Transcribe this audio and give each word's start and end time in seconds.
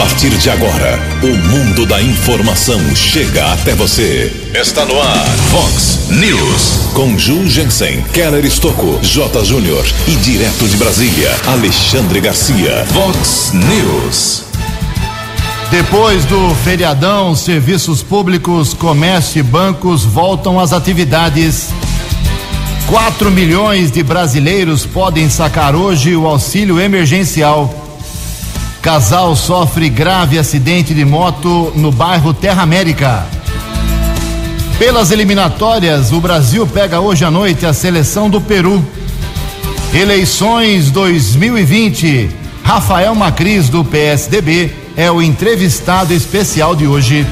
partir 0.00 0.30
de 0.30 0.48
agora, 0.48 0.98
o 1.22 1.26
mundo 1.26 1.84
da 1.84 2.00
informação 2.00 2.80
chega 2.96 3.52
até 3.52 3.74
você. 3.74 4.32
Está 4.54 4.86
no 4.86 4.98
ar, 4.98 5.26
Fox 5.50 6.08
News. 6.08 6.90
Com 6.94 7.18
Ju 7.18 7.46
Jensen, 7.46 8.02
Keller 8.10 8.46
Estocco, 8.46 8.98
J. 9.02 9.44
Júnior 9.44 9.84
e 10.08 10.12
direto 10.16 10.66
de 10.66 10.78
Brasília, 10.78 11.30
Alexandre 11.46 12.18
Garcia. 12.18 12.86
Fox 12.86 13.52
News. 13.52 14.44
Depois 15.70 16.24
do 16.24 16.54
feriadão, 16.64 17.36
serviços 17.36 18.02
públicos, 18.02 18.72
comércio 18.72 19.40
e 19.40 19.42
bancos 19.42 20.02
voltam 20.02 20.58
às 20.58 20.72
atividades. 20.72 21.68
4 22.88 23.30
milhões 23.30 23.90
de 23.90 24.02
brasileiros 24.02 24.86
podem 24.86 25.28
sacar 25.28 25.76
hoje 25.76 26.16
o 26.16 26.26
auxílio 26.26 26.80
emergencial. 26.80 27.79
Casal 28.82 29.36
sofre 29.36 29.90
grave 29.90 30.38
acidente 30.38 30.94
de 30.94 31.04
moto 31.04 31.70
no 31.76 31.92
bairro 31.92 32.32
Terra 32.32 32.62
América. 32.62 33.26
Pelas 34.78 35.10
eliminatórias, 35.10 36.12
o 36.12 36.20
Brasil 36.20 36.66
pega 36.66 36.98
hoje 36.98 37.22
à 37.22 37.30
noite 37.30 37.66
a 37.66 37.74
seleção 37.74 38.30
do 38.30 38.40
Peru. 38.40 38.82
Eleições 39.92 40.90
2020. 40.90 42.30
Rafael 42.62 43.14
Macris, 43.14 43.68
do 43.68 43.84
PSDB, 43.84 44.72
é 44.96 45.10
o 45.10 45.20
entrevistado 45.20 46.14
especial 46.14 46.74
de 46.74 46.86
hoje. 46.86 47.26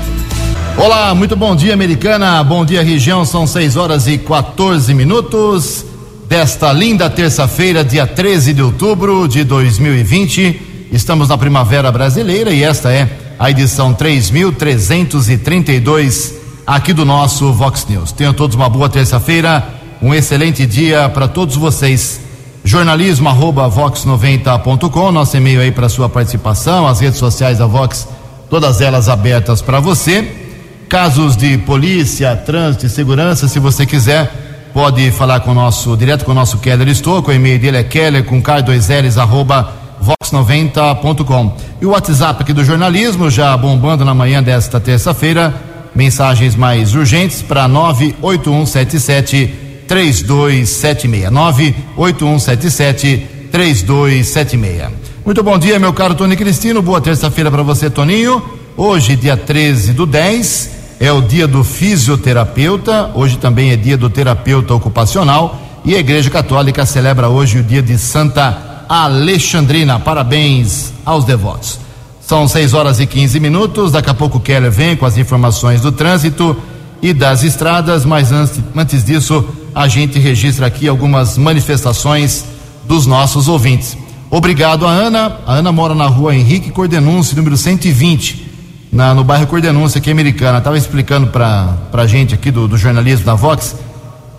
Olá, 0.77 1.15
muito 1.15 1.35
bom 1.35 1.57
dia, 1.57 1.73
americana. 1.73 2.45
Bom 2.45 2.63
dia, 2.63 2.83
região. 2.83 3.25
São 3.25 3.47
6 3.47 3.75
horas 3.75 4.07
e 4.07 4.19
14 4.19 4.93
minutos 4.93 5.87
desta 6.29 6.71
linda 6.75 7.09
terça-feira, 7.09 7.83
dia 7.83 8.07
13 8.07 8.53
de 8.53 8.61
outubro 8.61 9.27
de 9.27 9.45
2020. 9.45 10.68
Estamos 10.91 11.29
na 11.29 11.37
primavera 11.37 11.93
brasileira 11.93 12.51
e 12.51 12.65
esta 12.65 12.91
é 12.91 13.11
a 13.39 13.51
edição 13.51 13.93
3332 13.93 16.35
aqui 16.67 16.95
do 16.95 17.05
nosso 17.05 17.53
Vox 17.53 17.87
News. 17.87 18.11
Tenham 18.11 18.33
todos 18.33 18.57
uma 18.57 18.71
boa 18.71 18.89
terça-feira, 18.89 19.69
um 20.01 20.15
excelente 20.15 20.65
dia 20.65 21.07
para 21.11 21.29
todos 21.29 21.57
vocês. 21.57 22.23
Jornalismo 22.65 23.29
arroba 23.29 23.69
vox90.com, 23.69 25.13
nosso 25.13 25.37
e-mail 25.37 25.61
aí 25.61 25.71
para 25.71 25.91
sua 25.91 26.09
participação, 26.09 26.89
as 26.89 27.01
redes 27.01 27.19
sociais 27.19 27.59
da 27.59 27.67
Vox, 27.67 28.09
todas 28.49 28.81
elas 28.81 29.11
abertas 29.11 29.61
para 29.61 29.81
você. 29.81 30.47
Casos 30.89 31.37
de 31.37 31.59
polícia, 31.59 32.35
trânsito 32.35 32.87
e 32.87 32.89
segurança, 32.89 33.47
se 33.47 33.59
você 33.59 33.85
quiser, 33.85 34.71
pode 34.73 35.11
falar 35.11 35.41
com 35.41 35.51
o 35.51 35.55
nosso, 35.55 35.95
direto 35.99 36.25
com 36.25 36.33
o 36.33 36.35
nosso 36.35 36.57
Keller 36.59 36.89
Estouco, 36.89 37.31
o 37.31 37.35
e-mail 37.35 37.59
dele 37.59 37.77
é 37.77 37.85
keller 37.85 38.25
com 38.25 38.43
k2ls 38.43 39.19
arroba 39.19 39.78
vox90.com. 40.03 41.57
E 41.81 41.87
o 41.87 41.91
WhatsApp 41.91 42.43
aqui 42.43 42.53
do 42.53 42.65
jornalismo, 42.65 43.31
já 43.31 43.57
bombando 43.57 44.05
na 44.05 44.15
manhã 44.15 44.43
desta 44.43 44.81
terça-feira, 44.81 45.55
mensagens 45.95 46.55
mais 46.55 46.95
urgentes 46.95 47.43
para 47.43 47.69
98177 47.69 49.67
3276. 49.87 51.31
98177 51.31 53.27
3276. 53.51 55.09
Muito 55.25 55.43
bom 55.43 55.59
dia, 55.59 55.79
meu 55.79 55.93
caro 55.93 56.15
Tony 56.15 56.37
Cristino. 56.37 56.81
Boa 56.81 57.01
terça-feira 57.01 57.51
para 57.51 57.63
você, 57.63 57.91
Toninho. 57.91 58.43
Hoje, 58.77 59.17
dia 59.17 59.37
13 59.37 59.93
do 59.93 60.07
10, 60.07 60.71
é 61.01 61.13
o 61.13 61.21
dia 61.21 61.47
do 61.47 61.65
fisioterapeuta, 61.65 63.11
hoje 63.15 63.39
também 63.39 63.71
é 63.71 63.77
dia 63.77 63.97
do 63.97 64.11
terapeuta 64.11 64.75
ocupacional 64.75 65.61
e 65.85 65.95
a 65.95 65.99
Igreja 65.99 66.29
Católica 66.29 66.85
celebra 66.85 67.29
hoje 67.29 67.59
o 67.59 67.63
dia 67.63 67.83
de 67.83 67.97
Santa 67.97 68.68
Alexandrina. 68.89 69.99
Parabéns 69.99 70.93
aos 71.05 71.25
devotos. 71.25 71.79
São 72.21 72.49
6 72.49 72.75
horas 72.75 73.01
e 73.01 73.07
15 73.07 73.39
minutos. 73.41 73.93
Daqui 73.93 74.11
a 74.11 74.15
pouco 74.15 74.39
o 74.39 74.41
Keller 74.41 74.71
vem 74.71 74.97
com 74.97 75.05
as 75.05 75.19
informações 75.19 75.81
do 75.81 75.93
trânsito 75.93 76.57
e 77.01 77.13
das 77.13 77.43
estradas, 77.43 78.05
mas 78.05 78.33
antes, 78.33 78.61
antes 78.75 79.05
disso, 79.05 79.45
a 79.75 79.87
gente 79.87 80.19
registra 80.19 80.67
aqui 80.67 80.89
algumas 80.89 81.39
manifestações 81.39 82.45
dos 82.87 83.07
nossos 83.07 83.47
ouvintes. 83.49 83.97
Obrigado 84.31 84.87
a 84.87 84.91
Ana. 84.91 85.39
A 85.47 85.55
Ana 85.55 85.71
mora 85.71 85.95
na 85.95 86.07
rua 86.07 86.35
Henrique 86.35 86.71
Cordenunce, 86.71 87.37
número 87.37 87.57
120 87.57 88.49
na, 88.93 89.15
no 89.15 89.23
bairro 89.23 89.47
Cordenúncia, 89.47 89.99
aqui 89.99 90.11
americana, 90.11 90.59
estava 90.59 90.77
explicando 90.77 91.29
para 91.29 91.77
a 91.93 92.07
gente 92.07 92.35
aqui 92.35 92.51
do, 92.51 92.67
do, 92.67 92.77
jornalismo 92.77 93.25
da 93.25 93.35
Vox 93.35 93.77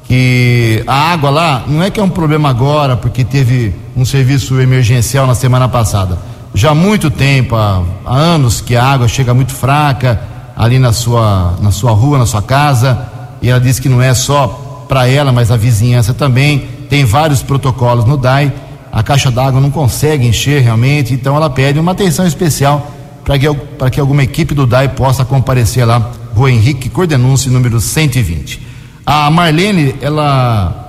que 0.09 0.84
a 0.88 1.12
água 1.12 1.30
lá 1.30 1.64
não 1.68 1.84
é 1.84 1.92
que 1.92 2.00
é 2.00 2.03
um 2.03 2.09
problema 2.09 2.50
agora, 2.50 2.97
porque 2.97 3.24
teve 3.24 3.75
um 3.96 4.03
serviço 4.03 4.59
emergencial 4.59 5.28
na 5.28 5.36
semana 5.36 5.70
passada. 5.70 6.18
Já 6.52 6.72
há 6.72 6.75
muito 6.75 7.12
tempo, 7.12 7.56
há, 7.56 7.84
anos, 8.08 8.59
que 8.59 8.75
a 8.75 8.84
água 8.84 9.08
chega 9.08 9.36
muito 9.36 9.53
fraca 9.53 10.20
ali 10.58 10.80
na 10.80 10.92
sua, 10.92 11.53
na 11.62 11.70
sua 11.70 11.92
rua, 11.92 12.18
na 12.18 12.25
sua 12.25 12.42
casa, 12.42 13.08
e 13.40 13.52
ela 13.52 13.59
disse 13.62 13.80
que 13.80 13.88
não 13.88 14.02
é 14.02 14.12
só 14.16 14.84
para 14.90 15.08
ela, 15.08 15.31
mas 15.31 15.52
a 15.52 15.56
vizinhança 15.56 16.12
também. 16.12 16.68
Tem 16.90 17.06
vários 17.06 17.44
protocolos 17.44 18.06
no 18.06 18.18
DAI, 18.18 18.52
a 18.91 19.03
caixa 19.03 19.30
d'água 19.30 19.62
não 19.62 19.70
consegue 19.70 20.26
encher 20.26 20.64
realmente, 20.64 21.14
então 21.14 21.36
ela 21.36 21.52
pede 21.52 21.78
uma 21.78 21.91
atenção 21.91 22.26
especial 22.26 22.91
para 23.24 23.38
que, 23.38 23.46
que 23.91 24.00
alguma 24.00 24.24
equipe 24.24 24.56
do 24.56 24.66
DAI 24.66 24.90
possa 24.90 25.24
comparecer 25.24 25.86
lá, 25.86 26.12
Rua 26.34 26.52
Henrique 26.52 26.90
Cordenúncio, 26.90 27.52
número 27.52 27.80
120. 27.80 28.69
A 29.12 29.28
Marlene, 29.31 29.96
ela 30.02 30.86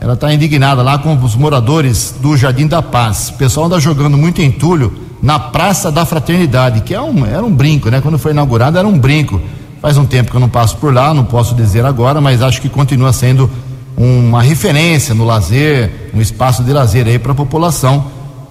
ela 0.00 0.14
está 0.14 0.32
indignada 0.32 0.80
lá 0.80 0.96
com 0.96 1.14
os 1.22 1.34
moradores 1.34 2.14
do 2.18 2.34
Jardim 2.34 2.66
da 2.66 2.80
Paz. 2.80 3.28
O 3.28 3.34
pessoal 3.34 3.66
anda 3.66 3.78
jogando 3.78 4.16
muito 4.16 4.40
entulho 4.40 4.90
na 5.22 5.38
Praça 5.38 5.92
da 5.92 6.06
Fraternidade, 6.06 6.80
que 6.80 6.94
é 6.94 7.00
um, 7.02 7.26
era 7.26 7.44
um 7.44 7.52
brinco, 7.52 7.90
né? 7.90 8.00
Quando 8.00 8.18
foi 8.18 8.32
inaugurado 8.32 8.78
era 8.78 8.88
um 8.88 8.98
brinco. 8.98 9.38
Faz 9.82 9.98
um 9.98 10.06
tempo 10.06 10.30
que 10.30 10.36
eu 10.38 10.40
não 10.40 10.48
passo 10.48 10.78
por 10.78 10.94
lá, 10.94 11.12
não 11.12 11.26
posso 11.26 11.54
dizer 11.54 11.84
agora, 11.84 12.22
mas 12.22 12.40
acho 12.40 12.58
que 12.62 12.70
continua 12.70 13.12
sendo 13.12 13.50
uma 13.98 14.40
referência 14.40 15.14
no 15.14 15.26
lazer, 15.26 16.10
um 16.14 16.22
espaço 16.22 16.64
de 16.64 16.72
lazer 16.72 17.06
aí 17.06 17.18
para 17.18 17.32
a 17.32 17.34
população 17.34 18.06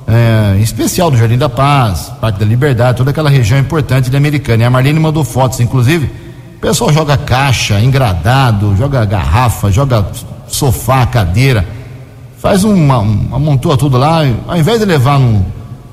é, 0.08 0.60
em 0.60 0.62
especial 0.62 1.10
do 1.10 1.18
Jardim 1.18 1.40
da 1.40 1.50
Paz, 1.50 2.12
Parque 2.22 2.40
da 2.40 2.46
Liberdade, 2.46 3.00
toda 3.00 3.10
aquela 3.10 3.32
região 3.32 3.60
importante 3.60 4.12
de 4.12 4.16
Americana. 4.16 4.62
E 4.62 4.66
a 4.68 4.70
Marlene 4.70 5.00
mandou 5.00 5.24
fotos, 5.24 5.60
inclusive. 5.60 6.27
O 6.58 6.60
pessoal 6.60 6.92
joga 6.92 7.16
caixa, 7.16 7.80
engradado, 7.80 8.76
joga 8.76 9.06
garrafa, 9.06 9.72
joga 9.72 10.04
sofá, 10.48 11.06
cadeira, 11.06 11.64
faz 12.40 12.64
uma, 12.64 12.98
uma 12.98 13.58
tudo 13.58 13.96
lá, 13.96 14.22
ao 14.48 14.58
invés 14.58 14.80
de 14.80 14.86
levar 14.86 15.20
num, 15.20 15.46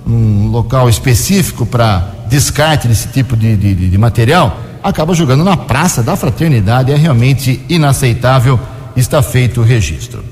num 0.06 0.48
local 0.50 0.88
específico 0.88 1.66
para 1.66 2.08
descarte 2.28 2.88
desse 2.88 3.08
tipo 3.08 3.36
de, 3.36 3.54
de, 3.56 3.90
de, 3.90 3.98
material, 3.98 4.58
acaba 4.82 5.12
jogando 5.12 5.44
na 5.44 5.54
praça 5.54 6.02
da 6.02 6.16
fraternidade. 6.16 6.90
É 6.90 6.96
realmente 6.96 7.62
inaceitável. 7.68 8.58
Está 8.96 9.20
feito 9.20 9.60
o 9.60 9.64
registro. 9.64 10.24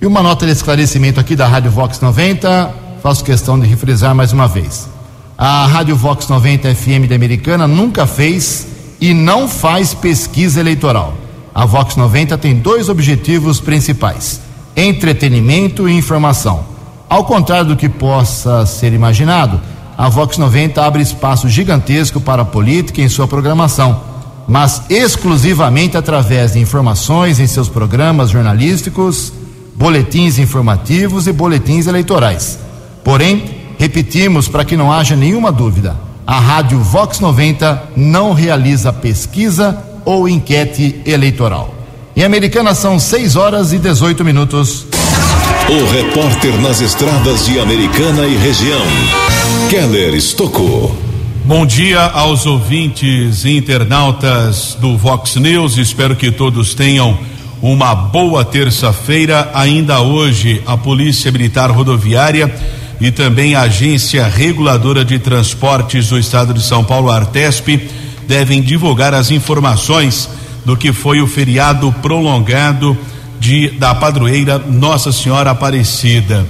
E 0.00 0.06
uma 0.06 0.22
nota 0.22 0.44
de 0.44 0.52
esclarecimento 0.52 1.18
aqui 1.18 1.34
da 1.34 1.46
Rádio 1.46 1.70
Vox 1.70 1.98
90 1.98 2.74
faço 3.02 3.24
questão 3.24 3.58
de 3.58 3.66
refrisar 3.66 4.14
mais 4.14 4.32
uma 4.32 4.46
vez. 4.46 4.88
A 5.38 5.66
Rádio 5.66 5.96
Vox 5.96 6.28
90 6.28 6.74
FM 6.74 7.08
da 7.08 7.16
Americana 7.16 7.66
nunca 7.66 8.06
fez 8.06 8.66
e 9.02 9.12
não 9.12 9.48
faz 9.48 9.92
pesquisa 9.92 10.60
eleitoral. 10.60 11.14
A 11.52 11.66
Vox 11.66 11.96
90 11.96 12.38
tem 12.38 12.54
dois 12.54 12.88
objetivos 12.88 13.60
principais: 13.60 14.40
entretenimento 14.76 15.88
e 15.88 15.92
informação. 15.92 16.64
Ao 17.10 17.24
contrário 17.24 17.66
do 17.66 17.76
que 17.76 17.88
possa 17.88 18.64
ser 18.64 18.92
imaginado, 18.92 19.60
a 19.98 20.08
Vox 20.08 20.38
90 20.38 20.80
abre 20.80 21.02
espaço 21.02 21.48
gigantesco 21.48 22.20
para 22.20 22.42
a 22.42 22.44
política 22.44 23.02
em 23.02 23.08
sua 23.08 23.26
programação, 23.26 24.00
mas 24.46 24.82
exclusivamente 24.88 25.96
através 25.96 26.52
de 26.52 26.60
informações 26.60 27.40
em 27.40 27.46
seus 27.48 27.68
programas 27.68 28.30
jornalísticos, 28.30 29.32
boletins 29.74 30.38
informativos 30.38 31.26
e 31.26 31.32
boletins 31.32 31.88
eleitorais. 31.88 32.56
Porém, 33.02 33.62
repetimos 33.80 34.46
para 34.46 34.64
que 34.64 34.76
não 34.76 34.92
haja 34.92 35.16
nenhuma 35.16 35.50
dúvida: 35.50 36.11
a 36.26 36.38
Rádio 36.38 36.78
Vox 36.78 37.20
90 37.20 37.90
não 37.96 38.32
realiza 38.32 38.92
pesquisa 38.92 39.78
ou 40.04 40.28
enquete 40.28 41.00
eleitoral. 41.04 41.74
Em 42.14 42.24
Americana 42.24 42.74
são 42.74 42.98
6 42.98 43.36
horas 43.36 43.72
e 43.72 43.78
18 43.78 44.24
minutos. 44.24 44.86
O 45.68 45.92
repórter 45.92 46.60
nas 46.60 46.80
estradas 46.80 47.46
de 47.46 47.58
Americana 47.58 48.26
e 48.26 48.36
região, 48.36 48.82
Keller 49.70 50.14
Estocou. 50.14 50.94
Bom 51.44 51.66
dia 51.66 52.00
aos 52.00 52.46
ouvintes 52.46 53.44
e 53.44 53.56
internautas 53.56 54.76
do 54.80 54.96
Vox 54.96 55.36
News. 55.36 55.76
Espero 55.76 56.14
que 56.14 56.30
todos 56.30 56.74
tenham 56.74 57.18
uma 57.60 57.94
boa 57.94 58.44
terça-feira. 58.44 59.50
Ainda 59.54 60.00
hoje, 60.00 60.62
a 60.66 60.76
Polícia 60.76 61.32
Militar 61.32 61.70
Rodoviária 61.70 62.54
e 63.00 63.10
também 63.10 63.54
a 63.54 63.62
Agência 63.62 64.26
Reguladora 64.26 65.04
de 65.04 65.18
Transportes 65.18 66.08
do 66.08 66.18
Estado 66.18 66.54
de 66.54 66.62
São 66.62 66.84
Paulo, 66.84 67.10
Artesp, 67.10 67.68
devem 68.26 68.62
divulgar 68.62 69.14
as 69.14 69.30
informações 69.30 70.28
do 70.64 70.76
que 70.76 70.92
foi 70.92 71.20
o 71.20 71.26
feriado 71.26 71.92
prolongado 72.00 72.96
de, 73.40 73.70
da 73.70 73.94
padroeira 73.94 74.58
Nossa 74.58 75.10
Senhora 75.10 75.50
Aparecida. 75.50 76.46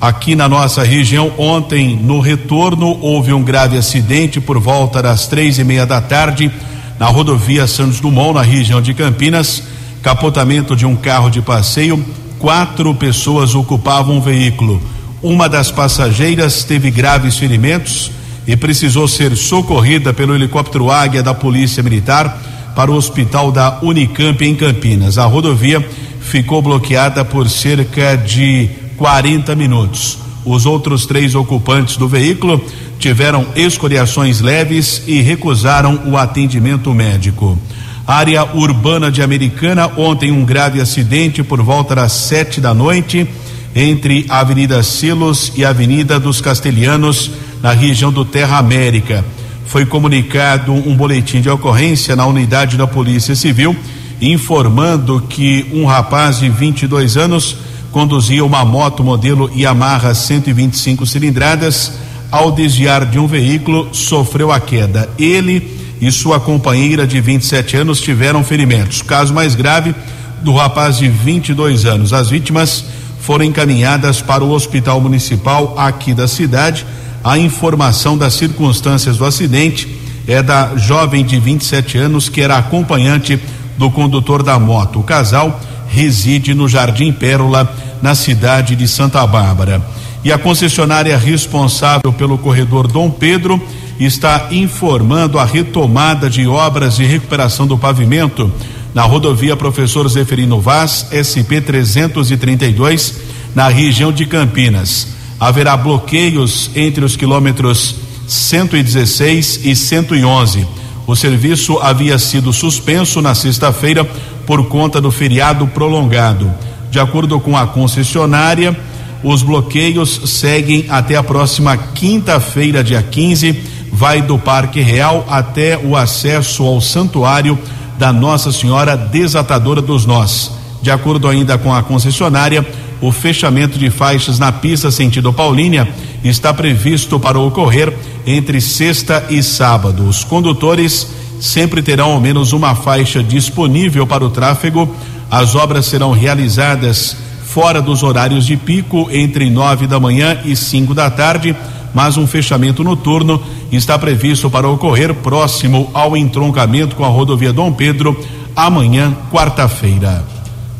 Aqui 0.00 0.36
na 0.36 0.48
nossa 0.48 0.84
região, 0.84 1.32
ontem, 1.36 1.96
no 1.96 2.20
retorno, 2.20 2.96
houve 3.00 3.32
um 3.32 3.42
grave 3.42 3.76
acidente 3.76 4.40
por 4.40 4.56
volta 4.60 5.02
das 5.02 5.26
três 5.26 5.58
e 5.58 5.64
meia 5.64 5.84
da 5.84 6.00
tarde 6.00 6.50
na 6.98 7.06
rodovia 7.06 7.66
Santos 7.66 8.00
Dumont, 8.00 8.34
na 8.34 8.42
região 8.42 8.80
de 8.80 8.94
Campinas. 8.94 9.62
Capotamento 10.02 10.76
de 10.76 10.86
um 10.86 10.94
carro 10.94 11.28
de 11.28 11.42
passeio. 11.42 12.04
Quatro 12.38 12.94
pessoas 12.94 13.56
ocupavam 13.56 14.18
o 14.18 14.20
veículo. 14.20 14.80
Uma 15.22 15.48
das 15.48 15.72
passageiras 15.72 16.62
teve 16.62 16.92
graves 16.92 17.36
ferimentos 17.36 18.10
e 18.46 18.56
precisou 18.56 19.08
ser 19.08 19.36
socorrida 19.36 20.14
pelo 20.14 20.32
helicóptero 20.32 20.92
Águia 20.92 21.24
da 21.24 21.34
Polícia 21.34 21.82
Militar 21.82 22.40
para 22.76 22.92
o 22.92 22.94
hospital 22.94 23.50
da 23.50 23.80
Unicamp 23.82 24.44
em 24.44 24.54
Campinas. 24.54 25.18
A 25.18 25.24
rodovia 25.24 25.84
ficou 26.20 26.62
bloqueada 26.62 27.24
por 27.24 27.50
cerca 27.50 28.16
de 28.16 28.70
40 28.96 29.56
minutos. 29.56 30.18
Os 30.44 30.66
outros 30.66 31.04
três 31.04 31.34
ocupantes 31.34 31.96
do 31.96 32.06
veículo 32.06 32.64
tiveram 33.00 33.44
escoriações 33.56 34.40
leves 34.40 35.02
e 35.08 35.20
recusaram 35.20 36.02
o 36.06 36.16
atendimento 36.16 36.94
médico. 36.94 37.58
Área 38.06 38.44
urbana 38.54 39.10
de 39.10 39.20
Americana, 39.20 39.90
ontem 39.96 40.30
um 40.30 40.44
grave 40.44 40.80
acidente 40.80 41.42
por 41.42 41.60
volta 41.60 41.96
das 41.96 42.12
sete 42.12 42.60
da 42.60 42.72
noite 42.72 43.28
entre 43.74 44.26
a 44.28 44.40
Avenida 44.40 44.82
Silos 44.82 45.52
e 45.56 45.64
a 45.64 45.70
Avenida 45.70 46.18
dos 46.18 46.40
Castelhanos, 46.40 47.30
na 47.62 47.72
região 47.72 48.12
do 48.12 48.24
Terra 48.24 48.58
América. 48.58 49.24
Foi 49.66 49.84
comunicado 49.84 50.72
um 50.72 50.96
boletim 50.96 51.40
de 51.40 51.50
ocorrência 51.50 52.16
na 52.16 52.26
unidade 52.26 52.76
da 52.76 52.86
Polícia 52.86 53.34
Civil, 53.34 53.76
informando 54.20 55.22
que 55.28 55.66
um 55.72 55.84
rapaz 55.84 56.38
de 56.38 56.48
22 56.48 57.16
anos 57.16 57.56
conduzia 57.90 58.44
uma 58.44 58.64
moto 58.64 59.04
modelo 59.04 59.50
Yamaha 59.54 60.14
125 60.14 61.06
cilindradas. 61.06 61.92
Ao 62.30 62.52
desviar 62.52 63.06
de 63.06 63.18
um 63.18 63.26
veículo, 63.26 63.88
sofreu 63.92 64.52
a 64.52 64.60
queda. 64.60 65.08
Ele 65.18 65.78
e 66.00 66.10
sua 66.12 66.38
companheira 66.38 67.06
de 67.06 67.20
27 67.20 67.76
anos 67.76 68.00
tiveram 68.00 68.44
ferimentos. 68.44 69.02
Caso 69.02 69.34
mais 69.34 69.54
grave 69.54 69.94
do 70.42 70.52
rapaz 70.54 70.98
de 70.98 71.08
22 71.08 71.84
anos. 71.84 72.12
As 72.12 72.30
vítimas 72.30 72.84
foram 73.28 73.44
encaminhadas 73.44 74.22
para 74.22 74.42
o 74.42 74.52
hospital 74.52 75.02
municipal 75.02 75.74
aqui 75.76 76.14
da 76.14 76.26
cidade. 76.26 76.86
A 77.22 77.36
informação 77.36 78.16
das 78.16 78.32
circunstâncias 78.32 79.18
do 79.18 79.24
acidente 79.26 79.86
é 80.26 80.42
da 80.42 80.74
jovem 80.76 81.22
de 81.22 81.38
27 81.38 81.98
anos 81.98 82.30
que 82.30 82.40
era 82.40 82.56
acompanhante 82.56 83.38
do 83.76 83.90
condutor 83.90 84.42
da 84.42 84.58
moto. 84.58 85.00
O 85.00 85.02
casal 85.02 85.60
reside 85.88 86.54
no 86.54 86.66
Jardim 86.66 87.12
Pérola, 87.12 87.70
na 88.00 88.14
cidade 88.14 88.74
de 88.74 88.88
Santa 88.88 89.26
Bárbara. 89.26 89.82
E 90.24 90.32
a 90.32 90.38
concessionária 90.38 91.18
responsável 91.18 92.10
pelo 92.14 92.38
corredor 92.38 92.88
Dom 92.88 93.10
Pedro 93.10 93.62
está 94.00 94.48
informando 94.52 95.38
a 95.38 95.44
retomada 95.44 96.30
de 96.30 96.46
obras 96.46 96.96
de 96.96 97.04
recuperação 97.04 97.66
do 97.66 97.76
pavimento 97.76 98.50
na 98.94 99.02
rodovia 99.02 99.56
Professor 99.56 100.08
Zeferino 100.08 100.60
Vaz, 100.60 101.06
SP 101.12 101.60
332, 101.60 103.14
na 103.54 103.68
região 103.68 104.12
de 104.12 104.26
Campinas. 104.26 105.08
Haverá 105.38 105.76
bloqueios 105.76 106.70
entre 106.74 107.04
os 107.04 107.16
quilômetros 107.16 107.94
116 108.26 109.60
e 109.64 109.74
111. 109.74 110.66
O 111.06 111.16
serviço 111.16 111.78
havia 111.78 112.18
sido 112.18 112.52
suspenso 112.52 113.22
na 113.22 113.34
sexta-feira 113.34 114.04
por 114.46 114.68
conta 114.68 115.00
do 115.00 115.10
feriado 115.10 115.66
prolongado. 115.66 116.52
De 116.90 116.98
acordo 116.98 117.38
com 117.40 117.56
a 117.56 117.66
concessionária, 117.66 118.76
os 119.22 119.42
bloqueios 119.42 120.20
seguem 120.26 120.86
até 120.88 121.16
a 121.16 121.22
próxima 121.22 121.76
quinta-feira, 121.76 122.84
dia 122.84 123.02
15, 123.02 123.58
vai 123.92 124.22
do 124.22 124.38
Parque 124.38 124.80
Real 124.80 125.26
até 125.28 125.78
o 125.78 125.96
acesso 125.96 126.62
ao 126.62 126.80
santuário 126.80 127.58
da 127.98 128.12
Nossa 128.12 128.52
Senhora 128.52 128.96
Desatadora 128.96 129.82
dos 129.82 130.06
Nós. 130.06 130.52
De 130.80 130.90
acordo 130.90 131.28
ainda 131.28 131.58
com 131.58 131.74
a 131.74 131.82
concessionária, 131.82 132.66
o 133.00 133.12
fechamento 133.12 133.78
de 133.78 133.90
faixas 133.90 134.38
na 134.38 134.52
pista 134.52 134.90
sentido 134.90 135.32
Paulínia 135.32 135.88
está 136.22 136.54
previsto 136.54 137.18
para 137.18 137.38
ocorrer 137.38 137.92
entre 138.26 138.60
sexta 138.60 139.24
e 139.28 139.42
sábado. 139.42 140.04
Os 140.08 140.24
condutores 140.24 141.08
sempre 141.40 141.82
terão 141.82 142.12
ao 142.12 142.20
menos 142.20 142.52
uma 142.52 142.74
faixa 142.74 143.22
disponível 143.22 144.06
para 144.06 144.24
o 144.24 144.30
tráfego. 144.30 144.94
As 145.30 145.54
obras 145.54 145.86
serão 145.86 146.12
realizadas 146.12 147.16
fora 147.44 147.80
dos 147.80 148.02
horários 148.02 148.46
de 148.46 148.56
pico, 148.56 149.08
entre 149.10 149.48
nove 149.50 149.86
da 149.86 149.98
manhã 149.98 150.38
e 150.44 150.54
cinco 150.54 150.94
da 150.94 151.10
tarde, 151.10 151.56
mas 151.94 152.16
um 152.16 152.26
fechamento 152.26 152.84
noturno 152.84 153.42
está 153.70 153.98
previsto 153.98 154.50
para 154.50 154.68
ocorrer 154.68 155.14
próximo 155.14 155.90
ao 155.92 156.16
entroncamento 156.16 156.96
com 156.96 157.04
a 157.04 157.08
rodovia 157.08 157.52
Dom 157.52 157.72
Pedro, 157.72 158.18
amanhã, 158.54 159.16
quarta-feira. 159.30 160.24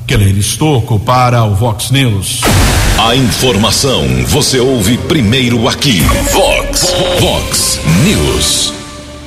Keller 0.06 0.38
Estocco 0.38 0.99
para 0.99 1.44
o 1.44 1.55
Vox 1.55 1.90
News. 1.90 2.40
A 2.99 3.14
informação 3.14 4.02
você 4.26 4.58
ouve 4.58 4.96
primeiro 4.96 5.69
aqui. 5.69 6.00
Vox, 6.32 6.94
Vox 7.20 7.81
News. 8.05 8.72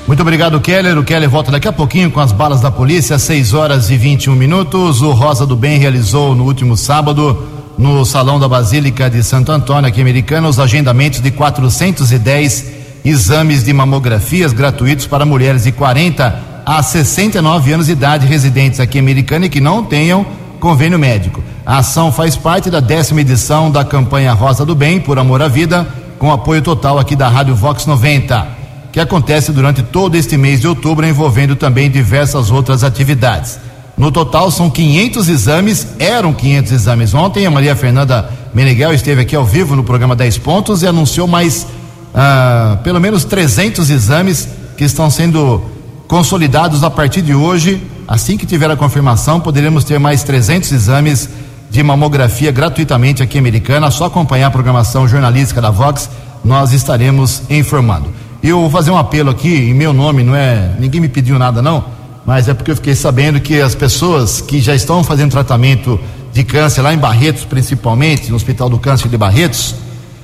Muito 0.07 0.21
obrigado, 0.21 0.59
Keller. 0.59 0.97
O 0.97 1.03
Keller 1.03 1.29
volta 1.29 1.51
daqui 1.51 1.67
a 1.67 1.71
pouquinho 1.71 2.09
com 2.09 2.19
as 2.19 2.31
balas 2.31 2.59
da 2.61 2.71
polícia, 2.71 3.19
6 3.19 3.53
horas 3.53 3.91
e 3.91 3.95
21 3.95 4.35
minutos. 4.35 5.01
O 5.01 5.11
Rosa 5.11 5.45
do 5.45 5.55
Bem 5.55 5.77
realizou 5.77 6.35
no 6.35 6.45
último 6.45 6.75
sábado, 6.75 7.47
no 7.81 8.05
Salão 8.05 8.39
da 8.39 8.47
Basílica 8.47 9.09
de 9.09 9.23
Santo 9.23 9.51
Antônio, 9.51 9.87
aqui 9.87 9.99
americana, 9.99 10.47
os 10.47 10.59
agendamentos 10.59 11.19
de 11.19 11.31
410 11.31 12.65
exames 13.03 13.63
de 13.63 13.73
mamografias 13.73 14.53
gratuitos 14.53 15.07
para 15.07 15.25
mulheres 15.25 15.63
de 15.63 15.71
40 15.71 16.39
a 16.63 16.83
69 16.83 17.73
anos 17.73 17.87
de 17.87 17.93
idade 17.93 18.27
residentes 18.27 18.79
aqui 18.79 18.99
americana 18.99 19.47
e 19.47 19.49
que 19.49 19.59
não 19.59 19.83
tenham 19.83 20.23
convênio 20.59 20.99
médico. 20.99 21.43
A 21.65 21.79
ação 21.79 22.11
faz 22.11 22.35
parte 22.35 22.69
da 22.69 22.79
décima 22.79 23.21
edição 23.21 23.71
da 23.71 23.83
campanha 23.83 24.31
Rosa 24.33 24.63
do 24.63 24.75
Bem 24.75 24.99
por 24.99 25.17
Amor 25.17 25.41
à 25.41 25.47
Vida, 25.47 25.87
com 26.19 26.31
apoio 26.31 26.61
total 26.61 26.99
aqui 26.99 27.15
da 27.15 27.29
Rádio 27.29 27.55
Vox 27.55 27.87
90 27.87 28.61
que 28.91 28.99
acontece 28.99 29.53
durante 29.53 29.81
todo 29.81 30.15
este 30.15 30.37
mês 30.37 30.59
de 30.59 30.67
outubro, 30.67 31.05
envolvendo 31.07 31.55
também 31.55 31.89
diversas 31.89 32.51
outras 32.51 32.83
atividades. 32.83 33.57
No 34.01 34.11
total, 34.11 34.49
são 34.49 34.67
500 34.67 35.29
exames, 35.29 35.87
eram 35.99 36.33
500 36.33 36.71
exames. 36.71 37.13
Ontem, 37.13 37.45
a 37.45 37.51
Maria 37.51 37.75
Fernanda 37.75 38.31
Meneghel 38.51 38.95
esteve 38.95 39.21
aqui 39.21 39.35
ao 39.35 39.45
vivo 39.45 39.75
no 39.75 39.83
programa 39.83 40.15
10 40.15 40.39
Pontos 40.39 40.81
e 40.81 40.87
anunciou 40.87 41.27
mais 41.27 41.67
ah, 42.11 42.79
pelo 42.83 42.99
menos 42.99 43.23
300 43.23 43.91
exames 43.91 44.49
que 44.75 44.83
estão 44.85 45.07
sendo 45.11 45.63
consolidados 46.07 46.83
a 46.83 46.89
partir 46.89 47.21
de 47.21 47.35
hoje. 47.35 47.79
Assim 48.07 48.37
que 48.37 48.47
tiver 48.47 48.71
a 48.71 48.75
confirmação, 48.75 49.39
poderemos 49.39 49.83
ter 49.83 49.99
mais 49.99 50.23
300 50.23 50.71
exames 50.71 51.29
de 51.69 51.83
mamografia 51.83 52.51
gratuitamente 52.51 53.21
aqui 53.21 53.37
em 53.37 53.41
Americana. 53.41 53.91
Só 53.91 54.05
acompanhar 54.05 54.47
a 54.47 54.51
programação 54.51 55.07
jornalística 55.07 55.61
da 55.61 55.69
Vox, 55.69 56.09
nós 56.43 56.73
estaremos 56.73 57.43
informando. 57.51 58.09
Eu 58.41 58.61
vou 58.61 58.69
fazer 58.71 58.89
um 58.89 58.97
apelo 58.97 59.29
aqui, 59.29 59.69
em 59.69 59.75
meu 59.75 59.93
nome, 59.93 60.23
não 60.23 60.35
é. 60.35 60.71
Ninguém 60.79 60.99
me 60.99 61.07
pediu 61.07 61.37
nada, 61.37 61.61
não, 61.61 62.00
mas 62.31 62.47
é 62.47 62.53
porque 62.53 62.71
eu 62.71 62.77
fiquei 62.77 62.95
sabendo 62.95 63.41
que 63.41 63.59
as 63.59 63.75
pessoas 63.75 64.39
que 64.39 64.61
já 64.61 64.73
estão 64.73 65.03
fazendo 65.03 65.31
tratamento 65.31 65.99
de 66.31 66.45
câncer 66.45 66.81
lá 66.81 66.93
em 66.93 66.97
Barretos, 66.97 67.43
principalmente, 67.43 68.29
no 68.29 68.37
Hospital 68.37 68.69
do 68.69 68.79
Câncer 68.79 69.09
de 69.09 69.17
Barretos, 69.17 69.75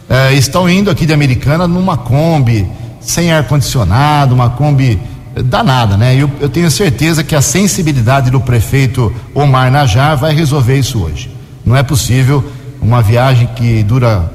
eh, 0.10 0.34
estão 0.36 0.70
indo 0.70 0.90
aqui 0.90 1.06
de 1.06 1.12
Americana 1.12 1.68
numa 1.68 1.98
Kombi, 1.98 2.66
sem 3.02 3.34
ar-condicionado, 3.34 4.34
uma 4.34 4.50
Kombi 4.50 4.98
danada, 5.44 5.98
né? 5.98 6.16
Eu, 6.16 6.32
eu 6.40 6.48
tenho 6.48 6.72
certeza 6.72 7.26
que 7.26 7.36
a 7.36 7.42
sensibilidade 7.42 8.32
do 8.32 8.40
prefeito 8.40 9.14
Omar 9.36 9.70
Najar 9.70 10.16
vai 10.16 10.34
resolver 10.34 10.80
isso 10.80 11.04
hoje. 11.04 11.30
Não 11.66 11.76
é 11.76 11.84
possível 11.84 12.42
uma 12.82 13.02
viagem 13.02 13.48
que 13.48 13.84
dura 13.84 14.32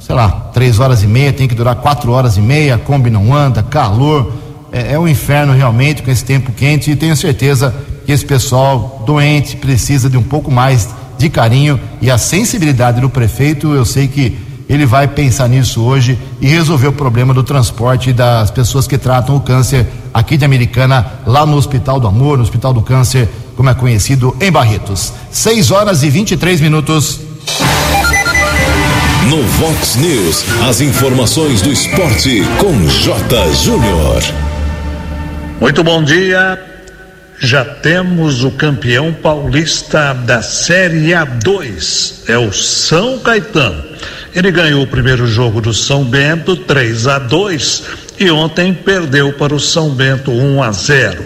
sei 0.00 0.14
lá, 0.14 0.30
três 0.54 0.80
horas 0.80 1.02
e 1.02 1.06
meia, 1.06 1.34
tem 1.34 1.46
que 1.46 1.54
durar 1.54 1.76
quatro 1.76 2.12
horas 2.12 2.38
e 2.38 2.40
meia, 2.40 2.76
a 2.76 2.78
Kombi 2.78 3.10
não 3.10 3.34
anda, 3.34 3.62
calor, 3.62 4.32
é, 4.72 4.94
é 4.94 4.98
um 4.98 5.08
inferno 5.08 5.52
realmente 5.52 6.02
com 6.02 6.10
esse 6.10 6.24
tempo 6.24 6.52
quente 6.52 6.90
e 6.90 6.96
tenho 6.96 7.16
certeza 7.16 7.74
que 8.06 8.12
esse 8.12 8.24
pessoal 8.24 9.02
doente 9.06 9.56
precisa 9.56 10.08
de 10.08 10.16
um 10.16 10.22
pouco 10.22 10.50
mais 10.50 10.88
de 11.18 11.28
carinho 11.28 11.78
e 12.00 12.10
a 12.10 12.16
sensibilidade 12.16 13.00
do 13.00 13.10
prefeito, 13.10 13.74
eu 13.74 13.84
sei 13.84 14.08
que 14.08 14.36
ele 14.68 14.86
vai 14.86 15.08
pensar 15.08 15.48
nisso 15.48 15.82
hoje 15.82 16.16
e 16.40 16.46
resolver 16.46 16.86
o 16.86 16.92
problema 16.92 17.34
do 17.34 17.42
transporte 17.42 18.12
das 18.12 18.52
pessoas 18.52 18.86
que 18.86 18.96
tratam 18.96 19.34
o 19.36 19.40
câncer 19.40 19.84
aqui 20.14 20.36
de 20.36 20.44
Americana, 20.44 21.04
lá 21.26 21.44
no 21.44 21.56
Hospital 21.56 21.98
do 21.98 22.06
Amor, 22.06 22.38
no 22.38 22.44
Hospital 22.44 22.72
do 22.72 22.80
Câncer, 22.80 23.28
como 23.56 23.68
é 23.68 23.74
conhecido, 23.74 24.34
em 24.40 24.50
Barretos. 24.50 25.12
6 25.32 25.72
horas 25.72 26.04
e 26.04 26.08
23 26.08 26.60
minutos. 26.60 27.20
No 29.28 29.42
Vox 29.42 29.96
News, 29.96 30.44
as 30.68 30.80
informações 30.80 31.60
do 31.62 31.72
esporte 31.72 32.42
com 32.60 32.86
J. 32.86 33.52
Júnior. 33.54 34.49
Muito 35.60 35.84
bom 35.84 36.02
dia. 36.02 36.58
Já 37.38 37.62
temos 37.62 38.42
o 38.44 38.50
campeão 38.50 39.12
paulista 39.12 40.14
da 40.14 40.40
Série 40.40 41.10
A2, 41.10 42.22
é 42.26 42.38
o 42.38 42.50
São 42.50 43.18
Caetano. 43.18 43.84
Ele 44.34 44.50
ganhou 44.50 44.82
o 44.82 44.86
primeiro 44.86 45.26
jogo 45.26 45.60
do 45.60 45.74
São 45.74 46.02
Bento 46.02 46.56
3 46.56 47.06
a 47.06 47.18
2 47.18 47.82
e 48.18 48.30
ontem 48.30 48.72
perdeu 48.72 49.34
para 49.34 49.54
o 49.54 49.60
São 49.60 49.90
Bento 49.90 50.30
1 50.30 50.62
a 50.62 50.72
0. 50.72 51.24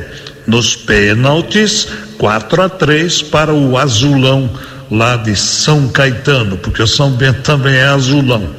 Nos 0.48 0.74
pênaltis, 0.74 1.86
4 2.18 2.62
a 2.62 2.68
3 2.68 3.22
para 3.22 3.54
o 3.54 3.78
Azulão 3.78 4.50
lá 4.90 5.16
de 5.16 5.36
São 5.36 5.86
Caetano, 5.88 6.56
porque 6.56 6.82
o 6.82 6.88
São 6.88 7.12
Bento 7.12 7.42
também 7.42 7.76
é 7.76 7.84
azulão. 7.84 8.50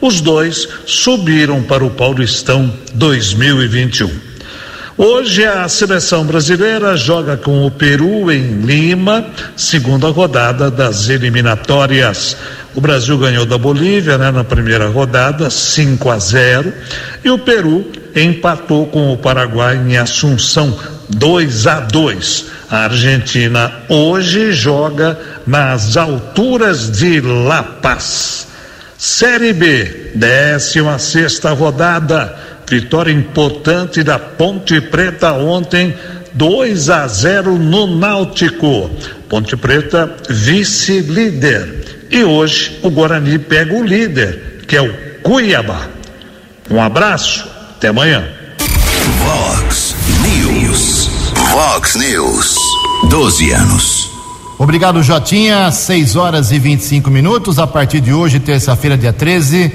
Os 0.00 0.20
dois 0.20 0.68
subiram 0.86 1.60
para 1.60 1.84
o 1.84 1.90
Paulistão 1.90 2.72
2021. 2.94 4.33
Hoje 4.96 5.44
a 5.44 5.68
seleção 5.68 6.24
brasileira 6.24 6.96
joga 6.96 7.36
com 7.36 7.66
o 7.66 7.70
Peru 7.70 8.30
em 8.30 8.60
Lima, 8.60 9.26
segunda 9.56 10.08
rodada 10.08 10.70
das 10.70 11.08
eliminatórias. 11.08 12.36
O 12.76 12.80
Brasil 12.80 13.18
ganhou 13.18 13.44
da 13.44 13.58
Bolívia 13.58 14.16
né, 14.16 14.30
na 14.30 14.44
primeira 14.44 14.86
rodada, 14.86 15.50
5 15.50 16.08
a 16.08 16.18
0, 16.20 16.72
e 17.24 17.28
o 17.28 17.36
Peru 17.36 17.90
empatou 18.14 18.86
com 18.86 19.12
o 19.12 19.18
Paraguai 19.18 19.76
em 19.84 19.96
Assunção, 19.96 20.78
2 21.08 21.66
a 21.66 21.80
2. 21.80 22.46
A 22.70 22.84
Argentina 22.84 23.72
hoje 23.88 24.52
joga 24.52 25.18
nas 25.44 25.96
alturas 25.96 26.88
de 26.88 27.20
La 27.20 27.64
Paz. 27.64 28.46
Série 28.96 29.52
B, 29.52 30.12
décima 30.14 31.00
sexta 31.00 31.50
rodada. 31.50 32.53
Vitória 32.68 33.12
importante 33.12 34.02
da 34.02 34.18
Ponte 34.18 34.80
Preta 34.80 35.32
ontem, 35.32 35.94
2 36.32 36.90
a 36.90 37.06
0 37.06 37.58
no 37.58 37.86
Náutico. 37.86 38.90
Ponte 39.28 39.56
Preta, 39.56 40.16
vice-líder. 40.28 42.06
E 42.10 42.24
hoje 42.24 42.78
o 42.82 42.90
Guarani 42.90 43.38
pega 43.38 43.74
o 43.74 43.84
líder, 43.84 44.62
que 44.66 44.76
é 44.76 44.82
o 44.82 44.92
Cuiabá. 45.22 45.88
Um 46.70 46.80
abraço, 46.80 47.48
até 47.76 47.88
amanhã. 47.88 48.24
Vox 49.18 49.94
News. 50.22 51.10
Vox 51.50 51.94
News. 51.96 52.56
12 53.10 53.50
anos. 53.52 54.10
Obrigado, 54.58 55.02
Jotinha. 55.02 55.70
6 55.70 56.16
horas 56.16 56.50
e 56.52 56.58
25 56.58 57.10
minutos. 57.10 57.58
A 57.58 57.66
partir 57.66 58.00
de 58.00 58.12
hoje, 58.12 58.40
terça-feira, 58.40 58.96
dia 58.96 59.12
13, 59.12 59.70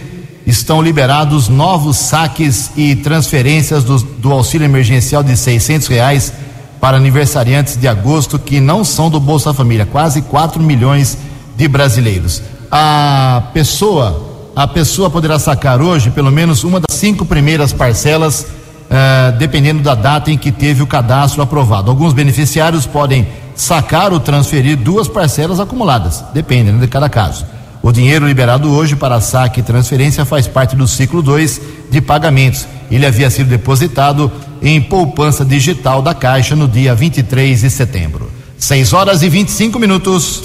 estão 0.45 0.81
liberados 0.81 1.47
novos 1.47 1.97
saques 1.97 2.71
e 2.75 2.95
transferências 2.95 3.83
do, 3.83 3.97
do 3.99 4.31
auxílio 4.31 4.65
emergencial 4.65 5.23
de 5.23 5.35
600 5.35 5.87
reais 5.87 6.33
para 6.79 6.97
aniversariantes 6.97 7.75
de 7.75 7.87
agosto 7.87 8.39
que 8.39 8.59
não 8.59 8.83
são 8.83 9.09
do 9.09 9.19
Bolsa 9.19 9.53
Família. 9.53 9.85
Quase 9.85 10.21
4 10.21 10.61
milhões 10.61 11.17
de 11.55 11.67
brasileiros. 11.67 12.41
A 12.71 13.49
pessoa, 13.53 14.51
a 14.55 14.67
pessoa 14.67 15.09
poderá 15.09 15.37
sacar 15.37 15.81
hoje 15.81 16.09
pelo 16.09 16.31
menos 16.31 16.63
uma 16.63 16.79
das 16.79 16.97
cinco 16.97 17.25
primeiras 17.25 17.73
parcelas 17.73 18.45
uh, 18.89 19.37
dependendo 19.37 19.81
da 19.81 19.95
data 19.95 20.31
em 20.31 20.37
que 20.37 20.51
teve 20.51 20.81
o 20.81 20.87
cadastro 20.87 21.41
aprovado. 21.41 21.89
Alguns 21.89 22.13
beneficiários 22.13 22.85
podem 22.85 23.27
sacar 23.55 24.13
ou 24.13 24.19
transferir 24.19 24.77
duas 24.77 25.07
parcelas 25.07 25.59
acumuladas, 25.59 26.23
depende 26.33 26.71
né, 26.71 26.79
de 26.79 26.87
cada 26.87 27.09
caso. 27.09 27.45
O 27.81 27.91
dinheiro 27.91 28.27
liberado 28.27 28.71
hoje 28.71 28.95
para 28.95 29.21
saque 29.21 29.61
e 29.61 29.63
transferência 29.63 30.25
faz 30.25 30.47
parte 30.47 30.75
do 30.75 30.87
ciclo 30.87 31.21
2 31.21 31.61
de 31.89 32.01
pagamentos. 32.01 32.67
Ele 32.91 33.05
havia 33.05 33.29
sido 33.29 33.49
depositado 33.49 34.31
em 34.61 34.81
poupança 34.81 35.45
digital 35.45 36.01
da 36.01 36.13
Caixa 36.13 36.55
no 36.55 36.67
dia 36.67 36.93
23 36.93 37.61
de 37.61 37.69
setembro. 37.69 38.29
6 38.57 38.91
horas 38.91 39.23
e 39.23 39.29
25 39.29 39.79
minutos. 39.79 40.43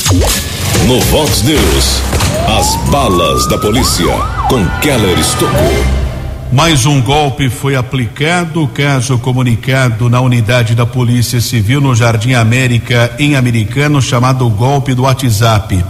No 0.87 1.01
Vox 1.01 1.43
News, 1.43 2.01
as 2.47 2.77
balas 2.91 3.49
da 3.49 3.59
polícia 3.59 4.07
com 4.49 4.65
Keller 4.81 5.19
Estocou. 5.19 6.05
Mais 6.53 6.87
um 6.87 7.03
golpe 7.03 7.51
foi 7.51 7.75
aplicado, 7.75 8.69
caso 8.69 9.19
comunicado 9.19 10.09
na 10.09 10.21
unidade 10.21 10.77
da 10.77 10.87
Polícia 10.87 11.41
Civil 11.41 11.81
no 11.81 11.97
Jardim 11.97 12.35
América, 12.35 13.11
em 13.19 13.35
Americano, 13.35 14.01
chamado 14.01 14.49
golpe 14.51 14.95
do 14.95 15.03
WhatsApp. 15.03 15.85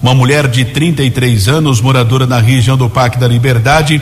Uma 0.00 0.14
mulher 0.14 0.46
de 0.46 0.64
33 0.64 1.48
anos, 1.48 1.80
moradora 1.80 2.24
na 2.24 2.38
região 2.38 2.76
do 2.76 2.88
Parque 2.88 3.18
da 3.18 3.26
Liberdade, 3.26 4.00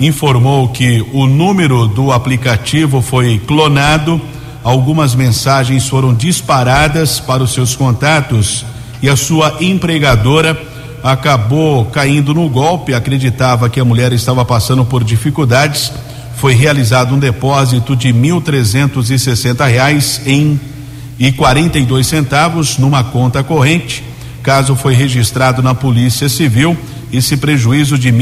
informou 0.00 0.68
que 0.70 1.06
o 1.12 1.26
número 1.26 1.86
do 1.86 2.10
aplicativo 2.10 3.00
foi 3.00 3.38
clonado, 3.38 4.20
algumas 4.64 5.14
mensagens 5.14 5.86
foram 5.86 6.12
disparadas 6.12 7.20
para 7.20 7.44
os 7.44 7.52
seus 7.52 7.76
contatos 7.76 8.64
e 9.00 9.08
a 9.08 9.14
sua 9.14 9.58
empregadora 9.60 10.60
acabou 11.00 11.84
caindo 11.84 12.34
no 12.34 12.48
golpe, 12.48 12.92
acreditava 12.92 13.70
que 13.70 13.78
a 13.78 13.84
mulher 13.84 14.12
estava 14.12 14.44
passando 14.44 14.84
por 14.84 15.04
dificuldades. 15.04 15.92
Foi 16.36 16.54
realizado 16.54 17.14
um 17.14 17.18
depósito 17.20 17.94
de 17.94 18.12
mil 18.12 18.40
trezentos 18.40 19.12
e 19.12 19.18
sessenta 19.18 19.64
reais 19.66 20.20
em 20.26 20.60
e 21.18 21.30
quarenta 21.30 21.78
e 21.78 21.84
dois 21.84 22.08
centavos 22.08 22.78
numa 22.78 23.04
conta 23.04 23.44
corrente. 23.44 24.15
Caso 24.46 24.76
foi 24.76 24.94
registrado 24.94 25.60
na 25.60 25.74
Polícia 25.74 26.28
Civil, 26.28 26.78
esse 27.12 27.36
prejuízo 27.36 27.98
de 27.98 28.12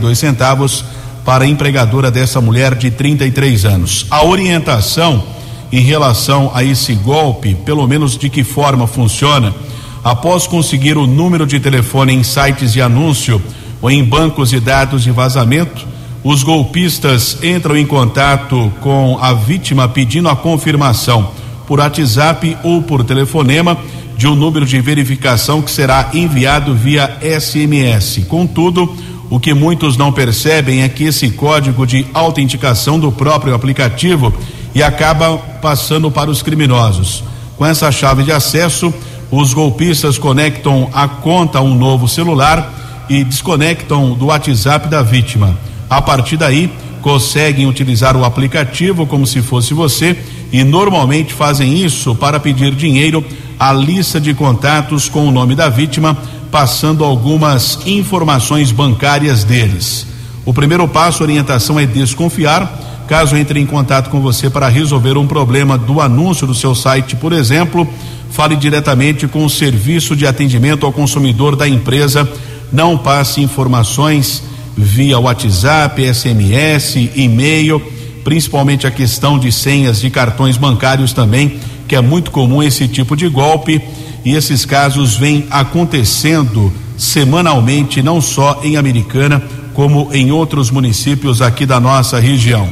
dois 0.00 0.18
centavos 0.18 0.84
para 1.24 1.44
a 1.44 1.46
empregadora 1.46 2.10
dessa 2.10 2.40
mulher 2.40 2.74
de 2.74 2.90
33 2.90 3.64
anos. 3.64 4.04
A 4.10 4.24
orientação 4.24 5.22
em 5.70 5.78
relação 5.78 6.50
a 6.52 6.64
esse 6.64 6.92
golpe, 6.92 7.54
pelo 7.54 7.86
menos 7.86 8.18
de 8.18 8.28
que 8.28 8.42
forma 8.42 8.88
funciona, 8.88 9.54
após 10.02 10.48
conseguir 10.48 10.96
o 10.98 11.06
número 11.06 11.46
de 11.46 11.60
telefone 11.60 12.14
em 12.14 12.24
sites 12.24 12.72
de 12.72 12.82
anúncio 12.82 13.40
ou 13.80 13.88
em 13.88 14.02
bancos 14.02 14.50
de 14.50 14.58
dados 14.58 15.04
de 15.04 15.12
vazamento, 15.12 15.86
os 16.24 16.42
golpistas 16.42 17.38
entram 17.44 17.76
em 17.76 17.86
contato 17.86 18.72
com 18.80 19.16
a 19.20 19.32
vítima 19.32 19.86
pedindo 19.86 20.28
a 20.28 20.34
confirmação 20.34 21.43
por 21.66 21.80
WhatsApp 21.80 22.56
ou 22.62 22.82
por 22.82 23.04
telefonema 23.04 23.76
de 24.16 24.26
um 24.28 24.34
número 24.34 24.64
de 24.64 24.80
verificação 24.80 25.60
que 25.60 25.70
será 25.70 26.10
enviado 26.14 26.74
via 26.74 27.18
SMS. 27.20 28.24
Contudo, 28.28 28.94
o 29.30 29.40
que 29.40 29.52
muitos 29.52 29.96
não 29.96 30.12
percebem 30.12 30.82
é 30.82 30.88
que 30.88 31.04
esse 31.04 31.30
código 31.30 31.86
de 31.86 32.06
autenticação 32.14 32.98
do 32.98 33.10
próprio 33.10 33.54
aplicativo 33.54 34.32
e 34.74 34.82
acaba 34.82 35.36
passando 35.60 36.10
para 36.10 36.30
os 36.30 36.42
criminosos. 36.42 37.24
Com 37.56 37.64
essa 37.64 37.90
chave 37.90 38.22
de 38.22 38.32
acesso, 38.32 38.92
os 39.30 39.52
golpistas 39.52 40.18
conectam 40.18 40.88
a 40.92 41.08
conta 41.08 41.58
a 41.58 41.62
um 41.62 41.74
novo 41.74 42.06
celular 42.06 43.06
e 43.08 43.24
desconectam 43.24 44.14
do 44.14 44.26
WhatsApp 44.26 44.88
da 44.88 45.02
vítima. 45.02 45.56
A 45.88 46.00
partir 46.00 46.36
daí, 46.36 46.70
conseguem 47.02 47.66
utilizar 47.66 48.16
o 48.16 48.24
aplicativo 48.24 49.06
como 49.06 49.26
se 49.26 49.42
fosse 49.42 49.74
você 49.74 50.16
e 50.54 50.62
normalmente 50.62 51.34
fazem 51.34 51.84
isso 51.84 52.14
para 52.14 52.38
pedir 52.38 52.76
dinheiro 52.76 53.24
à 53.58 53.72
lista 53.72 54.20
de 54.20 54.32
contatos 54.32 55.08
com 55.08 55.26
o 55.26 55.32
nome 55.32 55.56
da 55.56 55.68
vítima, 55.68 56.16
passando 56.48 57.02
algumas 57.02 57.80
informações 57.84 58.70
bancárias 58.70 59.42
deles. 59.42 60.06
O 60.44 60.54
primeiro 60.54 60.86
passo, 60.86 61.24
orientação 61.24 61.80
é 61.80 61.84
desconfiar. 61.84 63.04
Caso 63.08 63.36
entre 63.36 63.58
em 63.58 63.66
contato 63.66 64.10
com 64.10 64.20
você 64.20 64.48
para 64.48 64.68
resolver 64.68 65.18
um 65.18 65.26
problema 65.26 65.76
do 65.76 66.00
anúncio 66.00 66.46
do 66.46 66.54
seu 66.54 66.72
site, 66.72 67.16
por 67.16 67.32
exemplo, 67.32 67.84
fale 68.30 68.54
diretamente 68.54 69.26
com 69.26 69.44
o 69.44 69.50
serviço 69.50 70.14
de 70.14 70.24
atendimento 70.24 70.86
ao 70.86 70.92
consumidor 70.92 71.56
da 71.56 71.68
empresa. 71.68 72.30
Não 72.72 72.96
passe 72.96 73.40
informações 73.40 74.40
via 74.76 75.18
WhatsApp, 75.18 76.14
SMS, 76.14 77.10
e-mail, 77.16 77.82
principalmente 78.24 78.86
a 78.86 78.90
questão 78.90 79.38
de 79.38 79.52
senhas 79.52 80.00
de 80.00 80.10
cartões 80.10 80.56
bancários 80.56 81.12
também, 81.12 81.60
que 81.86 81.94
é 81.94 82.00
muito 82.00 82.30
comum 82.30 82.62
esse 82.62 82.88
tipo 82.88 83.14
de 83.14 83.28
golpe. 83.28 83.80
E 84.24 84.34
esses 84.34 84.64
casos 84.64 85.16
vêm 85.16 85.46
acontecendo 85.50 86.72
semanalmente, 86.96 88.02
não 88.02 88.20
só 88.20 88.60
em 88.64 88.76
Americana, 88.76 89.42
como 89.74 90.08
em 90.12 90.32
outros 90.32 90.70
municípios 90.70 91.42
aqui 91.42 91.66
da 91.66 91.78
nossa 91.78 92.18
região. 92.18 92.68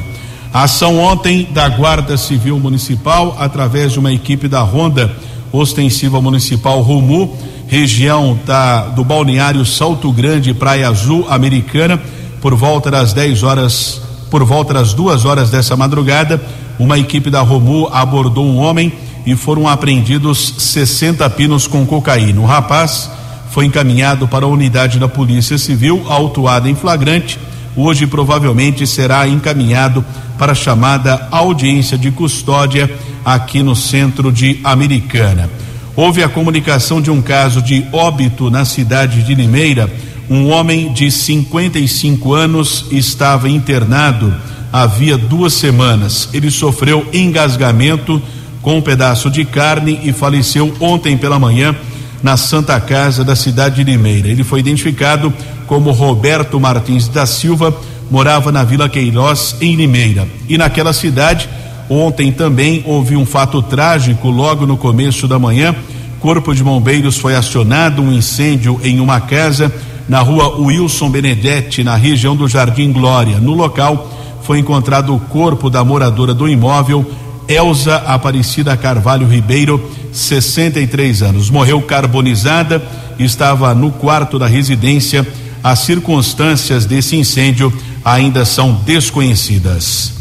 A 0.53 0.65
ação 0.65 0.99
ontem 0.99 1.49
da 1.53 1.69
Guarda 1.69 2.17
Civil 2.17 2.59
Municipal, 2.59 3.37
através 3.39 3.93
de 3.93 3.99
uma 3.99 4.13
equipe 4.13 4.49
da 4.49 4.61
Ronda 4.61 5.15
Ostensiva 5.53 6.21
Municipal 6.21 6.81
Rumu, 6.81 7.37
região 7.67 8.39
da, 8.45 8.89
do 8.89 9.03
balneário 9.05 9.65
Salto 9.65 10.13
Grande, 10.13 10.55
Praia 10.55 10.89
Azul 10.89 11.27
Americana, 11.29 12.01
por 12.41 12.55
volta 12.55 12.91
das 12.91 13.13
10 13.13 13.43
horas, 13.43 14.03
por 14.33 14.45
volta 14.45 14.73
das 14.73 14.95
duas 14.95 15.27
horas 15.27 15.51
dessa 15.51 15.77
madrugada, 15.77 16.41
uma 16.79 16.99
equipe 16.99 17.29
da 17.29 17.43
Romu 17.43 17.87
abordou 17.93 18.47
um 18.47 18.57
homem 18.57 18.91
e 19.27 19.37
foram 19.37 19.69
apreendidos 19.69 20.55
60 20.57 21.29
pinos 21.29 21.67
com 21.67 21.85
cocaína. 21.85 22.41
O 22.41 22.47
rapaz 22.47 23.11
foi 23.51 23.67
encaminhado 23.67 24.27
para 24.27 24.47
a 24.47 24.49
unidade 24.49 24.99
da 24.99 25.07
Polícia 25.07 25.59
Civil, 25.59 26.07
autuado 26.09 26.67
em 26.67 26.75
flagrante. 26.75 27.39
Hoje 27.77 28.07
provavelmente 28.07 28.87
será 28.87 29.29
encaminhado 29.29 30.03
para 30.39 30.53
a 30.53 30.55
chamada 30.55 31.29
audiência 31.31 31.99
de 31.99 32.11
custódia 32.11 32.91
aqui 33.23 33.63
no 33.63 33.77
centro 33.77 34.33
de 34.33 34.59
Americana. 34.65 35.51
Houve 35.95 36.23
a 36.23 36.29
comunicação 36.31 37.03
de 37.03 37.11
um 37.11 37.21
caso 37.21 37.61
de 37.61 37.85
óbito 37.93 38.51
na 38.51 38.65
cidade 38.65 39.25
de 39.25 39.35
Limeira. 39.35 39.93
Um 40.33 40.49
homem 40.49 40.91
de 40.95 41.11
55 41.11 42.33
anos 42.33 42.87
estava 42.91 43.51
internado 43.51 44.35
havia 44.73 45.19
duas 45.19 45.53
semanas. 45.53 46.31
Ele 46.33 46.51
sofreu 46.51 47.07
engasgamento 47.13 48.21
com 48.63 48.79
um 48.79 48.81
pedaço 48.81 49.29
de 49.29 49.45
carne 49.45 50.01
e 50.03 50.11
faleceu 50.11 50.75
ontem 50.81 51.19
pela 51.19 51.39
manhã 51.39 51.77
na 52.23 52.39
Santa 52.39 52.81
Casa 52.81 53.23
da 53.23 53.37
cidade 53.37 53.85
de 53.85 53.85
Limeira. 53.85 54.27
Ele 54.27 54.43
foi 54.43 54.61
identificado 54.61 55.31
como 55.67 55.91
Roberto 55.91 56.59
Martins 56.59 57.09
da 57.09 57.27
Silva, 57.27 57.77
morava 58.11 58.51
na 58.51 58.65
Vila 58.65 58.89
Queiroz, 58.89 59.57
em 59.61 59.77
Limeira. 59.77 60.27
E 60.49 60.57
naquela 60.57 60.95
cidade, 60.95 61.47
ontem 61.91 62.33
também 62.33 62.83
houve 62.87 63.17
um 63.17 63.27
fato 63.27 63.61
trágico 63.61 64.31
logo 64.31 64.65
no 64.65 64.79
começo 64.79 65.29
da 65.29 65.39
manhã. 65.39 65.77
Corpo 66.21 66.55
de 66.55 66.65
Bombeiros 66.65 67.19
foi 67.19 67.35
acionado, 67.35 68.01
um 68.01 68.11
incêndio 68.11 68.81
em 68.83 68.99
uma 68.99 69.21
casa 69.21 69.71
na 70.13 70.21
rua 70.21 70.59
Wilson 70.59 71.09
Benedetti, 71.09 71.83
na 71.83 71.97
região 71.97 72.37
do 72.37 72.47
Jardim 72.47 72.93
Glória. 72.93 73.41
No 73.41 73.55
local 73.55 74.11
foi 74.43 74.59
encontrado 74.59 75.15
o 75.15 75.19
corpo 75.19 75.71
da 75.71 75.83
moradora 75.83 76.35
do 76.35 76.47
imóvel, 76.47 77.11
Elza 77.49 77.97
Aparecida 77.97 78.77
Carvalho 78.77 79.27
Ribeiro, 79.27 79.91
63 80.13 81.23
anos. 81.23 81.49
Morreu 81.49 81.81
carbonizada, 81.81 82.83
estava 83.19 83.75
no 83.75 83.91
quarto 83.91 84.39
da 84.39 84.47
residência. 84.47 85.27
As 85.65 85.79
circunstâncias 85.79 86.85
desse 86.85 87.17
incêndio 87.17 87.73
ainda 88.05 88.45
são 88.45 88.75
desconhecidas. 88.85 90.13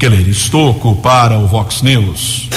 Keller 0.00 0.28
Estocco 0.28 0.96
para 0.96 1.38
o 1.38 1.46
Vox 1.46 1.80
News. 1.82 2.48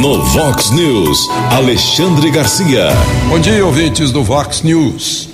No 0.00 0.24
Vox 0.24 0.70
News, 0.70 1.28
Alexandre 1.50 2.30
Garcia. 2.30 2.88
Bom 3.28 3.38
dia, 3.38 3.62
ouvintes 3.62 4.10
do 4.10 4.24
Vox 4.24 4.62
News. 4.62 5.28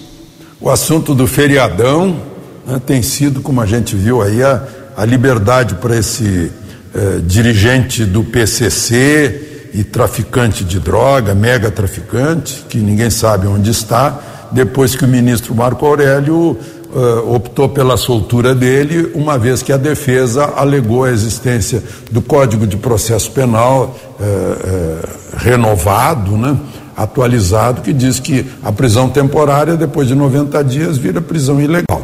O 0.61 0.69
assunto 0.69 1.15
do 1.15 1.25
feriadão 1.29 2.21
né, 2.67 2.81
tem 2.85 3.01
sido, 3.01 3.41
como 3.41 3.61
a 3.61 3.67
gente 3.67 3.95
viu 3.95 4.21
aí, 4.21 4.43
a, 4.43 4.61
a 4.97 5.05
liberdade 5.05 5.77
para 5.77 5.97
esse 5.97 6.51
eh, 6.93 7.21
dirigente 7.23 8.05
do 8.05 8.25
PCC 8.25 9.69
e 9.73 9.85
traficante 9.85 10.65
de 10.65 10.81
droga, 10.81 11.33
mega 11.33 11.71
traficante, 11.71 12.65
que 12.69 12.79
ninguém 12.79 13.09
sabe 13.09 13.47
onde 13.47 13.71
está, 13.71 14.21
depois 14.51 14.97
que 14.97 15.05
o 15.05 15.09
ministro 15.09 15.55
Marco 15.55 15.87
Aurélio 15.87 16.59
uh, 16.95 17.35
optou 17.35 17.69
pela 17.69 17.97
soltura 17.97 18.55
dele, 18.55 19.11
uma 19.15 19.39
vez 19.39 19.63
que 19.63 19.73
a 19.73 19.77
defesa 19.77 20.53
alegou 20.57 21.05
a 21.05 21.11
existência 21.11 21.83
do 22.11 22.23
Código 22.23 22.67
de 22.67 22.77
Processo 22.77 23.31
Penal 23.31 23.97
uh, 24.21 25.09
renovado, 25.37 26.37
né? 26.37 26.57
atualizado, 26.97 27.83
que 27.83 27.93
diz 27.93 28.19
que 28.19 28.47
a 28.63 28.73
prisão 28.73 29.09
temporária, 29.09 29.77
depois 29.77 30.09
de 30.09 30.15
90 30.15 30.65
dias, 30.65 30.97
vira 30.97 31.21
prisão 31.21 31.61
ilegal. 31.61 32.03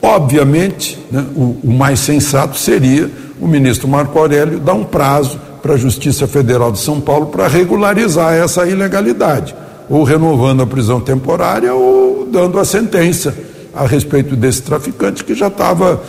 Obviamente, 0.00 0.98
né, 1.10 1.24
o, 1.36 1.58
o 1.62 1.70
mais 1.70 2.00
sensato 2.00 2.56
seria 2.56 3.10
o 3.40 3.46
ministro 3.46 3.86
Marco 3.86 4.18
Aurélio 4.18 4.58
dar 4.60 4.74
um 4.74 4.84
prazo 4.84 5.38
para 5.62 5.74
a 5.74 5.76
Justiça 5.76 6.26
Federal 6.26 6.72
de 6.72 6.78
São 6.78 7.00
Paulo 7.00 7.26
para 7.26 7.48
regularizar 7.48 8.34
essa 8.34 8.66
ilegalidade, 8.66 9.54
ou 9.88 10.04
renovando 10.04 10.62
a 10.62 10.66
prisão 10.66 11.00
temporária 11.00 11.72
ou 11.74 12.26
dando 12.30 12.58
a 12.58 12.64
sentença 12.64 13.34
a 13.74 13.86
respeito 13.86 14.36
desse 14.36 14.62
traficante 14.62 15.24
que 15.24 15.34
já 15.34 15.48
estava 15.48 16.02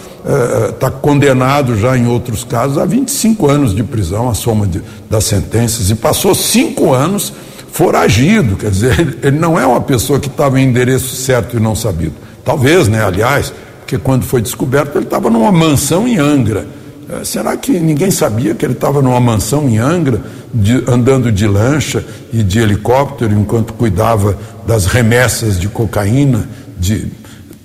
está 0.70 0.88
eh, 0.88 0.94
condenado 1.02 1.78
já 1.78 1.98
em 1.98 2.08
outros 2.08 2.44
casos 2.44 2.78
a 2.78 2.86
25 2.86 3.50
anos 3.50 3.76
de 3.76 3.84
prisão, 3.84 4.30
a 4.30 4.34
soma 4.34 4.68
de, 4.68 4.82
das 5.10 5.26
sentenças, 5.26 5.90
e 5.90 5.96
passou 5.96 6.34
cinco 6.36 6.94
anos 6.94 7.34
foragido, 7.72 8.56
quer 8.56 8.72
dizer, 8.72 9.00
ele, 9.00 9.18
ele 9.22 9.40
não 9.40 9.60
é 9.60 9.66
uma 9.66 9.82
pessoa 9.82 10.20
que 10.20 10.28
estava 10.28 10.60
em 10.60 10.66
endereço 10.66 11.16
certo 11.16 11.58
e 11.58 11.60
não 11.60 11.76
sabido. 11.76 12.14
Talvez, 12.44 12.88
né, 12.88 13.04
aliás, 13.04 13.54
porque 13.82 13.98
quando 13.98 14.24
foi 14.24 14.42
descoberto 14.42 14.98
ele 14.98 15.06
estava 15.06 15.30
numa 15.30 15.52
mansão 15.52 16.08
em 16.08 16.18
Angra. 16.18 16.66
Eh, 17.08 17.24
será 17.24 17.56
que 17.56 17.72
ninguém 17.72 18.10
sabia 18.10 18.56
que 18.56 18.66
ele 18.66 18.74
estava 18.74 19.02
numa 19.02 19.20
mansão 19.20 19.70
em 19.70 19.78
Angra, 19.78 20.22
de, 20.54 20.84
andando 20.88 21.32
de 21.32 21.48
lancha 21.48 22.04
e 22.34 22.42
de 22.42 22.60
helicóptero 22.60 23.34
enquanto 23.34 23.74
cuidava 23.74 24.38
das 24.66 24.86
remessas 24.86 25.60
de 25.60 25.68
cocaína, 25.68 26.50
de 26.80 27.12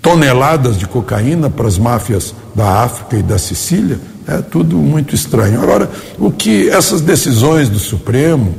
toneladas 0.03 0.79
de 0.79 0.87
cocaína 0.87 1.51
para 1.51 1.69
as 1.69 1.79
máfias 1.79 2.35
da 2.55 2.83
África 2.83 3.17
e 3.17 3.23
da 3.23 3.39
Sicília, 3.39 3.99
é 4.27 4.39
tudo 4.39 4.77
muito 4.77 5.15
estranho. 5.15 5.63
Agora, 5.63 5.91
o 6.19 6.31
que 6.31 6.69
essas 6.69 7.01
decisões 7.01 7.69
do 7.69 7.79
Supremo, 7.79 8.55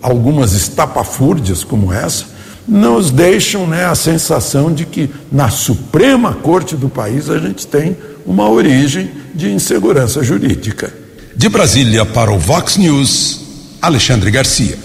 algumas 0.00 0.52
estapafúrdias 0.52 1.64
como 1.64 1.92
essa, 1.92 2.36
nos 2.66 3.10
deixam 3.10 3.66
né, 3.66 3.84
a 3.84 3.94
sensação 3.94 4.72
de 4.72 4.84
que 4.84 5.10
na 5.30 5.50
Suprema 5.50 6.32
Corte 6.34 6.76
do 6.76 6.88
país 6.88 7.30
a 7.30 7.38
gente 7.38 7.66
tem 7.66 7.96
uma 8.26 8.48
origem 8.48 9.10
de 9.34 9.50
insegurança 9.50 10.22
jurídica. 10.22 10.92
De 11.36 11.48
Brasília 11.48 12.04
para 12.04 12.32
o 12.32 12.38
Vox 12.38 12.76
News, 12.76 13.40
Alexandre 13.80 14.30
Garcia. 14.30 14.78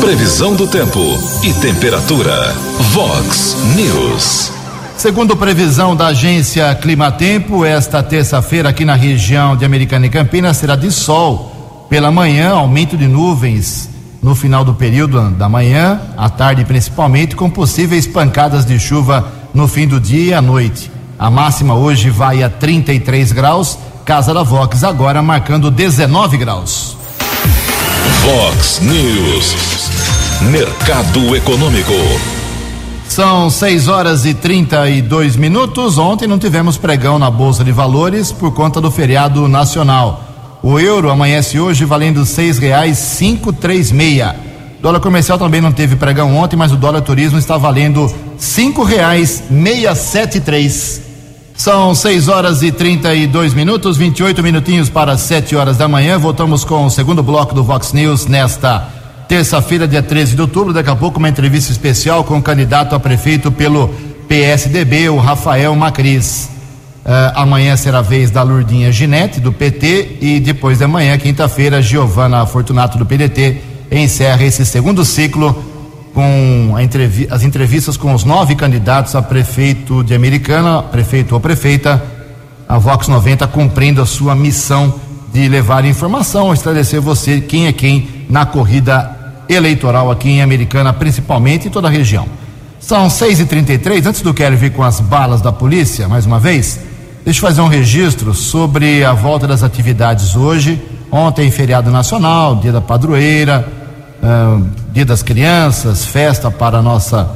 Previsão 0.00 0.54
do 0.54 0.66
tempo 0.66 1.00
e 1.42 1.52
temperatura. 1.54 2.54
Vox 2.92 3.56
News. 3.76 4.52
Segundo 4.96 5.36
previsão 5.36 5.94
da 5.94 6.08
agência 6.08 6.74
Climatempo, 6.76 7.64
esta 7.64 8.02
terça-feira 8.02 8.68
aqui 8.68 8.84
na 8.84 8.94
região 8.94 9.56
de 9.56 9.64
Americana 9.64 10.06
e 10.06 10.10
Campinas 10.10 10.56
será 10.56 10.76
de 10.76 10.90
sol. 10.90 11.86
Pela 11.90 12.10
manhã, 12.10 12.50
aumento 12.50 12.96
de 12.96 13.06
nuvens 13.06 13.90
no 14.22 14.34
final 14.34 14.64
do 14.64 14.74
período 14.74 15.30
da 15.30 15.48
manhã, 15.48 16.00
à 16.16 16.28
tarde 16.30 16.64
principalmente, 16.64 17.36
com 17.36 17.50
possíveis 17.50 18.06
pancadas 18.06 18.64
de 18.64 18.78
chuva 18.78 19.32
no 19.52 19.68
fim 19.68 19.86
do 19.86 20.00
dia 20.00 20.30
e 20.30 20.34
à 20.34 20.40
noite. 20.40 20.90
A 21.18 21.28
máxima 21.28 21.74
hoje 21.74 22.08
vai 22.08 22.42
a 22.42 22.48
33 22.48 23.32
graus, 23.32 23.78
Casa 24.04 24.32
da 24.32 24.42
Vox 24.42 24.84
agora 24.84 25.20
marcando 25.22 25.70
19 25.70 26.38
graus. 26.38 26.97
Vox 28.08 28.80
News. 28.80 29.54
Mercado 30.50 31.36
Econômico. 31.36 31.92
São 33.06 33.50
6 33.50 33.88
horas 33.88 34.24
e 34.24 34.32
32 34.32 35.36
minutos. 35.36 35.98
Ontem 35.98 36.26
não 36.26 36.38
tivemos 36.38 36.76
pregão 36.78 37.18
na 37.18 37.30
Bolsa 37.30 37.62
de 37.62 37.70
Valores 37.70 38.32
por 38.32 38.52
conta 38.52 38.80
do 38.80 38.90
feriado 38.90 39.46
nacional. 39.46 40.24
O 40.62 40.78
euro 40.80 41.10
amanhece 41.10 41.60
hoje 41.60 41.84
valendo 41.84 42.24
seis 42.24 42.58
reais 42.58 42.98
cinco 42.98 43.52
três 43.52 43.92
meia. 43.92 44.34
Dólar 44.80 45.00
comercial 45.00 45.38
também 45.38 45.60
não 45.60 45.72
teve 45.72 45.94
pregão 45.94 46.34
ontem, 46.36 46.56
mas 46.56 46.72
o 46.72 46.76
dólar 46.76 47.02
turismo 47.02 47.38
está 47.38 47.56
valendo 47.56 48.12
cinco 48.38 48.84
reais 48.84 49.44
meia 49.50 49.94
sete 49.94 50.40
três. 50.40 51.07
São 51.58 51.92
6 51.92 52.28
horas 52.28 52.62
e 52.62 52.70
32 52.70 53.52
minutos, 53.52 53.96
28 53.96 54.44
minutinhos 54.44 54.88
para 54.88 55.18
7 55.18 55.56
horas 55.56 55.76
da 55.76 55.88
manhã. 55.88 56.16
Voltamos 56.16 56.62
com 56.62 56.86
o 56.86 56.90
segundo 56.90 57.20
bloco 57.20 57.52
do 57.52 57.64
Vox 57.64 57.92
News 57.92 58.26
nesta 58.26 58.88
terça-feira, 59.26 59.88
dia 59.88 60.00
13 60.00 60.36
de 60.36 60.40
outubro. 60.40 60.72
Daqui 60.72 60.88
a 60.88 60.94
pouco, 60.94 61.18
uma 61.18 61.28
entrevista 61.28 61.72
especial 61.72 62.22
com 62.22 62.38
o 62.38 62.42
candidato 62.42 62.94
a 62.94 63.00
prefeito 63.00 63.50
pelo 63.50 63.88
PSDB, 64.28 65.08
o 65.08 65.16
Rafael 65.16 65.74
Macris. 65.74 66.48
Uh, 67.04 67.34
amanhã 67.34 67.76
será 67.76 67.98
a 67.98 68.02
vez 68.02 68.30
da 68.30 68.44
Lurdinha 68.44 68.92
Ginete, 68.92 69.40
do 69.40 69.52
PT, 69.52 70.18
e 70.20 70.38
depois 70.38 70.78
de 70.78 70.84
amanhã, 70.84 71.18
quinta-feira, 71.18 71.82
Giovana 71.82 72.46
Fortunato, 72.46 72.96
do 72.96 73.04
PDT, 73.04 73.60
encerra 73.90 74.44
esse 74.44 74.64
segundo 74.64 75.04
ciclo 75.04 75.64
com 76.14 76.74
entrevi 76.80 77.28
as 77.30 77.42
entrevistas 77.42 77.96
com 77.96 78.14
os 78.14 78.24
nove 78.24 78.54
candidatos 78.54 79.14
a 79.14 79.22
prefeito 79.22 80.02
de 80.02 80.14
Americana, 80.14 80.82
prefeito 80.82 81.34
ou 81.34 81.40
prefeita, 81.40 82.02
a 82.68 82.78
Vox 82.78 83.08
90 83.08 83.46
cumprindo 83.48 84.02
a 84.02 84.06
sua 84.06 84.34
missão 84.34 84.94
de 85.32 85.48
levar 85.48 85.84
informação, 85.84 86.52
esclarecer 86.52 87.00
você 87.00 87.40
quem 87.40 87.66
é 87.66 87.72
quem 87.72 88.26
na 88.28 88.46
corrida 88.46 89.16
eleitoral 89.48 90.10
aqui 90.10 90.28
em 90.28 90.42
Americana, 90.42 90.92
principalmente 90.92 91.68
em 91.68 91.70
toda 91.70 91.88
a 91.88 91.90
região. 91.90 92.26
São 92.80 93.10
6 93.10 93.40
e 93.40 93.46
33 93.46 94.06
antes 94.06 94.22
do 94.22 94.32
Kelly 94.32 94.56
vir 94.56 94.72
com 94.72 94.82
as 94.82 95.00
balas 95.00 95.40
da 95.40 95.52
polícia, 95.52 96.08
mais 96.08 96.26
uma 96.26 96.38
vez, 96.38 96.80
deixa 97.24 97.38
eu 97.40 97.48
fazer 97.48 97.60
um 97.60 97.68
registro 97.68 98.32
sobre 98.34 99.04
a 99.04 99.12
volta 99.12 99.46
das 99.46 99.62
atividades 99.62 100.36
hoje. 100.36 100.80
Ontem, 101.10 101.50
feriado 101.50 101.90
nacional, 101.90 102.56
dia 102.56 102.70
da 102.70 102.80
padroeira, 102.80 103.66
Dia 104.92 105.04
das 105.04 105.22
Crianças, 105.22 106.04
festa 106.04 106.50
para 106.50 106.82
nossa 106.82 107.28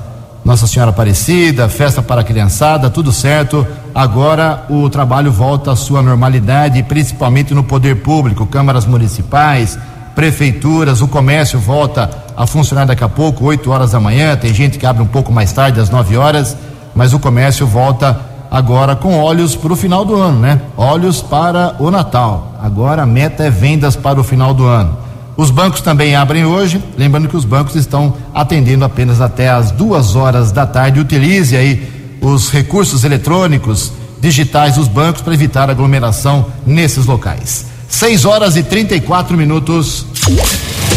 Nossa 0.44 0.66
Senhora 0.66 0.90
Aparecida, 0.90 1.68
festa 1.68 2.02
para 2.02 2.22
a 2.22 2.24
criançada, 2.24 2.90
tudo 2.90 3.12
certo. 3.12 3.64
Agora 3.94 4.64
o 4.68 4.90
trabalho 4.90 5.30
volta 5.30 5.70
à 5.70 5.76
sua 5.76 6.02
normalidade, 6.02 6.82
principalmente 6.82 7.54
no 7.54 7.62
poder 7.62 8.02
público, 8.02 8.44
câmaras 8.44 8.84
municipais, 8.84 9.78
prefeituras, 10.16 11.00
o 11.00 11.06
comércio 11.06 11.60
volta 11.60 12.10
a 12.36 12.44
funcionar 12.46 12.86
daqui 12.86 13.04
a 13.04 13.08
pouco, 13.08 13.44
8 13.44 13.70
horas 13.70 13.92
da 13.92 14.00
manhã. 14.00 14.36
Tem 14.36 14.52
gente 14.52 14.78
que 14.78 14.86
abre 14.86 15.02
um 15.02 15.06
pouco 15.06 15.30
mais 15.30 15.52
tarde, 15.52 15.80
às 15.80 15.90
9 15.90 16.16
horas, 16.16 16.56
mas 16.94 17.12
o 17.12 17.20
comércio 17.20 17.66
volta 17.66 18.18
agora 18.50 18.96
com 18.96 19.18
olhos 19.20 19.54
para 19.54 19.72
o 19.72 19.76
final 19.76 20.04
do 20.04 20.16
ano, 20.16 20.40
né? 20.40 20.60
Olhos 20.76 21.22
para 21.22 21.76
o 21.78 21.90
Natal. 21.90 22.52
Agora 22.60 23.04
a 23.04 23.06
meta 23.06 23.44
é 23.44 23.50
vendas 23.50 23.94
para 23.94 24.20
o 24.20 24.24
final 24.24 24.52
do 24.52 24.66
ano. 24.66 25.01
Os 25.36 25.50
bancos 25.50 25.80
também 25.80 26.14
abrem 26.14 26.44
hoje, 26.44 26.82
lembrando 26.96 27.28
que 27.28 27.36
os 27.36 27.44
bancos 27.44 27.74
estão 27.74 28.14
atendendo 28.34 28.84
apenas 28.84 29.20
até 29.20 29.48
as 29.48 29.70
duas 29.70 30.14
horas 30.14 30.52
da 30.52 30.66
tarde. 30.66 31.00
Utilize 31.00 31.56
aí 31.56 31.88
os 32.20 32.50
recursos 32.50 33.02
eletrônicos 33.02 33.92
digitais 34.20 34.76
dos 34.76 34.88
bancos 34.88 35.22
para 35.22 35.34
evitar 35.34 35.70
aglomeração 35.70 36.46
nesses 36.66 37.06
locais. 37.06 37.66
6 37.88 38.24
horas 38.24 38.56
e 38.56 38.62
34 38.62 39.36
minutos. 39.36 40.06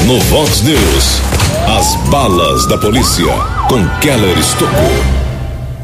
No 0.05 0.19
Vox 0.21 0.61
News, 0.61 1.21
as 1.77 1.95
balas 2.09 2.67
da 2.67 2.77
polícia 2.77 3.25
com 3.67 3.87
Keller 3.99 4.37
Estocou. 4.37 5.25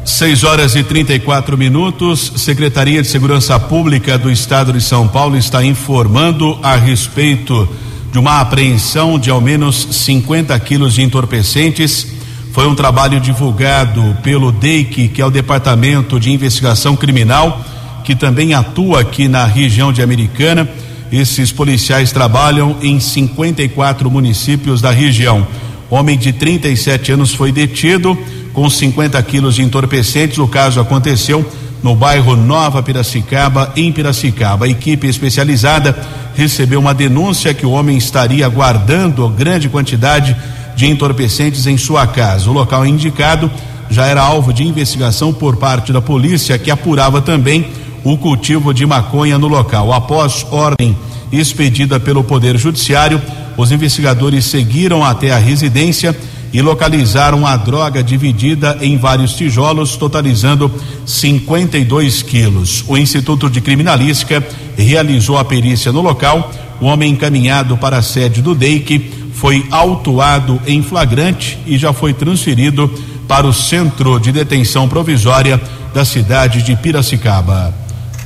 6 0.04 0.44
horas 0.44 0.74
e 0.74 0.82
34 0.82 1.56
minutos. 1.56 2.32
Secretaria 2.36 3.02
de 3.02 3.08
Segurança 3.08 3.58
Pública 3.58 4.16
do 4.16 4.30
Estado 4.30 4.72
de 4.72 4.80
São 4.80 5.08
Paulo 5.08 5.36
está 5.36 5.64
informando 5.64 6.58
a 6.62 6.76
respeito 6.76 7.68
de 8.12 8.18
uma 8.18 8.40
apreensão 8.40 9.18
de 9.18 9.30
ao 9.30 9.40
menos 9.40 9.88
50 9.90 10.58
quilos 10.60 10.92
de 10.92 11.02
entorpecentes. 11.02 12.08
Foi 12.52 12.68
um 12.68 12.74
trabalho 12.74 13.18
divulgado 13.18 14.14
pelo 14.22 14.52
DEIC, 14.52 15.08
que 15.08 15.22
é 15.22 15.24
o 15.24 15.30
Departamento 15.30 16.20
de 16.20 16.30
Investigação 16.30 16.94
Criminal, 16.94 17.64
que 18.04 18.14
também 18.14 18.52
atua 18.52 19.00
aqui 19.00 19.28
na 19.28 19.46
região 19.46 19.90
de 19.90 20.02
Americana. 20.02 20.68
Esses 21.10 21.50
policiais 21.50 22.12
trabalham 22.12 22.76
em 22.82 23.00
54 23.00 24.10
municípios 24.10 24.82
da 24.82 24.90
região. 24.90 25.46
Homem 25.88 26.18
de 26.18 26.34
37 26.34 27.12
anos 27.12 27.32
foi 27.32 27.50
detido 27.50 28.16
com 28.52 28.68
50 28.68 29.22
quilos 29.22 29.54
de 29.54 29.62
entorpecentes. 29.62 30.36
O 30.36 30.46
caso 30.46 30.78
aconteceu 30.78 31.50
no 31.82 31.96
bairro 31.96 32.36
Nova 32.36 32.82
Piracicaba, 32.82 33.72
em 33.76 33.90
Piracicaba. 33.90 34.66
A 34.66 34.68
equipe 34.68 35.06
especializada 35.06 35.96
recebeu 36.34 36.80
uma 36.80 36.94
denúncia 36.94 37.52
que 37.52 37.66
o 37.66 37.72
homem 37.72 37.96
estaria 37.96 38.48
guardando 38.48 39.28
grande 39.28 39.68
quantidade 39.68 40.36
de 40.76 40.86
entorpecentes 40.86 41.66
em 41.66 41.76
sua 41.76 42.06
casa. 42.06 42.48
O 42.48 42.52
local 42.52 42.86
indicado 42.86 43.50
já 43.90 44.06
era 44.06 44.22
alvo 44.22 44.52
de 44.52 44.66
investigação 44.66 45.32
por 45.32 45.56
parte 45.56 45.92
da 45.92 46.00
polícia, 46.00 46.58
que 46.58 46.70
apurava 46.70 47.20
também 47.20 47.66
o 48.04 48.16
cultivo 48.16 48.72
de 48.72 48.86
maconha 48.86 49.38
no 49.38 49.48
local. 49.48 49.92
Após 49.92 50.46
ordem 50.50 50.96
expedida 51.30 52.00
pelo 52.00 52.24
Poder 52.24 52.56
Judiciário, 52.56 53.20
os 53.56 53.70
investigadores 53.70 54.44
seguiram 54.46 55.04
até 55.04 55.30
a 55.30 55.38
residência 55.38 56.16
e 56.52 56.60
localizaram 56.60 57.46
a 57.46 57.56
droga 57.56 58.02
dividida 58.02 58.78
em 58.80 58.98
vários 58.98 59.34
tijolos, 59.34 59.96
totalizando 59.96 60.70
52 61.06 62.22
quilos. 62.22 62.84
O 62.86 62.96
Instituto 62.96 63.48
de 63.48 63.60
Criminalística 63.60 64.46
realizou 64.76 65.38
a 65.38 65.44
perícia 65.44 65.90
no 65.90 66.02
local. 66.02 66.50
O 66.80 66.86
homem 66.86 67.12
encaminhado 67.12 67.76
para 67.76 67.98
a 67.98 68.02
sede 68.02 68.42
do 68.42 68.54
DEIC 68.54 69.22
foi 69.32 69.66
autuado 69.70 70.60
em 70.66 70.82
flagrante 70.82 71.58
e 71.66 71.78
já 71.78 71.92
foi 71.92 72.12
transferido 72.12 72.92
para 73.26 73.46
o 73.46 73.52
centro 73.52 74.20
de 74.20 74.30
detenção 74.30 74.88
provisória 74.88 75.60
da 75.94 76.04
cidade 76.04 76.62
de 76.62 76.76
Piracicaba. 76.76 77.74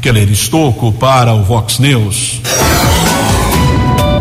Keller 0.00 0.30
Estocco 0.30 0.92
para 0.92 1.32
o 1.32 1.42
Vox 1.42 1.78
News. 1.78 2.40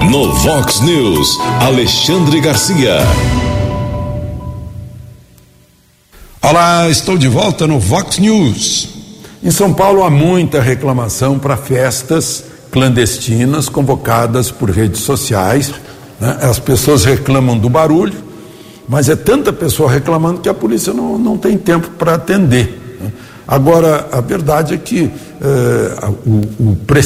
No 0.10 0.34
Vox 0.34 0.82
News, 0.82 1.40
Alexandre 1.60 2.40
Garcia. 2.40 3.00
Olá, 6.48 6.88
estou 6.88 7.18
de 7.18 7.28
volta 7.28 7.66
no 7.66 7.80
Vox 7.80 8.20
News. 8.20 8.90
Em 9.44 9.50
São 9.50 9.74
Paulo 9.74 10.04
há 10.04 10.12
muita 10.12 10.62
reclamação 10.62 11.40
para 11.40 11.58
festas 11.58 12.44
clandestinas 12.72 13.68
convocadas 13.68 14.52
por 14.52 14.70
redes 14.70 15.02
sociais. 15.02 15.74
Né? 16.20 16.38
As 16.44 16.60
pessoas 16.60 17.04
reclamam 17.04 17.58
do 17.58 17.68
barulho, 17.68 18.14
mas 18.88 19.10
é 19.10 19.16
tanta 19.16 19.52
pessoa 19.52 19.90
reclamando 19.90 20.40
que 20.40 20.48
a 20.48 20.54
polícia 20.54 20.94
não, 20.94 21.18
não 21.18 21.36
tem 21.36 21.58
tempo 21.58 21.90
para 21.98 22.14
atender. 22.14 23.00
Né? 23.02 23.12
Agora, 23.48 24.08
a 24.12 24.22
verdade 24.22 24.76
é 24.76 24.78
que 24.78 25.10
eh, 25.42 26.10
o, 26.28 26.70
o, 26.70 26.76
pre, 26.86 27.02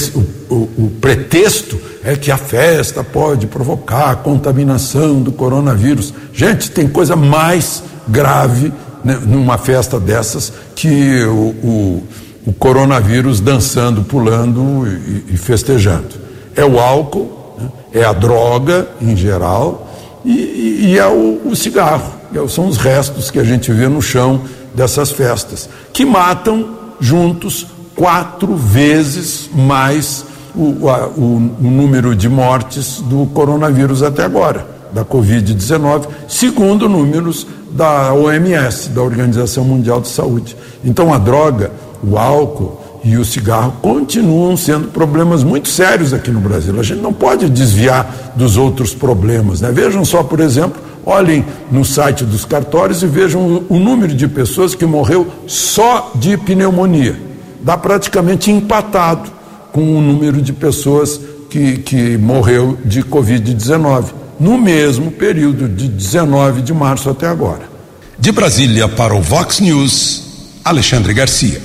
o, 0.50 0.56
o, 0.56 0.92
pretexto 1.00 1.80
é 2.04 2.14
que 2.18 2.30
a 2.30 2.38
festa 2.38 3.06
pode 3.06 3.48
provocar 3.48 4.12
a 4.12 4.16
contaminação 4.18 5.22
do 5.22 5.32
coronavírus. 5.32 6.14
Gente, 6.34 6.72
tem 6.72 6.90
coisa 6.90 7.16
mais 7.16 7.82
grave 8.06 8.74
né, 9.04 9.20
numa 9.26 9.58
festa 9.58 10.00
dessas 10.00 10.52
que 10.76 11.24
o, 11.24 11.56
o, 11.64 12.04
o 12.48 12.54
coronavírus 12.54 13.40
dançando, 13.40 14.04
pulando 14.04 14.88
e, 14.88 15.34
e, 15.34 15.38
festejando. 15.38 16.16
É 16.56 16.64
o 16.66 16.80
álcool, 16.80 17.56
né, 17.58 17.70
é 17.94 18.04
a 18.04 18.14
droga 18.14 18.88
em 19.02 19.16
geral 19.16 19.90
e, 20.24 20.88
e 20.90 20.98
é 20.98 21.08
o, 21.08 21.42
o 21.46 21.56
cigarro. 21.56 22.14
É 22.34 22.48
são 22.48 22.68
os 22.68 22.78
restos 22.78 23.32
que 23.32 23.40
a 23.40 23.44
gente 23.44 23.72
vê 23.72 23.88
no 23.88 24.02
chão 24.02 24.42
dessas 24.74 25.12
festas, 25.12 25.70
que 25.92 26.06
matam 26.06 26.78
juntos 27.00 27.68
quatro 27.96 28.56
vezes 28.56 29.50
mais 29.54 30.26
o, 30.56 30.90
a, 30.90 31.08
o, 31.08 31.36
o 31.60 31.70
número 31.70 32.16
de 32.16 32.30
mortes 32.30 33.02
do 33.02 33.26
coronavírus 33.28 34.04
até 34.04 34.24
agora, 34.24 34.66
da 34.94 35.06
Covid-19, 35.06 36.08
segundo 36.28 36.88
números 36.88 37.46
da 37.72 38.14
OMS, 38.14 38.90
da 38.90 39.02
Organização 39.02 39.64
Mundial 39.64 40.02
de 40.02 40.08
Saúde. 40.08 40.56
Então 40.84 41.14
a 41.14 41.18
droga, 41.18 41.72
o 42.04 42.18
álcool 42.18 42.80
e 43.04 43.18
o 43.18 43.24
cigarro 43.24 43.74
continuam 43.82 44.58
sendo 44.58 44.90
problemas 44.90 45.44
muito 45.44 45.70
sérios 45.70 46.14
aqui 46.14 46.32
no 46.32 46.40
Brasil. 46.40 46.78
A 46.80 46.84
gente 46.84 47.02
não 47.02 47.14
pode 47.14 47.50
desviar 47.50 48.34
dos 48.36 48.58
outros 48.58 48.94
problemas. 48.94 49.62
Né? 49.62 49.72
Vejam 49.72 50.04
só, 50.04 50.24
por 50.24 50.40
exemplo, 50.40 50.82
olhem 51.06 51.46
no 51.72 51.86
site 51.86 52.24
dos 52.24 52.44
cartórios 52.44 53.02
e 53.02 53.08
vejam 53.08 53.64
o, 53.70 53.80
número 53.80 54.14
de 54.14 54.28
pessoas 54.28 54.76
que 54.76 54.86
morreu 54.86 55.28
só 55.48 56.12
de 56.16 56.38
pneumonia. 56.38 57.20
Dá 57.62 57.78
praticamente 57.78 58.52
empatado 58.52 59.30
com 59.72 59.98
o 59.98 60.02
número 60.02 60.42
de 60.42 60.52
pessoas 60.52 61.20
que, 61.50 61.78
que 61.78 62.18
morreu 62.18 62.78
de 62.84 63.02
Covid-19 63.04 64.20
no 64.40 64.58
mesmo 64.58 65.12
período 65.12 65.68
de 65.68 65.88
19 65.88 66.62
de 66.62 66.74
março 66.74 67.10
até 67.10 67.28
agora. 67.28 67.70
De 68.18 68.32
Brasília 68.32 68.88
para 68.88 69.14
o 69.14 69.22
Vox 69.22 69.60
News, 69.60 70.24
Alexandre 70.64 71.14
Garcia. 71.14 71.62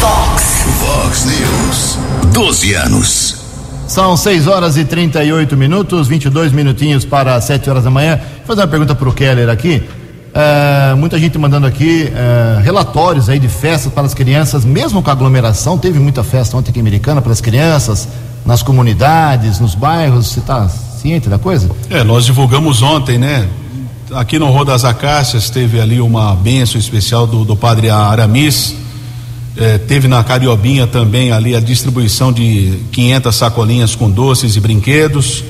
Vox. 0.00 0.44
Vox 0.80 1.24
News. 1.24 1.98
12 2.32 2.74
anos. 2.74 3.36
São 3.86 4.16
6 4.16 4.46
horas 4.46 4.76
e 4.76 4.84
38 4.84 5.56
minutos, 5.56 6.08
22 6.08 6.52
minutinhos 6.52 7.04
para 7.04 7.40
7 7.40 7.68
horas 7.68 7.84
da 7.84 7.90
manhã. 7.90 8.16
Vou 8.38 8.46
fazer 8.46 8.62
uma 8.62 8.68
pergunta 8.68 8.94
para 8.94 9.08
o 9.08 9.12
Keller 9.12 9.48
aqui. 9.48 9.82
É, 10.34 10.94
muita 10.94 11.16
gente 11.18 11.38
mandando 11.38 11.66
aqui 11.66 12.12
é, 12.12 12.60
relatórios 12.62 13.28
aí 13.28 13.38
de 13.38 13.48
festas 13.48 13.92
para 13.92 14.04
as 14.04 14.12
crianças, 14.14 14.64
mesmo 14.64 15.02
com 15.02 15.10
aglomeração. 15.10 15.78
Teve 15.78 15.98
muita 15.98 16.24
festa 16.24 16.56
ontem 16.56 16.70
aqui 16.70 16.80
em 16.80 16.82
Americana 16.82 17.22
para 17.22 17.30
as 17.30 17.40
crianças, 17.40 18.08
nas 18.44 18.62
comunidades, 18.62 19.60
nos 19.60 19.74
bairros. 19.74 20.26
Você 20.26 20.40
está 20.40 20.68
ciente 21.04 21.28
da 21.28 21.38
coisa? 21.38 21.70
É, 21.90 22.02
nós 22.02 22.24
divulgamos 22.24 22.80
ontem, 22.80 23.18
né? 23.18 23.46
Aqui 24.14 24.38
no 24.38 24.50
Rua 24.50 24.64
das 24.64 24.86
Acácias 24.86 25.50
teve 25.50 25.78
ali 25.78 26.00
uma 26.00 26.34
benção 26.34 26.80
especial 26.80 27.26
do, 27.26 27.44
do 27.44 27.54
padre 27.54 27.90
Aramis. 27.90 28.74
É, 29.54 29.76
teve 29.76 30.08
na 30.08 30.24
Cariobinha 30.24 30.86
também 30.86 31.30
ali 31.30 31.54
a 31.54 31.60
distribuição 31.60 32.32
de 32.32 32.80
500 32.90 33.36
sacolinhas 33.36 33.94
com 33.94 34.10
doces 34.10 34.56
e 34.56 34.60
brinquedos. 34.60 35.44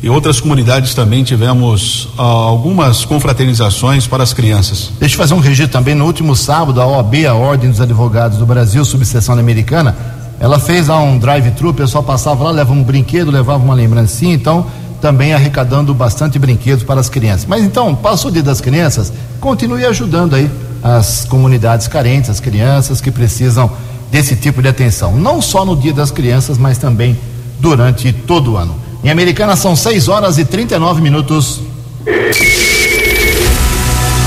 E 0.00 0.08
outras 0.08 0.40
comunidades 0.40 0.94
também 0.94 1.24
tivemos 1.24 2.08
ah, 2.16 2.22
algumas 2.22 3.04
confraternizações 3.04 4.06
para 4.06 4.22
as 4.22 4.32
crianças. 4.32 4.92
Deixa 5.00 5.16
eu 5.16 5.18
fazer 5.18 5.34
um 5.34 5.40
registro 5.40 5.72
também. 5.72 5.94
No 5.96 6.06
último 6.06 6.36
sábado, 6.36 6.80
a 6.80 6.86
OAB, 6.86 7.26
a 7.26 7.34
Ordem 7.34 7.68
dos 7.68 7.80
Advogados 7.80 8.38
do 8.38 8.46
Brasil, 8.46 8.82
subseção 8.84 9.36
americana, 9.36 9.94
ela 10.38 10.58
fez 10.58 10.86
lá 10.86 10.98
um 11.02 11.18
drive-thru, 11.18 11.70
o 11.70 11.74
pessoal 11.74 12.02
passava 12.02 12.44
lá, 12.44 12.50
levava 12.50 12.72
um 12.72 12.82
brinquedo, 12.82 13.30
levava 13.30 13.62
uma 13.62 13.74
lembrancinha, 13.74 14.34
então 14.34 14.66
também 15.00 15.32
arrecadando 15.32 15.94
bastante 15.94 16.38
brinquedos 16.38 16.84
para 16.84 17.00
as 17.00 17.08
crianças. 17.08 17.46
Mas 17.46 17.62
então, 17.64 17.94
passou 17.94 18.30
o 18.30 18.32
dia 18.32 18.42
das 18.42 18.60
crianças, 18.60 19.12
continue 19.40 19.84
ajudando 19.84 20.34
aí 20.34 20.50
as 20.82 21.24
comunidades 21.24 21.88
carentes, 21.88 22.30
as 22.30 22.40
crianças 22.40 23.00
que 23.00 23.10
precisam 23.10 23.70
desse 24.10 24.36
tipo 24.36 24.60
de 24.62 24.68
atenção. 24.68 25.16
Não 25.16 25.40
só 25.40 25.64
no 25.64 25.76
dia 25.76 25.92
das 25.92 26.10
crianças, 26.10 26.58
mas 26.58 26.78
também 26.78 27.18
durante 27.58 28.12
todo 28.12 28.52
o 28.52 28.56
ano. 28.56 28.74
Em 29.02 29.10
Americana 29.10 29.56
são 29.56 29.74
6 29.74 30.08
horas 30.08 30.38
e 30.38 30.44
39 30.44 31.00
minutos. 31.00 31.60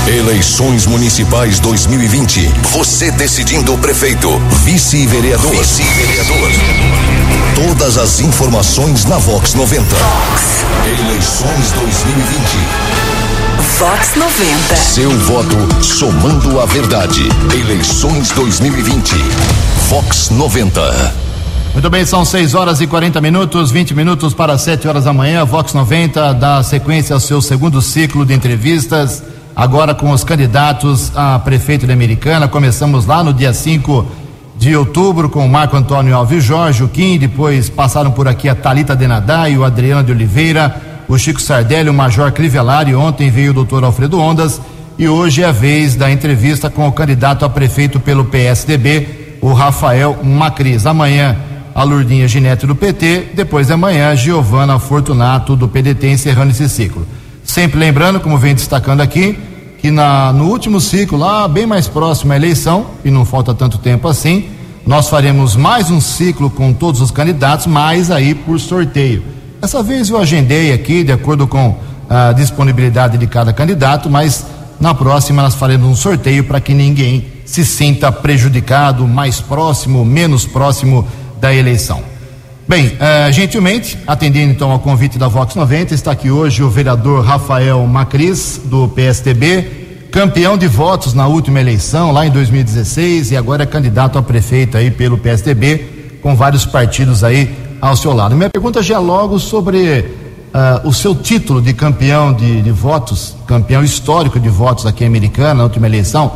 Eleições 0.06 0.84
Municipais 0.84 1.58
2020. 1.60 2.52
Você 2.72 3.10
decidindo 3.10 3.72
o 3.72 3.78
prefeito, 3.78 4.38
vice-vereador. 4.62 5.50
Vice-vereador. 5.50 6.50
Todas 7.54 7.96
as 7.96 8.20
informações 8.20 9.06
na 9.06 9.16
Vox 9.16 9.54
90. 9.54 9.82
Vox. 9.82 10.42
Eleições 10.86 11.72
2020. 11.72 12.38
Vox 13.78 14.14
90. 14.14 14.76
Seu 14.76 15.10
voto 15.20 15.82
somando 15.82 16.60
a 16.60 16.66
verdade. 16.66 17.26
Eleições 17.58 18.30
2020. 18.32 19.14
Vox 19.88 20.28
90. 20.28 21.14
Muito 21.72 21.88
bem, 21.88 22.04
são 22.04 22.26
6 22.26 22.54
horas 22.54 22.82
e 22.82 22.86
40 22.86 23.22
minutos, 23.22 23.70
20 23.70 23.94
minutos 23.94 24.34
para 24.34 24.58
7 24.58 24.86
horas 24.86 25.04
da 25.04 25.14
manhã. 25.14 25.46
Vox 25.46 25.72
90 25.72 26.34
dá 26.34 26.62
sequência 26.62 27.14
ao 27.14 27.20
seu 27.20 27.40
segundo 27.40 27.80
ciclo 27.80 28.26
de 28.26 28.34
entrevistas, 28.34 29.22
agora 29.54 29.94
com 29.94 30.10
os 30.10 30.24
candidatos 30.24 31.12
a 31.16 31.38
prefeito 31.38 31.86
de 31.86 31.92
Americana. 31.92 32.48
Começamos 32.48 33.06
lá 33.06 33.22
no 33.22 33.32
dia 33.32 33.52
5 33.52 34.06
de 34.56 34.76
outubro 34.76 35.28
com 35.28 35.44
o 35.44 35.48
Marco 35.48 35.76
Antônio 35.76 36.14
Alves 36.14 36.44
Jorge, 36.44 36.84
o 36.84 36.88
Kim, 36.88 37.18
depois 37.18 37.68
passaram 37.68 38.10
por 38.10 38.28
aqui 38.28 38.48
a 38.48 38.54
Talita 38.54 38.94
Denadai, 38.94 39.56
o 39.56 39.64
Adriano 39.64 40.04
de 40.04 40.12
Oliveira, 40.12 40.80
o 41.08 41.18
Chico 41.18 41.40
Sardelli, 41.40 41.90
o 41.90 41.94
Major 41.94 42.30
Crivellari, 42.32 42.94
ontem 42.94 43.30
veio 43.30 43.50
o 43.50 43.54
doutor 43.54 43.84
Alfredo 43.84 44.18
Ondas 44.20 44.60
e 44.96 45.08
hoje 45.08 45.42
é 45.42 45.46
a 45.46 45.52
vez 45.52 45.96
da 45.96 46.10
entrevista 46.10 46.70
com 46.70 46.86
o 46.86 46.92
candidato 46.92 47.44
a 47.44 47.50
prefeito 47.50 47.98
pelo 47.98 48.24
PSDB, 48.24 49.38
o 49.40 49.52
Rafael 49.52 50.18
Macris. 50.22 50.86
Amanhã 50.86 51.36
a 51.74 51.82
Lurdinha 51.82 52.28
Ginete 52.28 52.66
do 52.66 52.76
PT, 52.76 53.32
depois 53.34 53.66
da 53.66 53.76
manhã, 53.76 54.14
Giovana 54.14 54.78
Fortunato 54.78 55.56
do 55.56 55.66
PDT, 55.66 56.08
encerrando 56.08 56.52
esse 56.52 56.68
ciclo. 56.68 57.04
Sempre 57.44 57.78
lembrando, 57.78 58.18
como 58.18 58.38
vem 58.38 58.54
destacando 58.54 59.02
aqui, 59.02 59.38
que 59.78 59.90
na, 59.90 60.32
no 60.32 60.46
último 60.46 60.80
ciclo, 60.80 61.18
lá 61.18 61.46
bem 61.46 61.66
mais 61.66 61.86
próximo 61.86 62.32
à 62.32 62.36
eleição, 62.36 62.86
e 63.04 63.10
não 63.10 63.24
falta 63.24 63.54
tanto 63.54 63.76
tempo 63.78 64.08
assim, 64.08 64.48
nós 64.86 65.08
faremos 65.08 65.54
mais 65.54 65.90
um 65.90 66.00
ciclo 66.00 66.48
com 66.50 66.72
todos 66.72 67.00
os 67.00 67.10
candidatos, 67.10 67.66
mas 67.66 68.10
aí 68.10 68.34
por 68.34 68.58
sorteio. 68.58 69.22
Dessa 69.60 69.82
vez 69.82 70.08
eu 70.08 70.18
agendei 70.18 70.72
aqui, 70.72 71.04
de 71.04 71.12
acordo 71.12 71.46
com 71.46 71.76
a 72.08 72.32
disponibilidade 72.32 73.18
de 73.18 73.26
cada 73.26 73.52
candidato, 73.52 74.10
mas 74.10 74.46
na 74.80 74.94
próxima 74.94 75.42
nós 75.42 75.54
faremos 75.54 75.88
um 75.88 75.96
sorteio 75.96 76.44
para 76.44 76.60
que 76.60 76.74
ninguém 76.74 77.26
se 77.44 77.64
sinta 77.64 78.10
prejudicado, 78.10 79.06
mais 79.06 79.40
próximo, 79.40 80.04
menos 80.04 80.46
próximo 80.46 81.06
da 81.40 81.54
eleição. 81.54 82.13
Bem, 82.66 82.86
uh, 82.86 83.30
gentilmente, 83.30 83.98
atendendo 84.06 84.50
então 84.50 84.70
ao 84.70 84.78
convite 84.78 85.18
da 85.18 85.28
Vox 85.28 85.54
90, 85.54 85.92
está 85.92 86.12
aqui 86.12 86.30
hoje 86.30 86.62
o 86.62 86.70
vereador 86.70 87.22
Rafael 87.22 87.86
Macris, 87.86 88.58
do 88.64 88.88
PSTB, 88.88 90.08
campeão 90.10 90.56
de 90.56 90.66
votos 90.66 91.12
na 91.12 91.26
última 91.26 91.60
eleição, 91.60 92.10
lá 92.10 92.26
em 92.26 92.30
2016, 92.30 93.32
e 93.32 93.36
agora 93.36 93.64
é 93.64 93.66
candidato 93.66 94.18
a 94.18 94.22
prefeito 94.22 94.78
aí 94.78 94.90
pelo 94.90 95.18
PSTB, 95.18 96.20
com 96.22 96.34
vários 96.34 96.64
partidos 96.64 97.22
aí 97.22 97.54
ao 97.82 97.94
seu 97.98 98.14
lado. 98.14 98.34
Minha 98.34 98.48
pergunta 98.48 98.82
já 98.82 98.94
é 98.94 98.98
logo 98.98 99.38
sobre 99.38 100.00
uh, 100.54 100.88
o 100.88 100.92
seu 100.94 101.14
título 101.14 101.60
de 101.60 101.74
campeão 101.74 102.32
de, 102.32 102.62
de 102.62 102.70
votos, 102.70 103.36
campeão 103.46 103.84
histórico 103.84 104.40
de 104.40 104.48
votos 104.48 104.86
aqui 104.86 105.04
em 105.04 105.06
Americana, 105.06 105.52
na 105.52 105.64
última 105.64 105.86
eleição. 105.86 106.32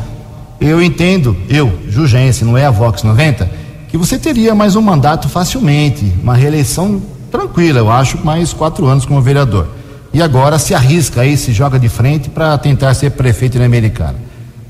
Eu 0.60 0.82
entendo, 0.82 1.34
eu, 1.48 1.72
Jugense, 1.88 2.44
não 2.44 2.58
é 2.58 2.66
a 2.66 2.70
Vox 2.70 3.02
90 3.02 3.67
que 3.88 3.96
você 3.96 4.18
teria 4.18 4.54
mais 4.54 4.76
um 4.76 4.82
mandato 4.82 5.28
facilmente, 5.28 6.12
uma 6.22 6.34
reeleição 6.34 7.00
tranquila, 7.30 7.78
eu 7.78 7.90
acho, 7.90 8.18
mais 8.24 8.52
quatro 8.52 8.86
anos 8.86 9.06
como 9.06 9.20
vereador. 9.22 9.66
E 10.12 10.20
agora 10.20 10.58
se 10.58 10.74
arrisca 10.74 11.22
aí, 11.22 11.36
se 11.36 11.52
joga 11.52 11.78
de 11.78 11.88
frente 11.88 12.28
para 12.28 12.56
tentar 12.58 12.92
ser 12.94 13.10
prefeito 13.12 13.58
na 13.58 13.64
Americana. 13.64 14.16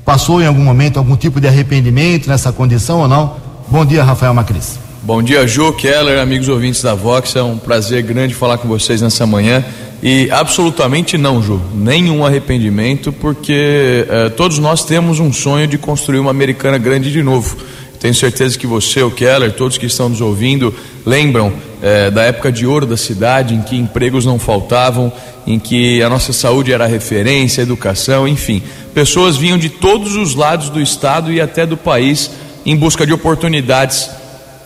Passou 0.05 0.41
em 0.41 0.45
algum 0.45 0.63
momento 0.63 0.97
algum 0.97 1.15
tipo 1.15 1.39
de 1.39 1.47
arrependimento 1.47 2.27
nessa 2.27 2.51
condição 2.51 2.99
ou 2.99 3.07
não? 3.07 3.35
Bom 3.67 3.85
dia, 3.85 4.03
Rafael 4.03 4.33
Macris. 4.33 4.79
Bom 5.03 5.21
dia, 5.21 5.45
Ju, 5.47 5.73
Keller, 5.73 6.19
amigos 6.19 6.49
ouvintes 6.49 6.81
da 6.81 6.93
Vox. 6.93 7.35
É 7.35 7.43
um 7.43 7.57
prazer 7.57 8.01
grande 8.03 8.33
falar 8.33 8.57
com 8.57 8.67
vocês 8.67 9.01
nessa 9.01 9.25
manhã. 9.25 9.63
E 10.01 10.29
absolutamente 10.31 11.17
não, 11.17 11.41
Ju, 11.41 11.61
nenhum 11.73 12.25
arrependimento, 12.25 13.11
porque 13.11 14.05
eh, 14.09 14.29
todos 14.29 14.57
nós 14.59 14.85
temos 14.85 15.19
um 15.19 15.31
sonho 15.31 15.67
de 15.67 15.77
construir 15.77 16.19
uma 16.19 16.31
americana 16.31 16.77
grande 16.77 17.11
de 17.11 17.21
novo. 17.21 17.57
Tenho 17.99 18.15
certeza 18.15 18.57
que 18.57 18.65
você, 18.65 19.03
o 19.03 19.11
Keller, 19.11 19.51
todos 19.51 19.77
que 19.77 19.85
estão 19.85 20.07
nos 20.07 20.21
ouvindo, 20.21 20.73
lembram 21.05 21.53
é, 21.81 22.09
da 22.09 22.23
época 22.23 22.51
de 22.51 22.65
ouro 22.65 22.85
da 22.85 22.95
cidade, 22.95 23.53
em 23.53 23.61
que 23.61 23.75
empregos 23.75 24.25
não 24.25 24.39
faltavam, 24.39 25.11
em 25.45 25.59
que 25.59 26.01
a 26.01 26.09
nossa 26.09 26.31
saúde 26.31 26.71
era 26.71 26.85
referência, 26.85 27.61
educação, 27.61 28.27
enfim. 28.27 28.63
Pessoas 28.93 29.35
vinham 29.35 29.57
de 29.57 29.69
todos 29.69 30.15
os 30.15 30.33
lados 30.33 30.69
do 30.69 30.81
estado 30.81 31.31
e 31.31 31.41
até 31.41 31.65
do 31.65 31.75
país 31.75 32.31
em 32.65 32.75
busca 32.75 33.05
de 33.05 33.11
oportunidades 33.11 34.09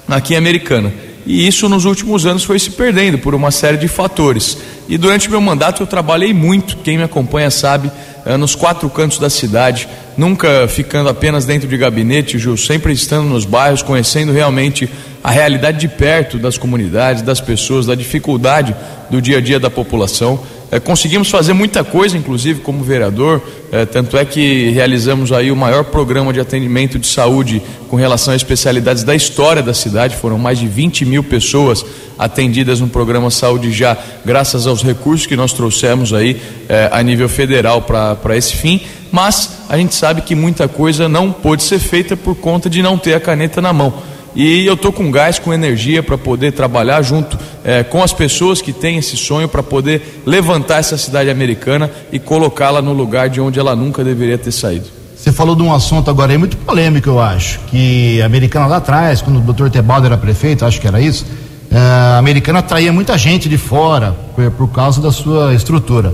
aqui 0.07 0.33
em 0.33 0.37
Americana. 0.37 0.93
E 1.25 1.47
isso 1.47 1.69
nos 1.69 1.85
últimos 1.85 2.25
anos 2.25 2.43
foi 2.43 2.59
se 2.59 2.71
perdendo 2.71 3.17
por 3.17 3.33
uma 3.33 3.49
série 3.49 3.77
de 3.77 3.87
fatores. 3.87 4.57
E 4.87 4.97
durante 4.97 5.29
meu 5.29 5.39
mandato 5.39 5.81
eu 5.83 5.87
trabalhei 5.87 6.33
muito, 6.33 6.77
quem 6.77 6.97
me 6.97 7.03
acompanha 7.03 7.49
sabe, 7.49 7.89
eh, 8.25 8.35
nos 8.37 8.53
quatro 8.53 8.89
cantos 8.89 9.17
da 9.17 9.29
cidade, 9.29 9.87
nunca 10.17 10.67
ficando 10.67 11.09
apenas 11.09 11.45
dentro 11.45 11.67
de 11.67 11.77
gabinete, 11.77 12.37
Ju, 12.37 12.57
sempre 12.57 12.91
estando 12.93 13.29
nos 13.29 13.45
bairros, 13.45 13.81
conhecendo 13.81 14.33
realmente 14.33 14.89
a 15.23 15.31
realidade 15.31 15.79
de 15.79 15.87
perto 15.87 16.37
das 16.37 16.57
comunidades, 16.57 17.21
das 17.21 17.39
pessoas, 17.39 17.85
da 17.85 17.95
dificuldade 17.95 18.75
do 19.09 19.21
dia 19.21 19.37
a 19.37 19.41
dia 19.41 19.59
da 19.59 19.69
população. 19.69 20.39
É, 20.73 20.79
conseguimos 20.79 21.29
fazer 21.29 21.53
muita 21.53 21.83
coisa, 21.83 22.17
inclusive 22.17 22.61
como 22.61 22.83
vereador, 22.83 23.39
é, 23.71 23.85
tanto 23.85 24.17
é 24.17 24.25
que 24.25 24.71
realizamos 24.71 25.31
aí 25.31 25.51
o 25.51 25.55
maior 25.55 25.83
programa 25.83 26.33
de 26.33 26.39
atendimento 26.39 26.97
de 26.97 27.05
saúde 27.05 27.61
com 27.87 27.95
relação 27.95 28.33
a 28.33 28.35
especialidades 28.35 29.03
da 29.03 29.13
história 29.13 29.61
da 29.61 29.71
cidade. 29.71 30.15
Foram 30.15 30.39
mais 30.39 30.57
de 30.57 30.67
20 30.67 31.05
mil 31.05 31.23
pessoas 31.23 31.85
atendidas 32.17 32.79
no 32.79 32.87
programa 32.87 33.29
Saúde 33.29 33.71
Já, 33.71 33.95
graças 34.25 34.65
aos 34.65 34.81
recursos 34.81 35.27
que 35.27 35.35
nós 35.35 35.53
trouxemos 35.53 36.11
aí 36.11 36.41
é, 36.67 36.89
a 36.91 37.03
nível 37.03 37.29
federal 37.29 37.83
para 37.83 38.35
esse 38.35 38.55
fim. 38.55 38.81
Mas 39.11 39.65
a 39.69 39.77
gente 39.77 39.93
sabe 39.93 40.23
que 40.23 40.33
muita 40.33 40.67
coisa 40.67 41.07
não 41.07 41.31
pôde 41.31 41.61
ser 41.61 41.77
feita 41.77 42.17
por 42.17 42.33
conta 42.33 42.67
de 42.67 42.81
não 42.81 42.97
ter 42.97 43.13
a 43.13 43.19
caneta 43.19 43.61
na 43.61 43.71
mão. 43.71 43.93
E 44.35 44.65
eu 44.65 44.73
estou 44.73 44.91
com 44.91 45.11
gás, 45.11 45.37
com 45.37 45.53
energia 45.53 46.01
para 46.01 46.17
poder 46.17 46.53
trabalhar 46.53 47.03
junto 47.03 47.37
é, 47.63 47.83
com 47.83 48.03
as 48.03 48.13
pessoas 48.13 48.61
que 48.61 48.73
têm 48.73 48.97
esse 48.97 49.15
sonho 49.15 49.47
para 49.47 49.63
poder 49.63 50.21
levantar 50.25 50.79
essa 50.79 50.97
cidade 50.97 51.29
americana 51.29 51.89
e 52.11 52.19
colocá-la 52.19 52.81
no 52.81 52.93
lugar 52.93 53.29
de 53.29 53.39
onde 53.39 53.59
ela 53.59 53.75
nunca 53.75 54.03
deveria 54.03 54.37
ter 54.37 54.51
saído. 54.51 54.85
Você 55.15 55.31
falou 55.31 55.55
de 55.55 55.63
um 55.63 55.73
assunto 55.73 56.09
agora 56.09 56.33
aí 56.33 56.37
muito 56.37 56.57
polêmico, 56.57 57.07
eu 57.07 57.19
acho, 57.19 57.59
que 57.67 58.21
a 58.21 58.25
americana 58.25 58.67
lá 58.67 58.77
atrás, 58.77 59.21
quando 59.21 59.37
o 59.37 59.41
doutor 59.41 59.69
Tebaldo 59.69 60.05
era 60.05 60.17
prefeito, 60.17 60.65
acho 60.65 60.81
que 60.81 60.87
era 60.87 60.99
isso, 60.99 61.25
é, 61.71 61.77
a 61.77 62.17
americana 62.17 62.59
atraía 62.59 62.91
muita 62.91 63.17
gente 63.17 63.47
de 63.47 63.57
fora 63.57 64.13
por, 64.35 64.51
por 64.51 64.67
causa 64.67 65.01
da 65.01 65.11
sua 65.11 65.53
estrutura. 65.53 66.13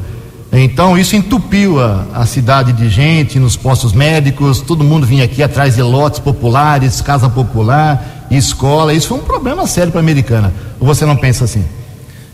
Então 0.52 0.98
isso 0.98 1.16
entupiu 1.16 1.80
a, 1.80 2.06
a, 2.14 2.26
cidade 2.26 2.74
de 2.74 2.90
gente 2.90 3.38
nos 3.38 3.56
postos 3.56 3.94
médicos, 3.94 4.62
todo 4.62 4.84
mundo 4.84 5.06
vinha 5.06 5.24
aqui 5.24 5.44
atrás 5.44 5.76
de 5.76 5.82
lotes 5.82 6.20
populares, 6.20 7.02
casa 7.02 7.30
popular, 7.30 8.26
escola. 8.32 8.94
Isso 8.94 9.10
foi 9.10 9.20
um 9.20 9.24
problema 9.24 9.68
sério 9.68 9.92
para 9.92 10.02
a 10.02 10.04
americana. 10.04 10.52
Ou 10.80 10.88
você 10.88 11.06
não 11.06 11.16
pensa 11.16 11.46
assim? 11.46 11.64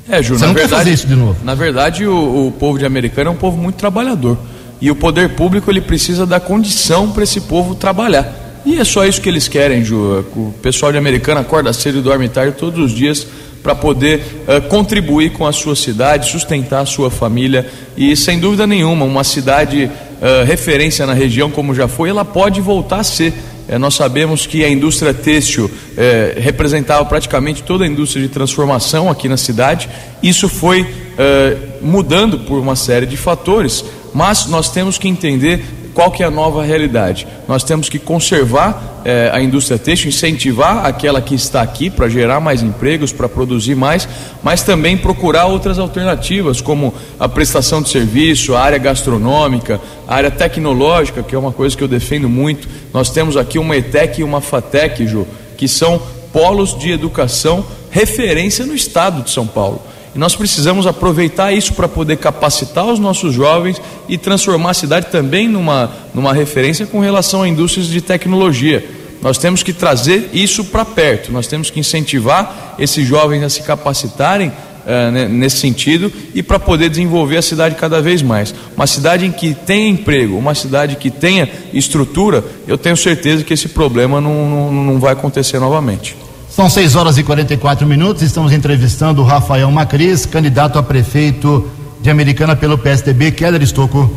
É, 0.07 0.23
Júnior, 0.23 0.39
você 0.39 0.45
não 0.45 0.53
verdade, 0.53 0.69
quer 0.69 0.77
fazer 0.77 0.93
isso 0.93 1.07
de 1.07 1.15
novo? 1.15 1.43
Na 1.43 1.55
verdade, 1.55 2.05
o, 2.05 2.47
o 2.47 2.51
povo 2.51 2.79
de 2.79 2.85
americana 2.85 3.29
é 3.29 3.33
um 3.33 3.37
povo 3.37 3.57
muito 3.57 3.75
trabalhador. 3.75 4.37
E 4.79 4.89
o 4.89 4.95
poder 4.95 5.29
público 5.29 5.69
ele 5.69 5.81
precisa 5.81 6.25
dar 6.25 6.39
condição 6.39 7.11
para 7.11 7.23
esse 7.23 7.41
povo 7.41 7.75
trabalhar. 7.75 8.61
E 8.65 8.79
é 8.79 8.83
só 8.83 9.05
isso 9.05 9.21
que 9.21 9.27
eles 9.27 9.47
querem, 9.47 9.83
Ju. 9.83 10.25
O 10.35 10.53
pessoal 10.61 10.91
de 10.91 10.97
americana 10.97 11.41
acorda 11.41 11.71
cedo 11.73 11.99
e 11.99 12.01
dorme 12.01 12.29
tarde 12.29 12.55
todos 12.57 12.79
os 12.79 12.91
dias 12.91 13.27
para 13.65 13.73
poder 13.73 14.21
uh, 14.47 14.61
contribuir 14.69 15.31
com 15.31 15.47
a 15.47 15.51
sua 15.51 15.75
cidade, 15.75 16.29
sustentar 16.29 16.81
a 16.81 16.85
sua 16.85 17.09
família 17.09 17.65
e, 17.97 18.15
sem 18.15 18.39
dúvida 18.39 18.67
nenhuma, 18.67 19.05
uma 19.05 19.23
cidade 19.23 19.85
uh, 19.85 20.45
referência 20.45 21.03
na 21.07 21.13
região, 21.13 21.49
como 21.49 21.73
já 21.73 21.87
foi, 21.87 22.09
ela 22.09 22.23
pode 22.23 22.61
voltar 22.61 22.99
a 22.99 23.03
ser. 23.03 23.33
É, 23.67 23.79
nós 23.79 23.95
sabemos 23.95 24.45
que 24.45 24.63
a 24.63 24.69
indústria 24.69 25.15
têxtil 25.15 25.71
é, 25.97 26.35
representava 26.37 27.03
praticamente 27.05 27.63
toda 27.63 27.83
a 27.83 27.87
indústria 27.87 28.21
de 28.21 28.31
transformação 28.31 29.09
aqui 29.09 29.27
na 29.27 29.37
cidade. 29.37 29.89
Isso 30.21 30.47
foi 30.47 30.85
é, 31.17 31.57
mudando 31.81 32.41
por 32.41 32.59
uma 32.59 32.75
série 32.75 33.07
de 33.07 33.17
fatores, 33.17 33.83
mas 34.13 34.45
nós 34.45 34.69
temos 34.69 34.99
que 34.99 35.07
entender 35.07 35.65
qual 35.95 36.11
que 36.11 36.21
é 36.21 36.25
a 36.25 36.29
nova 36.29 36.61
realidade? 36.61 37.25
Nós 37.47 37.63
temos 37.63 37.87
que 37.87 37.97
conservar 37.97 39.01
eh, 39.05 39.29
a 39.31 39.41
indústria 39.41 39.79
têxtil, 39.79 40.09
incentivar 40.09 40.85
aquela 40.85 41.21
que 41.21 41.33
está 41.33 41.61
aqui 41.61 41.89
para 41.89 42.09
gerar 42.09 42.41
mais 42.41 42.61
empregos, 42.61 43.13
para 43.13 43.29
produzir 43.29 43.75
mais, 43.75 44.05
mas 44.43 44.61
também 44.61 44.97
procurar 44.97 45.45
outras 45.45 45.79
alternativas, 45.79 46.59
como 46.59 46.93
a 47.17 47.29
prestação 47.29 47.81
de 47.81 47.87
serviço, 47.87 48.55
a 48.55 48.59
área 48.59 48.77
gastronômica, 48.77 49.79
a 50.05 50.15
área 50.15 50.29
tecnológica, 50.29 51.23
que 51.23 51.33
é 51.33 51.39
uma 51.39 51.53
coisa 51.53 51.77
que 51.77 51.83
eu 51.83 51.87
defendo 51.87 52.27
muito. 52.27 52.67
Nós 52.93 53.09
temos 53.09 53.37
aqui 53.37 53.57
uma 53.57 53.77
ETEC 53.77 54.19
e 54.19 54.23
uma 54.23 54.41
FATEC, 54.41 55.07
Ju, 55.07 55.25
que 55.57 55.65
são 55.65 56.01
polos 56.33 56.77
de 56.77 56.91
educação 56.91 57.65
referência 57.89 58.65
no 58.65 58.75
estado 58.75 59.23
de 59.23 59.29
São 59.29 59.47
Paulo. 59.47 59.81
E 60.15 60.17
nós 60.17 60.33
precisamos 60.33 60.87
aproveitar 60.87 61.51
isso 61.51 61.73
para 61.73 61.89
poder 61.89 62.15
capacitar 62.15 62.85
os 62.85 62.99
nossos 62.99 63.33
jovens 63.33 63.81
e 64.07 64.17
transformar 64.17 64.71
a 64.71 64.73
cidade 64.73 65.07
também 65.11 65.49
numa, 65.49 65.91
numa 66.13 66.33
referência 66.33 66.85
com 66.85 67.01
relação 67.01 67.43
a 67.43 67.47
indústrias 67.49 67.87
de 67.87 67.99
tecnologia. 67.99 68.87
Nós 69.21 69.37
temos 69.37 69.61
que 69.61 69.73
trazer 69.73 70.29
isso 70.33 70.63
para 70.63 70.85
perto, 70.85 71.33
nós 71.33 71.47
temos 71.47 71.69
que 71.69 71.79
incentivar 71.81 72.75
esses 72.79 73.05
jovens 73.05 73.43
a 73.43 73.49
se 73.49 73.63
capacitarem 73.63 74.49
uh, 74.49 75.29
nesse 75.29 75.57
sentido 75.57 76.11
e 76.33 76.41
para 76.41 76.59
poder 76.59 76.89
desenvolver 76.89 77.37
a 77.37 77.41
cidade 77.41 77.75
cada 77.75 78.01
vez 78.01 78.21
mais. 78.21 78.55
Uma 78.75 78.87
cidade 78.87 79.25
em 79.25 79.31
que 79.31 79.53
tenha 79.53 79.89
emprego, 79.89 80.37
uma 80.37 80.55
cidade 80.55 80.95
que 80.95 81.09
tenha 81.09 81.49
estrutura, 81.73 82.41
eu 82.65 82.77
tenho 82.77 82.95
certeza 82.95 83.43
que 83.43 83.53
esse 83.53 83.67
problema 83.67 84.21
não, 84.21 84.49
não, 84.49 84.71
não 84.71 84.99
vai 84.99 85.11
acontecer 85.11 85.59
novamente. 85.59 86.15
São 86.55 86.69
6 86.69 86.95
horas 86.95 87.17
e 87.17 87.23
44 87.23 87.85
minutos. 87.85 88.23
Estamos 88.23 88.53
entrevistando 88.53 89.21
o 89.21 89.25
Rafael 89.25 89.69
Macris, 89.69 90.25
candidato 90.25 90.79
a 90.79 90.83
prefeito 90.83 91.69
de 92.01 92.09
Americana 92.09 92.55
pelo 92.55 92.77
PSDB. 92.77 93.31
Keller 93.31 93.61
Estocco. 93.61 94.09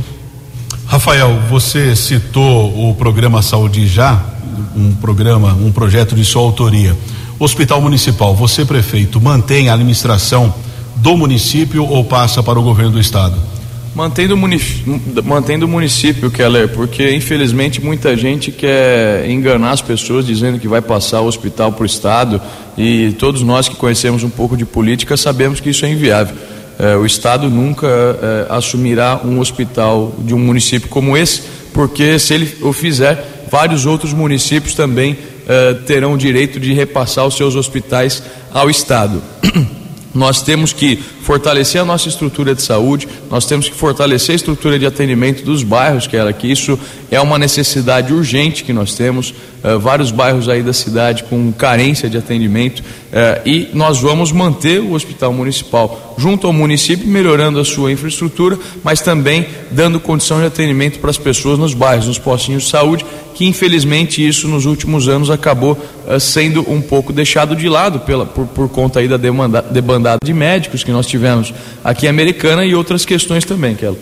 Rafael, 0.86 1.40
você 1.50 1.96
citou 1.96 2.90
o 2.90 2.94
programa 2.94 3.42
Saúde 3.42 3.88
Já, 3.88 4.24
um 4.76 4.94
programa, 4.94 5.52
um 5.54 5.72
projeto 5.72 6.14
de 6.14 6.24
sua 6.24 6.42
autoria. 6.42 6.96
Hospital 7.40 7.80
Municipal, 7.80 8.36
você 8.36 8.64
prefeito, 8.64 9.20
mantém 9.20 9.68
a 9.68 9.74
administração 9.74 10.54
do 10.94 11.16
município 11.16 11.84
ou 11.84 12.04
passa 12.04 12.40
para 12.40 12.56
o 12.56 12.62
governo 12.62 12.92
do 12.92 13.00
estado? 13.00 13.36
Mantendo 13.94 14.34
o, 14.34 14.36
município, 14.36 15.00
mantendo 15.24 15.66
o 15.66 15.68
município, 15.68 16.30
Keller, 16.30 16.68
porque 16.68 17.10
infelizmente 17.14 17.80
muita 17.80 18.16
gente 18.16 18.52
quer 18.52 19.28
enganar 19.28 19.72
as 19.72 19.82
pessoas 19.82 20.26
dizendo 20.26 20.58
que 20.58 20.68
vai 20.68 20.80
passar 20.80 21.20
o 21.20 21.26
hospital 21.26 21.72
para 21.72 21.82
o 21.82 21.86
Estado 21.86 22.40
e 22.76 23.12
todos 23.18 23.42
nós 23.42 23.68
que 23.68 23.74
conhecemos 23.74 24.22
um 24.22 24.30
pouco 24.30 24.56
de 24.56 24.64
política 24.64 25.16
sabemos 25.16 25.58
que 25.58 25.70
isso 25.70 25.84
é 25.84 25.90
inviável. 25.90 26.36
É, 26.78 26.96
o 26.96 27.04
Estado 27.04 27.50
nunca 27.50 27.88
é, 27.88 28.46
assumirá 28.50 29.20
um 29.24 29.40
hospital 29.40 30.14
de 30.20 30.32
um 30.32 30.38
município 30.38 30.88
como 30.88 31.16
esse, 31.16 31.42
porque 31.72 32.20
se 32.20 32.34
ele 32.34 32.56
o 32.60 32.72
fizer, 32.72 33.44
vários 33.50 33.84
outros 33.84 34.12
municípios 34.12 34.74
também 34.74 35.18
é, 35.48 35.74
terão 35.74 36.12
o 36.12 36.18
direito 36.18 36.60
de 36.60 36.72
repassar 36.72 37.26
os 37.26 37.34
seus 37.34 37.56
hospitais 37.56 38.22
ao 38.52 38.70
Estado. 38.70 39.20
Nós 40.14 40.42
temos 40.42 40.72
que 40.72 41.02
fortalecer 41.28 41.78
a 41.78 41.84
nossa 41.84 42.08
estrutura 42.08 42.54
de 42.54 42.62
saúde, 42.62 43.06
nós 43.30 43.44
temos 43.44 43.68
que 43.68 43.74
fortalecer 43.74 44.32
a 44.32 44.36
estrutura 44.36 44.78
de 44.78 44.86
atendimento 44.86 45.44
dos 45.44 45.62
bairros, 45.62 46.06
que 46.06 46.16
era 46.16 46.32
que 46.32 46.50
isso 46.50 46.78
é 47.10 47.20
uma 47.20 47.38
necessidade 47.38 48.14
urgente 48.14 48.64
que 48.64 48.72
nós 48.72 48.94
temos, 48.94 49.34
uh, 49.62 49.78
vários 49.78 50.10
bairros 50.10 50.48
aí 50.48 50.62
da 50.62 50.72
cidade 50.72 51.24
com 51.24 51.52
carência 51.52 52.08
de 52.08 52.16
atendimento, 52.16 52.80
uh, 52.80 53.46
e 53.46 53.68
nós 53.74 54.00
vamos 54.00 54.32
manter 54.32 54.80
o 54.80 54.94
hospital 54.94 55.30
municipal 55.30 56.16
junto 56.16 56.46
ao 56.46 56.52
município, 56.52 57.06
melhorando 57.06 57.60
a 57.60 57.64
sua 57.64 57.92
infraestrutura, 57.92 58.58
mas 58.82 59.02
também 59.02 59.46
dando 59.70 60.00
condição 60.00 60.40
de 60.40 60.46
atendimento 60.46 60.98
para 60.98 61.10
as 61.10 61.18
pessoas 61.18 61.58
nos 61.58 61.74
bairros, 61.74 62.06
nos 62.06 62.18
postinhos 62.18 62.62
de 62.62 62.70
saúde, 62.70 63.04
que 63.34 63.46
infelizmente 63.46 64.26
isso 64.26 64.48
nos 64.48 64.64
últimos 64.64 65.08
anos 65.08 65.30
acabou 65.30 65.72
uh, 66.06 66.18
sendo 66.18 66.64
um 66.68 66.80
pouco 66.80 67.12
deixado 67.12 67.54
de 67.54 67.68
lado 67.68 68.00
pela, 68.00 68.24
por, 68.24 68.46
por 68.46 68.68
conta 68.70 69.00
aí 69.00 69.06
da 69.06 69.18
demanda, 69.18 69.60
debandada 69.60 70.18
de 70.24 70.32
médicos 70.32 70.82
que 70.82 70.90
nós 70.90 71.06
tivemos 71.06 71.17
aqui 71.84 72.06
em 72.06 72.08
Americana 72.08 72.64
e 72.64 72.74
outras 72.74 73.04
questões 73.04 73.44
também, 73.44 73.74
Kelly. 73.74 73.98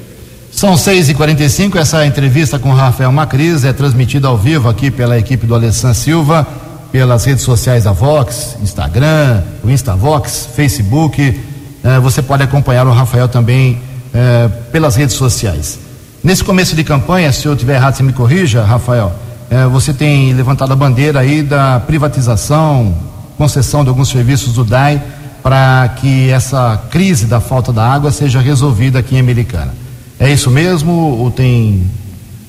São 0.56 0.74
6h45, 0.74 1.76
essa 1.76 2.06
entrevista 2.06 2.58
com 2.58 2.72
Rafael 2.72 3.12
Macris 3.12 3.64
é 3.64 3.74
transmitida 3.74 4.28
ao 4.28 4.38
vivo 4.38 4.68
aqui 4.70 4.90
pela 4.90 5.18
equipe 5.18 5.46
do 5.46 5.54
Alessandro 5.54 5.94
Silva, 5.94 6.46
pelas 6.90 7.26
redes 7.26 7.44
sociais 7.44 7.84
da 7.84 7.92
Vox, 7.92 8.56
Instagram, 8.62 9.42
o 9.62 9.68
Instavox, 9.68 10.48
Facebook. 10.56 11.38
Eh, 11.84 12.00
você 12.00 12.22
pode 12.22 12.42
acompanhar 12.42 12.86
o 12.86 12.92
Rafael 12.92 13.28
também 13.28 13.82
eh, 14.14 14.48
pelas 14.72 14.96
redes 14.96 15.14
sociais. 15.14 15.78
Nesse 16.24 16.42
começo 16.42 16.74
de 16.74 16.82
campanha, 16.82 17.30
se 17.32 17.44
eu 17.44 17.52
estiver 17.52 17.74
errado, 17.74 17.94
você 17.94 18.02
me 18.02 18.14
corrija, 18.14 18.64
Rafael. 18.64 19.12
Eh, 19.50 19.66
você 19.66 19.92
tem 19.92 20.32
levantado 20.32 20.72
a 20.72 20.76
bandeira 20.76 21.20
aí 21.20 21.42
da 21.42 21.80
privatização, 21.80 22.96
concessão 23.36 23.82
de 23.84 23.90
alguns 23.90 24.08
serviços 24.08 24.54
do 24.54 24.64
DAI 24.64 25.02
para 25.46 25.94
que 26.00 26.28
essa 26.28 26.76
crise 26.90 27.26
da 27.26 27.38
falta 27.38 27.72
da 27.72 27.86
água 27.86 28.10
seja 28.10 28.40
resolvida 28.40 28.98
aqui 28.98 29.14
em 29.14 29.20
Americana. 29.20 29.72
É 30.18 30.28
isso 30.28 30.50
mesmo 30.50 30.90
ou 30.92 31.30
tem 31.30 31.88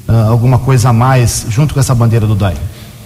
uh, 0.09 0.31
alguma 0.31 0.57
coisa 0.57 0.89
a 0.89 0.93
mais 0.93 1.45
junto 1.47 1.75
com 1.75 1.79
essa 1.79 1.93
bandeira 1.93 2.25
do 2.25 2.33
DAI? 2.33 2.55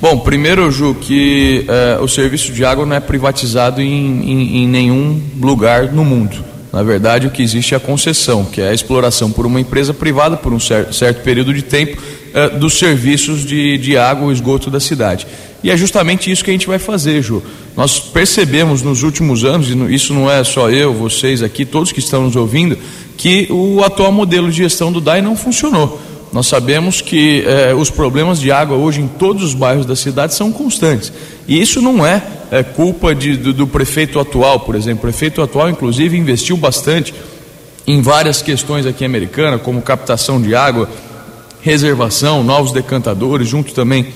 Bom, 0.02 0.20
primeiro, 0.20 0.72
Ju, 0.72 0.96
que 0.96 1.68
uh, 2.00 2.02
o 2.02 2.08
serviço 2.08 2.54
de 2.54 2.64
água 2.64 2.86
não 2.86 2.96
é 2.96 3.02
privatizado 3.02 3.82
em, 3.82 4.32
em, 4.32 4.64
em, 4.64 4.68
nenhum 4.70 5.22
lugar 5.42 5.92
no 5.92 6.06
mundo. 6.06 6.38
Na 6.72 6.84
verdade, 6.84 7.28
o 7.28 7.30
que 7.30 7.44
existe 7.44 7.74
é 7.74 7.78
a 7.78 7.80
concessão, 7.82 8.46
que 8.46 8.62
é 8.62 8.70
a 8.70 8.74
exploração 8.74 9.30
por 9.30 9.46
uma 9.46 9.60
empresa 9.60 9.94
privada 9.94 10.38
por 10.38 10.54
um 10.54 10.60
certo, 10.60 10.96
certo 10.96 11.22
período 11.22 11.54
de 11.54 11.64
tempo 11.64 12.02
uh, 12.02 12.58
dos 12.58 12.80
serviços 12.80 13.44
de, 13.44 13.78
de 13.78 13.98
água 13.98 14.32
e 14.32 14.34
esgoto 14.34 14.72
da 14.72 14.80
cidade. 14.80 15.28
E 15.63 15.69
é 15.69 15.78
justamente 15.78 16.32
isso 16.32 16.43
que 16.43 16.50
a 16.50 16.54
gente 16.54 16.67
vai 16.67 16.80
fazer, 16.80 17.21
Ju. 17.21 17.43
Nós 17.76 18.00
percebemos 18.00 18.82
nos 18.82 19.04
últimos 19.04 19.43
anos, 19.43 19.69
e 19.69 19.93
isso 19.93 20.13
não 20.13 20.30
é 20.30 20.43
só 20.43 20.69
eu, 20.69 20.93
vocês 20.93 21.43
aqui, 21.43 21.65
todos 21.65 21.91
que 21.91 22.00
estão 22.00 22.24
nos 22.24 22.36
ouvindo, 22.36 22.78
que 23.15 23.47
o 23.52 23.84
atual 23.84 24.12
modelo 24.12 24.50
de 24.50 24.58
gestão 24.58 24.91
do 24.91 25.00
DAI 25.00 25.21
não 25.21 25.36
funcionou. 25.36 26.02
Nós 26.34 26.47
sabemos 26.47 27.02
que 27.02 27.43
eh, 27.45 27.74
os 27.74 27.89
problemas 27.89 28.39
de 28.39 28.52
água 28.52 28.78
hoje 28.78 29.02
em 29.02 29.08
todos 29.08 29.43
os 29.43 29.54
bairros 29.54 29.86
da 29.86 29.97
cidade 29.97 30.34
são 30.34 30.50
constantes. 30.52 31.12
E 31.45 31.62
isso 31.62 31.82
não 31.82 32.06
é, 32.06 32.24
é 32.50 32.63
culpa 32.63 33.13
de, 33.13 33.36
do, 33.36 33.52
do, 33.52 33.67
prefeito 33.67 34.17
atual, 34.17 34.62
por 34.62 34.76
exemplo. 34.76 35.00
O 35.00 35.02
prefeito 35.02 35.41
atual, 35.41 35.69
inclusive, 35.69 36.17
investiu 36.17 36.56
bastante 36.56 37.13
em 37.86 38.02
várias 38.02 38.41
questões 38.41 38.86
aqui 38.86 39.04
em 39.04 39.08
Americana, 39.08 39.60
como 39.60 39.82
captação 39.82 40.41
de 40.41 40.56
água, 40.56 40.89
reservação, 41.62 42.43
novos 42.43 42.71
decantadores, 42.71 43.50
junto 43.50 43.74
também 43.74 44.08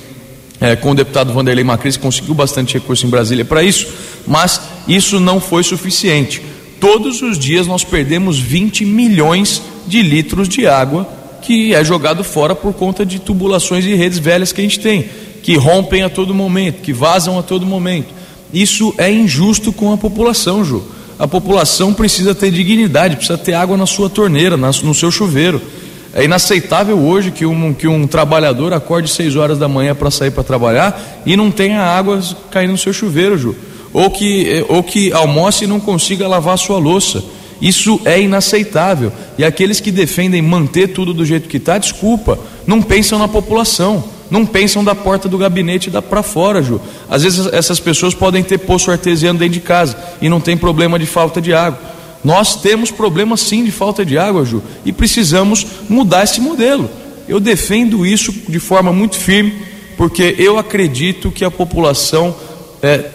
é, 0.60 0.76
com 0.76 0.92
o 0.92 0.96
deputado 0.96 1.34
Vanderlei 1.34 1.64
Macris, 1.64 1.98
conseguiu 1.98 2.34
bastante 2.34 2.76
recurso 2.76 3.06
em 3.06 3.10
Brasília 3.10 3.44
para 3.44 3.64
isso, 3.64 3.88
mas 4.26 4.62
isso 4.88 5.20
não 5.20 5.40
foi 5.40 5.64
suficiente. 5.64 6.42
Todos 6.80 7.22
os 7.22 7.38
dias 7.38 7.68
nós 7.68 7.84
perdemos 7.84 8.40
20 8.40 8.86
milhões 8.86 9.62
de 9.88 10.02
litros 10.02 10.48
de 10.48 10.68
água 10.68 11.08
que 11.42 11.76
é 11.76 11.84
jogado 11.84 12.24
fora 12.24 12.56
por 12.56 12.74
conta 12.74 13.06
de 13.06 13.20
tubulações 13.20 13.86
e 13.86 13.94
redes 13.94 14.18
velhas 14.18 14.52
que 14.52 14.62
a 14.62 14.64
gente 14.64 14.80
tem, 14.80 15.06
que 15.44 15.56
rompem 15.56 16.02
a 16.02 16.10
todo 16.10 16.34
momento, 16.34 16.82
que 16.82 16.92
vazam 16.92 17.38
a 17.38 17.44
todo 17.44 17.66
momento. 17.66 18.08
Isso 18.52 18.94
é 18.98 19.12
injusto 19.12 19.72
com 19.72 19.94
a 19.94 19.98
população, 19.98 20.66
Ju. 20.66 20.84
A 21.20 21.28
população 21.28 21.94
precisa 21.94 22.34
ter 22.34 22.52
dignidade, 22.52 23.16
precisa 23.16 23.38
ter 23.38 23.54
água 23.54 23.78
na 23.78 23.86
sua 23.86 24.10
torneira, 24.10 24.58
no 24.58 24.94
seu 24.94 25.12
chuveiro. 25.12 25.62
É 26.16 26.24
inaceitável 26.24 26.98
hoje 26.98 27.30
que 27.30 27.46
um, 27.46 27.74
que 27.74 27.88
um 27.88 28.08
trabalhador 28.08 28.74
acorde 28.74 29.10
6 29.10 29.36
horas 29.36 29.60
da 29.60 29.68
manhã 29.68 29.94
para 29.94 30.10
sair 30.10 30.32
para 30.32 30.44
trabalhar 30.44 31.22
e 31.26 31.36
não 31.36 31.52
tenha 31.52 31.82
água 31.82 32.20
caindo 32.50 32.72
no 32.72 32.78
seu 32.78 32.94
chuveiro, 32.94 33.38
Ju 33.38 33.56
ou 33.96 34.10
que, 34.10 34.66
ou 34.68 34.84
que 34.84 35.14
almoce 35.14 35.64
e 35.64 35.68
não 35.68 35.80
consiga 35.80 36.28
lavar 36.28 36.58
sua 36.58 36.78
louça. 36.78 37.24
Isso 37.62 38.02
é 38.04 38.20
inaceitável. 38.20 39.10
E 39.38 39.46
aqueles 39.46 39.80
que 39.80 39.90
defendem 39.90 40.42
manter 40.42 40.90
tudo 40.90 41.14
do 41.14 41.24
jeito 41.24 41.48
que 41.48 41.56
está, 41.56 41.78
desculpa, 41.78 42.38
não 42.68 42.82
pensam 42.82 43.18
na 43.18 43.30
população, 43.30 44.04
não 44.30 44.46
pensam 44.46 44.84
da 44.84 44.94
porta 44.94 45.30
do 45.30 45.38
gabinete 45.38 45.90
para 46.10 46.22
fora, 46.22 46.62
Ju. 46.62 46.82
Às 47.10 47.24
vezes 47.24 47.48
essas 47.54 47.80
pessoas 47.80 48.14
podem 48.14 48.44
ter 48.44 48.58
poço 48.58 48.92
artesiano 48.92 49.40
dentro 49.40 49.54
de 49.54 49.62
casa 49.62 49.96
e 50.22 50.28
não 50.28 50.42
tem 50.42 50.58
problema 50.58 51.00
de 51.00 51.06
falta 51.06 51.42
de 51.42 51.54
água. 51.54 51.95
Nós 52.26 52.56
temos 52.56 52.90
problema 52.90 53.38
sim 53.38 53.64
de 53.64 53.70
falta 53.70 54.04
de 54.04 54.18
água, 54.18 54.44
Ju, 54.44 54.64
e 54.84 54.92
precisamos 54.92 55.64
mudar 55.88 56.24
esse 56.24 56.42
modelo. 56.42 56.90
Eu 57.28 57.40
defendo 57.40 58.04
isso 58.04 58.34
de 58.50 58.60
forma 58.60 58.92
muito 58.92 59.16
firme, 59.16 59.54
porque 59.96 60.36
eu 60.40 60.58
acredito 60.58 61.30
que 61.30 61.46
a 61.46 61.52
população 61.52 62.36
é, 62.82 63.06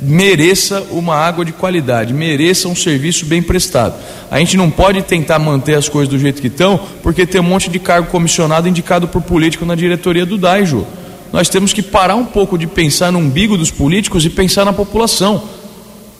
mereça 0.00 0.84
uma 0.90 1.14
água 1.14 1.44
de 1.44 1.52
qualidade, 1.52 2.12
mereça 2.12 2.66
um 2.66 2.74
serviço 2.74 3.26
bem 3.26 3.40
prestado. 3.40 3.94
A 4.28 4.40
gente 4.40 4.56
não 4.56 4.72
pode 4.72 5.02
tentar 5.02 5.38
manter 5.38 5.76
as 5.76 5.88
coisas 5.88 6.08
do 6.08 6.18
jeito 6.18 6.42
que 6.42 6.48
estão, 6.48 6.80
porque 7.00 7.24
tem 7.24 7.40
um 7.40 7.44
monte 7.44 7.70
de 7.70 7.78
cargo 7.78 8.10
comissionado 8.10 8.68
indicado 8.68 9.06
por 9.06 9.22
político 9.22 9.64
na 9.64 9.76
diretoria 9.76 10.26
do 10.26 10.36
DAIJO. 10.36 10.84
Nós 11.32 11.48
temos 11.48 11.72
que 11.72 11.80
parar 11.82 12.16
um 12.16 12.24
pouco 12.24 12.58
de 12.58 12.66
pensar 12.66 13.12
no 13.12 13.20
umbigo 13.20 13.56
dos 13.56 13.70
políticos 13.70 14.24
e 14.24 14.30
pensar 14.30 14.64
na 14.64 14.72
população. 14.72 15.44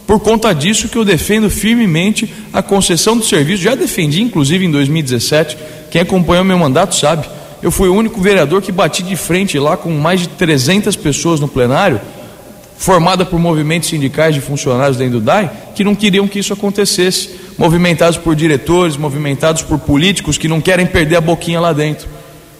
Por 0.09 0.19
conta 0.21 0.55
disso 0.55 0.89
que 0.89 0.97
eu 0.97 1.05
defendo 1.05 1.51
firmemente 1.51 2.33
a 2.51 2.63
concessão 2.63 3.15
do 3.15 3.23
serviço, 3.23 3.63
já 3.63 3.75
defendi 3.75 4.23
inclusive 4.23 4.65
em 4.65 4.71
2017, 4.71 5.59
quem 5.91 6.01
acompanhou 6.01 6.43
meu 6.43 6.59
mandato 6.59 6.97
sabe. 6.97 7.29
Eu 7.63 7.71
fui 7.71 7.91
o 7.91 7.95
único 7.95 8.19
vereador 8.19 8.63
que 8.63 8.73
bati 8.73 9.03
de 9.03 9.15
frente 9.17 9.59
lá 9.59 9.77
com 9.77 9.91
mais 9.91 10.21
de 10.21 10.29
300 10.29 10.97
pessoas 10.97 11.41
no 11.41 11.47
plenário 11.47 12.01
formada 12.79 13.27
por 13.27 13.39
movimentos 13.39 13.91
sindicais 13.91 14.35
de 14.35 14.41
funcionários 14.41 14.97
dentro 14.97 15.19
do 15.19 15.27
DAI, 15.27 15.51
que 15.75 15.85
não 15.85 15.95
queriam 15.95 16.27
que 16.27 16.39
isso 16.39 16.55
acontecesse, 16.55 17.29
movimentados 17.59 18.17
por 18.17 18.35
diretores, 18.35 18.97
movimentados 18.97 19.61
por 19.61 19.79
políticos 19.79 20.39
que 20.39 20.49
não 20.49 20.61
querem 20.61 20.87
perder 20.87 21.17
a 21.17 21.21
boquinha 21.21 21.61
lá 21.61 21.75
dentro. 21.75 22.09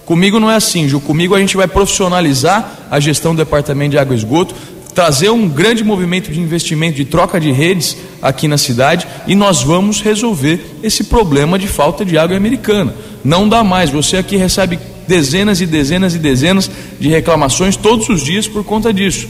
Comigo 0.05 0.39
não 0.39 0.51
é 0.51 0.57
assim, 0.57 0.87
Ju. 0.87 1.01
Comigo 1.01 1.35
a 1.35 1.39
gente 1.39 1.57
vai 1.57 1.69
profissionalizar 1.69 2.89
a 2.91 3.01
gestão 3.01 3.35
do 3.35 3.39
departamento 3.39 3.93
de 3.93 3.99
água 3.99 4.15
e 4.15 4.19
esgoto, 4.19 4.55
trazer 4.95 5.31
um 5.31 5.49
grande 5.49 5.85
movimento 5.85 6.31
de 6.31 6.41
investimento, 6.41 6.97
de 6.97 7.05
troca 7.05 7.41
de 7.41 7.53
redes 7.53 7.97
aqui 8.21 8.49
na 8.49 8.59
cidade 8.59 9.07
e 9.27 9.35
nós 9.35 9.63
vamos 9.63 10.01
resolver 10.01 10.61
esse 10.83 11.05
problema 11.05 11.59
de 11.59 11.69
falta 11.69 12.05
de 12.05 12.19
água 12.19 12.37
americana. 12.37 12.95
Não 13.25 13.49
dá 13.49 13.63
mais. 13.63 13.91
Você 13.91 14.17
aqui 14.17 14.37
recebe 14.37 14.79
dezenas 15.07 15.61
e 15.61 15.67
dezenas 15.67 16.15
e 16.15 16.19
dezenas 16.19 16.71
de 16.99 17.09
reclamações 17.09 17.77
todos 17.77 18.09
os 18.09 18.23
dias 18.23 18.47
por 18.47 18.65
conta 18.65 18.93
disso. 18.93 19.29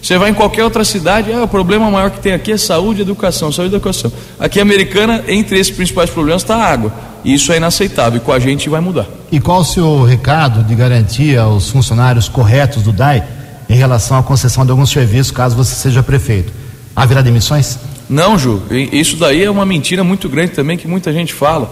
Você 0.00 0.16
vai 0.16 0.30
em 0.30 0.34
qualquer 0.34 0.62
outra 0.62 0.84
cidade, 0.84 1.32
ah, 1.32 1.42
o 1.42 1.48
problema 1.48 1.90
maior 1.90 2.10
que 2.10 2.20
tem 2.20 2.32
aqui 2.32 2.52
é 2.52 2.56
saúde 2.56 3.00
e 3.00 3.02
educação, 3.02 3.50
saúde 3.50 3.74
e 3.74 3.76
educação. 3.76 4.12
Aqui, 4.38 4.60
americana, 4.60 5.24
entre 5.26 5.58
esses 5.58 5.74
principais 5.74 6.08
problemas 6.08 6.42
está 6.42 6.54
a 6.54 6.64
água. 6.64 6.92
E 7.24 7.34
isso 7.34 7.52
é 7.52 7.56
inaceitável 7.56 8.18
e 8.18 8.20
com 8.20 8.32
a 8.32 8.38
gente 8.38 8.68
vai 8.68 8.80
mudar. 8.80 9.06
E 9.32 9.40
qual 9.40 9.60
o 9.60 9.64
seu 9.64 10.04
recado 10.04 10.62
de 10.62 10.74
garantia 10.74 11.40
aos 11.40 11.68
funcionários 11.68 12.28
corretos 12.28 12.84
do 12.84 12.92
DAI 12.92 13.24
em 13.68 13.74
relação 13.74 14.16
à 14.16 14.22
concessão 14.22 14.64
de 14.64 14.70
alguns 14.70 14.90
serviços, 14.90 15.30
caso 15.30 15.56
você 15.56 15.74
seja 15.74 16.02
prefeito. 16.02 16.52
Haverá 16.96 17.20
demissões? 17.20 17.78
Não, 18.08 18.38
Ju, 18.38 18.62
isso 18.70 19.16
daí 19.16 19.44
é 19.44 19.50
uma 19.50 19.66
mentira 19.66 20.02
muito 20.02 20.28
grande 20.28 20.52
também 20.52 20.78
que 20.78 20.88
muita 20.88 21.12
gente 21.12 21.34
fala. 21.34 21.70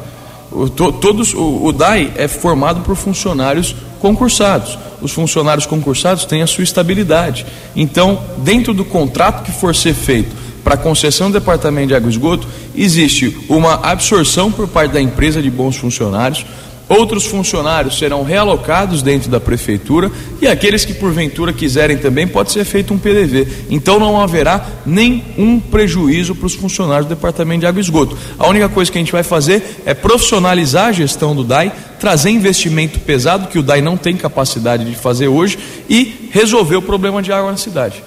O, 0.53 0.69
to, 0.69 0.93
todos, 0.93 1.35
o, 1.35 1.65
o 1.65 1.73
DAI 1.73 2.13
é 2.17 2.29
formado 2.29 2.81
por 2.83 2.95
funcionários 2.95 3.75
concursados. 4.01 4.79
Os 5.01 5.13
funcionários 5.13 5.67
concursados 5.67 6.25
têm 6.25 6.43
a 6.43 6.47
sua 6.47 6.65
estabilidade. 6.65 7.47
Então, 7.75 8.21
dentro 8.39 8.73
do 8.73 8.85
contrato 8.85 9.43
que 9.43 9.53
for 9.53 9.75
ser 9.75 9.95
feito 9.95 10.35
para 10.63 10.77
concessão 10.77 11.31
do 11.31 11.39
departamento 11.39 11.89
de 11.89 11.95
água 11.95 12.09
e 12.09 12.13
esgoto, 12.13 12.47
existe 12.75 13.37
uma 13.49 13.75
absorção 13.75 14.51
por 14.51 14.67
parte 14.69 14.93
da 14.93 15.01
empresa 15.01 15.41
de 15.41 15.51
bons 15.51 15.77
funcionários, 15.77 16.45
Outros 16.89 17.27
funcionários 17.27 17.99
serão 17.99 18.23
realocados 18.23 19.03
dentro 19.03 19.29
da 19.29 19.41
prefeitura 19.41 20.11
e 20.41 20.47
aqueles 20.47 20.85
que 20.85 20.95
porventura 20.95 21.53
quiserem 21.53 21.99
também 21.99 22.29
pode 22.29 22.53
ser 22.53 22.65
feito 22.65 22.95
um 22.95 22.99
PDV. 22.99 23.67
Então 23.69 23.99
não 23.99 24.21
haverá 24.21 24.65
nenhum 24.87 25.59
prejuízo 25.59 26.33
para 26.37 26.47
os 26.47 26.55
funcionários 26.55 27.07
do 27.07 27.15
Departamento 27.15 27.61
de 27.61 27.67
Água 27.67 27.81
e 27.81 27.83
Esgoto. 27.83 28.17
A 28.39 28.47
única 28.47 28.69
coisa 28.69 28.91
que 28.91 28.99
a 28.99 29.01
gente 29.01 29.11
vai 29.11 29.25
fazer 29.25 29.83
é 29.85 29.95
profissionalizar 29.95 30.87
a 30.87 30.93
gestão 30.93 31.35
do 31.35 31.43
DAI, 31.43 31.73
trazer 31.99 32.31
investimento 32.31 33.01
pesado 33.01 33.49
que 33.49 33.59
o 33.59 33.65
DAI 33.65 33.83
não 33.83 33.97
tem 33.97 34.17
capacidade 34.17 34.85
de 34.85 34.95
fazer 34.95 35.27
hoje 35.27 35.59
e 35.91 36.31
resolver 36.31 36.77
o 36.77 36.83
problema 36.83 37.21
de 37.21 37.33
água 37.33 37.51
na 37.51 37.57
cidade. 37.57 38.01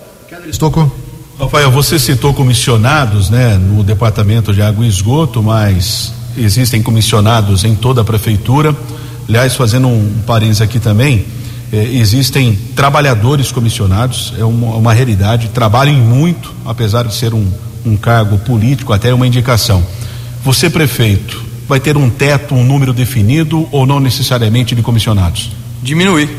Estocou. 0.47 0.89
Rafael, 1.38 1.69
você 1.69 1.99
citou 1.99 2.34
comissionados, 2.34 3.30
né, 3.30 3.55
no 3.55 3.84
Departamento 3.84 4.53
de 4.53 4.61
Água 4.61 4.86
e 4.86 4.89
Esgoto, 4.89 5.41
mas 5.43 6.13
existem 6.39 6.81
comissionados 6.81 7.63
em 7.63 7.75
toda 7.75 8.01
a 8.01 8.03
prefeitura. 8.03 8.75
Aliás, 9.27 9.55
fazendo 9.55 9.87
um 9.87 10.21
parênteses 10.25 10.61
aqui 10.61 10.79
também, 10.79 11.25
eh, 11.71 11.89
existem 11.93 12.57
trabalhadores 12.75 13.51
comissionados, 13.51 14.33
é 14.39 14.43
uma, 14.43 14.75
uma 14.75 14.93
realidade, 14.93 15.49
trabalham 15.49 15.95
muito, 15.95 16.53
apesar 16.65 17.03
de 17.03 17.13
ser 17.13 17.33
um, 17.33 17.45
um 17.85 17.95
cargo 17.95 18.37
político, 18.39 18.93
até 18.93 19.13
uma 19.13 19.27
indicação. 19.27 19.85
Você, 20.43 20.69
prefeito, 20.69 21.43
vai 21.67 21.79
ter 21.79 21.95
um 21.95 22.09
teto, 22.09 22.55
um 22.55 22.63
número 22.63 22.93
definido 22.93 23.67
ou 23.71 23.85
não 23.85 23.99
necessariamente 23.99 24.73
de 24.73 24.81
comissionados? 24.81 25.51
Diminuir. 25.83 26.29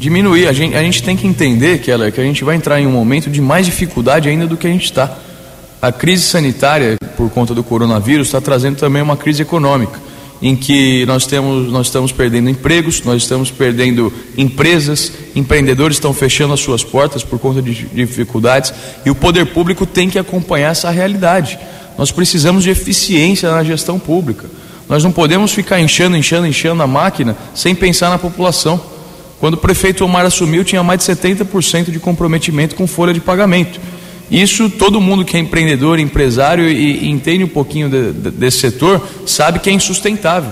Diminuir. 0.00 0.48
A 0.48 0.52
gente, 0.52 0.74
a 0.74 0.82
gente 0.82 1.02
tem 1.02 1.16
que 1.16 1.26
entender 1.26 1.78
que 1.78 1.90
a 1.90 2.24
gente 2.24 2.42
vai 2.42 2.56
entrar 2.56 2.80
em 2.80 2.86
um 2.86 2.92
momento 2.92 3.30
de 3.30 3.40
mais 3.40 3.66
dificuldade 3.66 4.28
ainda 4.28 4.46
do 4.46 4.56
que 4.56 4.66
a 4.66 4.70
gente 4.70 4.84
está. 4.84 5.16
A 5.80 5.92
crise 5.92 6.22
sanitária, 6.22 6.96
por 7.16 7.30
conta 7.30 7.54
do 7.54 7.62
coronavírus, 7.62 8.28
está 8.28 8.40
trazendo 8.40 8.76
também 8.76 9.02
uma 9.02 9.16
crise 9.16 9.42
econômica, 9.42 10.00
em 10.40 10.56
que 10.56 11.04
nós, 11.06 11.26
temos, 11.26 11.70
nós 11.70 11.86
estamos 11.86 12.10
perdendo 12.10 12.48
empregos, 12.48 13.02
nós 13.02 13.22
estamos 13.22 13.50
perdendo 13.50 14.12
empresas, 14.36 15.12
empreendedores 15.34 15.96
estão 15.96 16.12
fechando 16.12 16.54
as 16.54 16.60
suas 16.60 16.82
portas 16.82 17.22
por 17.22 17.38
conta 17.38 17.60
de 17.60 17.86
dificuldades, 17.86 18.72
e 19.04 19.10
o 19.10 19.14
poder 19.14 19.46
público 19.46 19.86
tem 19.86 20.08
que 20.08 20.18
acompanhar 20.18 20.70
essa 20.70 20.90
realidade. 20.90 21.58
Nós 21.96 22.10
precisamos 22.10 22.64
de 22.64 22.70
eficiência 22.70 23.50
na 23.50 23.62
gestão 23.62 23.98
pública. 23.98 24.48
Nós 24.88 25.02
não 25.02 25.12
podemos 25.12 25.52
ficar 25.52 25.80
enchendo, 25.80 26.16
enchendo, 26.16 26.46
enchendo 26.46 26.82
a 26.82 26.86
máquina 26.86 27.36
sem 27.54 27.74
pensar 27.74 28.10
na 28.10 28.18
população. 28.18 28.80
Quando 29.40 29.54
o 29.54 29.58
prefeito 29.58 30.04
Omar 30.04 30.26
assumiu, 30.26 30.64
tinha 30.64 30.82
mais 30.82 31.00
de 31.00 31.06
70% 31.06 31.90
de 31.90 31.98
comprometimento 31.98 32.74
com 32.74 32.86
folha 32.86 33.12
de 33.12 33.20
pagamento. 33.20 33.80
Isso 34.30 34.70
todo 34.70 35.00
mundo 35.00 35.24
que 35.24 35.36
é 35.36 35.40
empreendedor, 35.40 35.98
empresário 35.98 36.68
e, 36.68 37.04
e 37.04 37.10
entende 37.10 37.44
um 37.44 37.48
pouquinho 37.48 37.88
de, 37.88 38.12
de, 38.12 38.30
desse 38.30 38.58
setor 38.58 39.06
sabe 39.26 39.58
que 39.58 39.68
é 39.68 39.72
insustentável. 39.72 40.50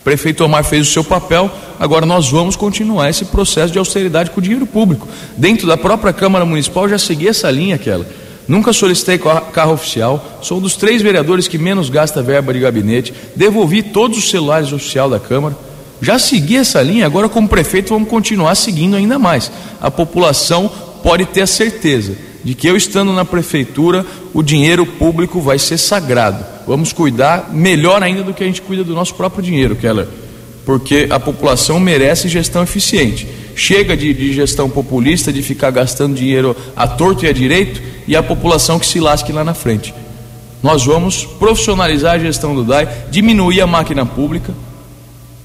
O 0.00 0.04
prefeito 0.04 0.44
Omar 0.44 0.64
fez 0.64 0.86
o 0.86 0.90
seu 0.90 1.02
papel, 1.02 1.50
agora 1.80 2.04
nós 2.04 2.28
vamos 2.28 2.56
continuar 2.56 3.08
esse 3.08 3.24
processo 3.24 3.72
de 3.72 3.78
austeridade 3.78 4.30
com 4.30 4.38
o 4.38 4.42
dinheiro 4.42 4.66
público. 4.66 5.08
Dentro 5.36 5.66
da 5.66 5.78
própria 5.78 6.12
Câmara 6.12 6.44
Municipal 6.44 6.88
já 6.88 6.98
segui 6.98 7.28
essa 7.28 7.50
linha 7.50 7.76
aquela. 7.76 8.06
Nunca 8.46 8.74
solicitei 8.74 9.18
carro 9.18 9.72
oficial, 9.72 10.40
sou 10.42 10.58
um 10.58 10.60
dos 10.60 10.76
três 10.76 11.00
vereadores 11.00 11.48
que 11.48 11.56
menos 11.56 11.88
gasta 11.88 12.22
verba 12.22 12.52
de 12.52 12.60
gabinete, 12.60 13.14
devolvi 13.34 13.82
todos 13.82 14.18
os 14.18 14.28
celulares 14.28 14.70
oficiais 14.70 15.10
da 15.10 15.18
Câmara. 15.18 15.56
Já 16.02 16.18
segui 16.18 16.58
essa 16.58 16.82
linha, 16.82 17.06
agora 17.06 17.30
como 17.30 17.48
prefeito 17.48 17.94
vamos 17.94 18.10
continuar 18.10 18.54
seguindo 18.56 18.94
ainda 18.94 19.18
mais. 19.18 19.50
A 19.80 19.90
população 19.90 20.70
pode 21.02 21.24
ter 21.24 21.40
a 21.40 21.46
certeza 21.46 22.33
de 22.44 22.54
que 22.54 22.68
eu 22.68 22.76
estando 22.76 23.12
na 23.12 23.24
prefeitura, 23.24 24.04
o 24.34 24.42
dinheiro 24.42 24.84
público 24.84 25.40
vai 25.40 25.58
ser 25.58 25.78
sagrado. 25.78 26.44
Vamos 26.66 26.92
cuidar 26.92 27.50
melhor 27.52 28.02
ainda 28.02 28.22
do 28.22 28.34
que 28.34 28.44
a 28.44 28.46
gente 28.46 28.60
cuida 28.60 28.84
do 28.84 28.94
nosso 28.94 29.14
próprio 29.14 29.42
dinheiro, 29.42 29.74
Keller, 29.74 30.06
porque 30.66 31.06
a 31.10 31.18
população 31.18 31.80
merece 31.80 32.28
gestão 32.28 32.62
eficiente. 32.62 33.26
Chega 33.56 33.96
de, 33.96 34.12
de 34.12 34.32
gestão 34.32 34.68
populista, 34.68 35.32
de 35.32 35.42
ficar 35.42 35.70
gastando 35.70 36.14
dinheiro 36.14 36.54
à 36.76 36.86
torto 36.86 37.24
e 37.24 37.28
à 37.28 37.32
direito, 37.32 37.80
e 38.06 38.14
a 38.14 38.22
população 38.22 38.78
que 38.78 38.86
se 38.86 39.00
lasque 39.00 39.32
lá 39.32 39.42
na 39.42 39.54
frente. 39.54 39.94
Nós 40.62 40.84
vamos 40.84 41.24
profissionalizar 41.24 42.14
a 42.14 42.18
gestão 42.18 42.54
do 42.54 42.64
DAI, 42.64 42.88
diminuir 43.10 43.60
a 43.60 43.66
máquina 43.66 44.04
pública 44.04 44.52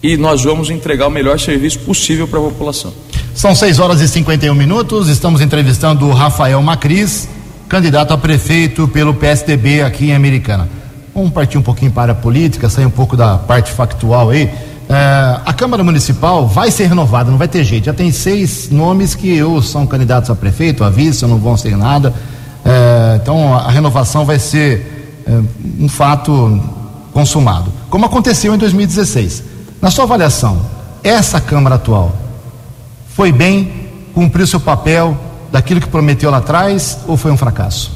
e 0.02 0.16
nós 0.16 0.44
vamos 0.44 0.70
entregar 0.70 1.08
o 1.08 1.12
melhor 1.12 1.40
serviço 1.40 1.80
possível 1.80 2.28
para 2.28 2.40
a 2.40 2.44
população. 2.44 2.94
São 3.40 3.56
6 3.56 3.80
horas 3.80 4.02
e 4.02 4.08
51 4.10 4.54
minutos. 4.54 5.08
Estamos 5.08 5.40
entrevistando 5.40 6.06
o 6.06 6.12
Rafael 6.12 6.62
Macris, 6.62 7.26
candidato 7.70 8.14
a 8.14 8.18
prefeito 8.18 8.86
pelo 8.86 9.14
PSDB 9.14 9.82
aqui 9.82 10.10
em 10.10 10.14
Americana. 10.14 10.68
Vamos 11.16 11.32
partir 11.32 11.58
um 11.58 11.62
pouquinho 11.62 11.90
para 11.90 12.12
a 12.12 12.16
política, 12.16 12.68
sair 12.68 12.86
um 12.86 12.90
pouco 12.90 13.16
da 13.16 13.38
parte 13.38 13.72
factual 13.72 14.32
aí. 14.32 14.52
É, 14.90 15.40
a 15.46 15.54
Câmara 15.54 15.86
Municipal 15.86 16.50
vai 16.50 16.70
ser 16.70 16.88
renovada, 16.88 17.32
não 17.32 17.38
vai 17.38 17.48
ter 17.48 17.64
jeito. 17.64 17.86
Já 17.86 17.94
tem 17.94 18.12
seis 18.12 18.70
nomes 18.70 19.16
que 19.16 19.42
ou 19.42 19.62
são 19.62 19.88
candidatos 19.88 20.30
a 20.30 20.36
prefeito, 20.36 20.84
a 20.84 20.90
vice, 20.90 21.24
ou 21.24 21.32
não 21.32 21.38
vão 21.38 21.56
ser 21.56 21.78
nada. 21.78 22.14
É, 22.66 23.22
então 23.24 23.54
a 23.54 23.72
renovação 23.72 24.26
vai 24.26 24.38
ser 24.38 25.22
é, 25.26 25.32
um 25.80 25.88
fato 25.88 26.62
consumado. 27.14 27.72
Como 27.90 28.06
aconteceu 28.06 28.54
em 28.54 28.58
2016. 28.58 29.44
Na 29.82 29.90
sua 29.90 30.04
avaliação, 30.04 30.60
essa 31.02 31.40
Câmara 31.40 31.76
atual 31.76 32.28
foi 33.20 33.34
bem, 33.34 33.70
cumpriu 34.14 34.48
seu 34.48 34.62
papel 34.62 35.20
daquilo 35.52 35.82
que 35.82 35.90
prometeu 35.90 36.32
lá 36.32 36.38
atrás 36.38 37.00
ou 37.06 37.18
foi 37.18 37.30
um 37.30 37.36
fracasso? 37.36 37.92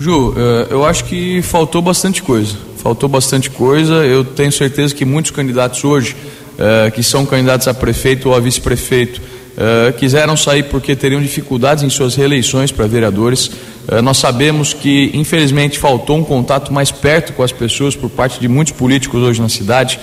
Ju, 0.00 0.32
eh, 0.34 0.68
eu 0.70 0.86
acho 0.86 1.04
que 1.04 1.42
faltou 1.42 1.82
bastante 1.82 2.22
coisa. 2.22 2.56
Faltou 2.78 3.06
bastante 3.06 3.50
coisa. 3.50 3.96
Eu 3.96 4.24
tenho 4.24 4.50
certeza 4.50 4.94
que 4.94 5.04
muitos 5.04 5.30
candidatos 5.30 5.84
hoje, 5.84 6.16
eh, 6.58 6.90
que 6.90 7.02
são 7.02 7.26
candidatos 7.26 7.68
a 7.68 7.74
prefeito 7.74 8.30
ou 8.30 8.34
a 8.34 8.40
vice-prefeito, 8.40 9.20
eh, 9.58 9.92
quiseram 9.92 10.38
sair 10.38 10.62
porque 10.62 10.96
teriam 10.96 11.20
dificuldades 11.20 11.84
em 11.84 11.90
suas 11.90 12.14
reeleições 12.14 12.72
para 12.72 12.86
vereadores. 12.86 13.50
Nós 14.02 14.16
sabemos 14.16 14.72
que, 14.72 15.10
infelizmente, 15.12 15.78
faltou 15.78 16.16
um 16.16 16.24
contato 16.24 16.72
mais 16.72 16.90
perto 16.90 17.34
com 17.34 17.42
as 17.42 17.52
pessoas 17.52 17.94
por 17.94 18.08
parte 18.08 18.40
de 18.40 18.48
muitos 18.48 18.72
políticos 18.72 19.20
hoje 19.20 19.42
na 19.42 19.50
cidade. 19.50 19.98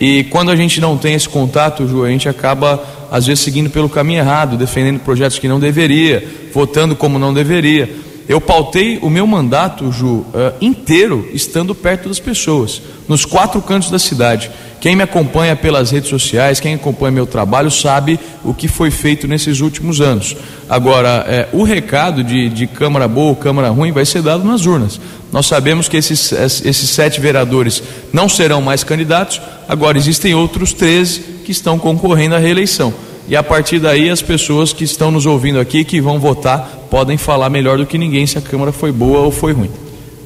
E 0.00 0.24
quando 0.24 0.50
a 0.50 0.56
gente 0.56 0.80
não 0.80 0.98
tem 0.98 1.14
esse 1.14 1.28
contato, 1.28 1.86
Ju, 1.86 2.04
a 2.04 2.08
gente 2.08 2.28
acaba, 2.28 2.82
às 3.10 3.26
vezes, 3.26 3.44
seguindo 3.44 3.70
pelo 3.70 3.88
caminho 3.88 4.20
errado, 4.20 4.56
defendendo 4.56 5.00
projetos 5.00 5.38
que 5.38 5.48
não 5.48 5.60
deveria, 5.60 6.26
votando 6.52 6.96
como 6.96 7.18
não 7.18 7.32
deveria. 7.32 7.88
Eu 8.28 8.40
pautei 8.40 8.98
o 9.02 9.10
meu 9.10 9.26
mandato, 9.26 9.90
Ju, 9.90 10.06
uh, 10.06 10.26
inteiro 10.60 11.28
estando 11.32 11.74
perto 11.74 12.08
das 12.08 12.20
pessoas, 12.20 12.80
nos 13.08 13.24
quatro 13.24 13.60
cantos 13.60 13.90
da 13.90 13.98
cidade. 13.98 14.50
Quem 14.80 14.96
me 14.96 15.02
acompanha 15.02 15.54
pelas 15.54 15.90
redes 15.90 16.10
sociais, 16.10 16.58
quem 16.58 16.74
acompanha 16.74 17.12
meu 17.12 17.26
trabalho, 17.26 17.70
sabe 17.70 18.18
o 18.42 18.52
que 18.52 18.66
foi 18.66 18.90
feito 18.90 19.28
nesses 19.28 19.60
últimos 19.60 20.00
anos. 20.00 20.36
Agora, 20.68 21.24
é, 21.28 21.48
o 21.52 21.62
recado 21.62 22.24
de, 22.24 22.48
de 22.48 22.66
Câmara 22.66 23.06
boa 23.06 23.28
ou 23.28 23.36
Câmara 23.36 23.68
ruim 23.68 23.92
vai 23.92 24.04
ser 24.04 24.22
dado 24.22 24.42
nas 24.42 24.66
urnas. 24.66 25.00
Nós 25.30 25.46
sabemos 25.46 25.88
que 25.88 25.96
esses, 25.96 26.32
esses 26.32 26.90
sete 26.90 27.20
vereadores 27.20 27.82
não 28.12 28.28
serão 28.28 28.60
mais 28.60 28.82
candidatos, 28.82 29.40
agora 29.68 29.96
existem 29.96 30.34
outros 30.34 30.72
13 30.72 31.20
que 31.44 31.52
estão 31.52 31.78
concorrendo 31.78 32.34
à 32.34 32.38
reeleição. 32.38 32.92
E 33.28 33.36
a 33.36 33.42
partir 33.42 33.78
daí, 33.78 34.10
as 34.10 34.20
pessoas 34.20 34.72
que 34.72 34.84
estão 34.84 35.10
nos 35.10 35.26
ouvindo 35.26 35.60
aqui, 35.60 35.84
que 35.84 36.00
vão 36.00 36.18
votar, 36.18 36.86
podem 36.90 37.16
falar 37.16 37.48
melhor 37.48 37.78
do 37.78 37.86
que 37.86 37.96
ninguém 37.96 38.26
se 38.26 38.36
a 38.36 38.40
Câmara 38.40 38.72
foi 38.72 38.90
boa 38.90 39.20
ou 39.20 39.30
foi 39.30 39.52
ruim. 39.52 39.70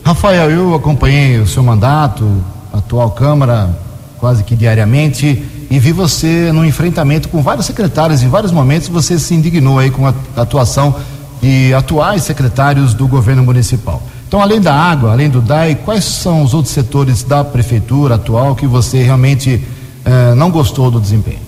Rafael, 0.03 0.51
eu 0.51 0.74
acompanhei 0.74 1.38
o 1.38 1.47
seu 1.47 1.62
mandato, 1.62 2.26
a 2.72 2.78
atual 2.78 3.11
Câmara, 3.11 3.76
quase 4.18 4.44
que 4.44 4.57
diariamente, 4.57 5.42
e 5.70 5.78
vi 5.78 5.92
você 5.92 6.51
no 6.53 6.64
enfrentamento 6.64 7.28
com 7.28 7.42
vários 7.42 7.66
secretários. 7.66 8.22
Em 8.22 8.28
vários 8.28 8.53
momentos 8.53 8.88
você 8.88 9.18
se 9.18 9.34
indignou 9.34 9.78
aí 9.78 9.90
com 9.90 10.07
a 10.07 10.14
atuação 10.36 10.94
de 11.42 11.74
atuais 11.74 12.22
secretários 12.22 12.94
do 12.94 13.07
governo 13.07 13.42
municipal. 13.42 14.03
Então, 14.26 14.40
além 14.40 14.61
da 14.61 14.74
água, 14.74 15.12
além 15.12 15.28
do 15.28 15.40
DAI, 15.40 15.76
quais 15.76 16.05
são 16.05 16.42
os 16.42 16.55
outros 16.55 16.74
setores 16.74 17.22
da 17.22 17.44
prefeitura 17.44 18.16
atual 18.16 18.57
que 18.57 18.66
você 18.66 19.03
realmente 19.03 19.62
eh, 20.05 20.34
não 20.34 20.51
gostou 20.51 20.90
do 20.90 21.01
desempenho? 21.01 21.45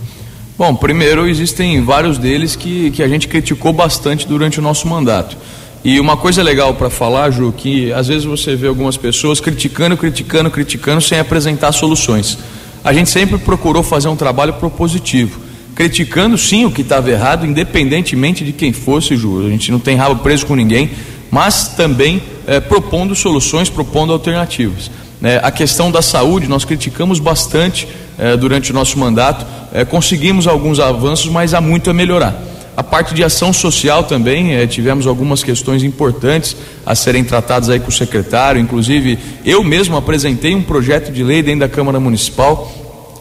Bom, 0.58 0.74
primeiro 0.74 1.28
existem 1.28 1.84
vários 1.84 2.18
deles 2.18 2.56
que, 2.56 2.90
que 2.90 3.00
a 3.00 3.06
gente 3.06 3.28
criticou 3.28 3.72
bastante 3.72 4.26
durante 4.26 4.58
o 4.58 4.62
nosso 4.62 4.88
mandato. 4.88 5.36
E 5.84 6.00
uma 6.00 6.16
coisa 6.16 6.42
legal 6.42 6.74
para 6.74 6.90
falar, 6.90 7.30
Ju, 7.30 7.54
que 7.56 7.92
às 7.92 8.08
vezes 8.08 8.24
você 8.24 8.56
vê 8.56 8.66
algumas 8.66 8.96
pessoas 8.96 9.38
criticando, 9.38 9.96
criticando, 9.96 10.50
criticando 10.50 11.00
sem 11.00 11.20
apresentar 11.20 11.70
soluções. 11.70 12.36
A 12.82 12.92
gente 12.92 13.08
sempre 13.08 13.38
procurou 13.38 13.84
fazer 13.84 14.08
um 14.08 14.16
trabalho 14.16 14.54
propositivo. 14.54 15.46
criticando 15.76 16.36
sim 16.36 16.64
o 16.64 16.72
que 16.72 16.82
estava 16.82 17.08
errado, 17.08 17.46
independentemente 17.46 18.44
de 18.44 18.52
quem 18.52 18.72
fosse, 18.72 19.16
Ju. 19.16 19.46
A 19.46 19.48
gente 19.48 19.70
não 19.70 19.78
tem 19.78 19.94
rabo 19.94 20.24
preso 20.24 20.44
com 20.44 20.56
ninguém, 20.56 20.90
mas 21.30 21.68
também 21.68 22.20
é, 22.48 22.58
propondo 22.58 23.14
soluções, 23.14 23.70
propondo 23.70 24.12
alternativas. 24.12 24.90
É, 25.22 25.40
a 25.42 25.50
questão 25.50 25.90
da 25.90 26.00
saúde, 26.00 26.46
nós 26.46 26.64
criticamos 26.64 27.18
bastante 27.18 27.88
é, 28.18 28.36
durante 28.36 28.70
o 28.70 28.74
nosso 28.74 28.98
mandato, 28.98 29.44
é, 29.72 29.84
conseguimos 29.84 30.46
alguns 30.46 30.78
avanços, 30.78 31.30
mas 31.30 31.54
há 31.54 31.60
muito 31.60 31.90
a 31.90 31.94
melhorar. 31.94 32.40
A 32.78 32.82
parte 32.84 33.12
de 33.12 33.24
ação 33.24 33.52
social 33.52 34.04
também, 34.04 34.54
eh, 34.54 34.64
tivemos 34.64 35.04
algumas 35.08 35.42
questões 35.42 35.82
importantes 35.82 36.54
a 36.86 36.94
serem 36.94 37.24
tratadas 37.24 37.68
aí 37.68 37.80
com 37.80 37.88
o 37.88 37.92
secretário, 37.92 38.60
inclusive 38.60 39.18
eu 39.44 39.64
mesmo 39.64 39.96
apresentei 39.96 40.54
um 40.54 40.62
projeto 40.62 41.10
de 41.10 41.24
lei 41.24 41.42
dentro 41.42 41.58
da 41.58 41.68
Câmara 41.68 41.98
Municipal 41.98 42.72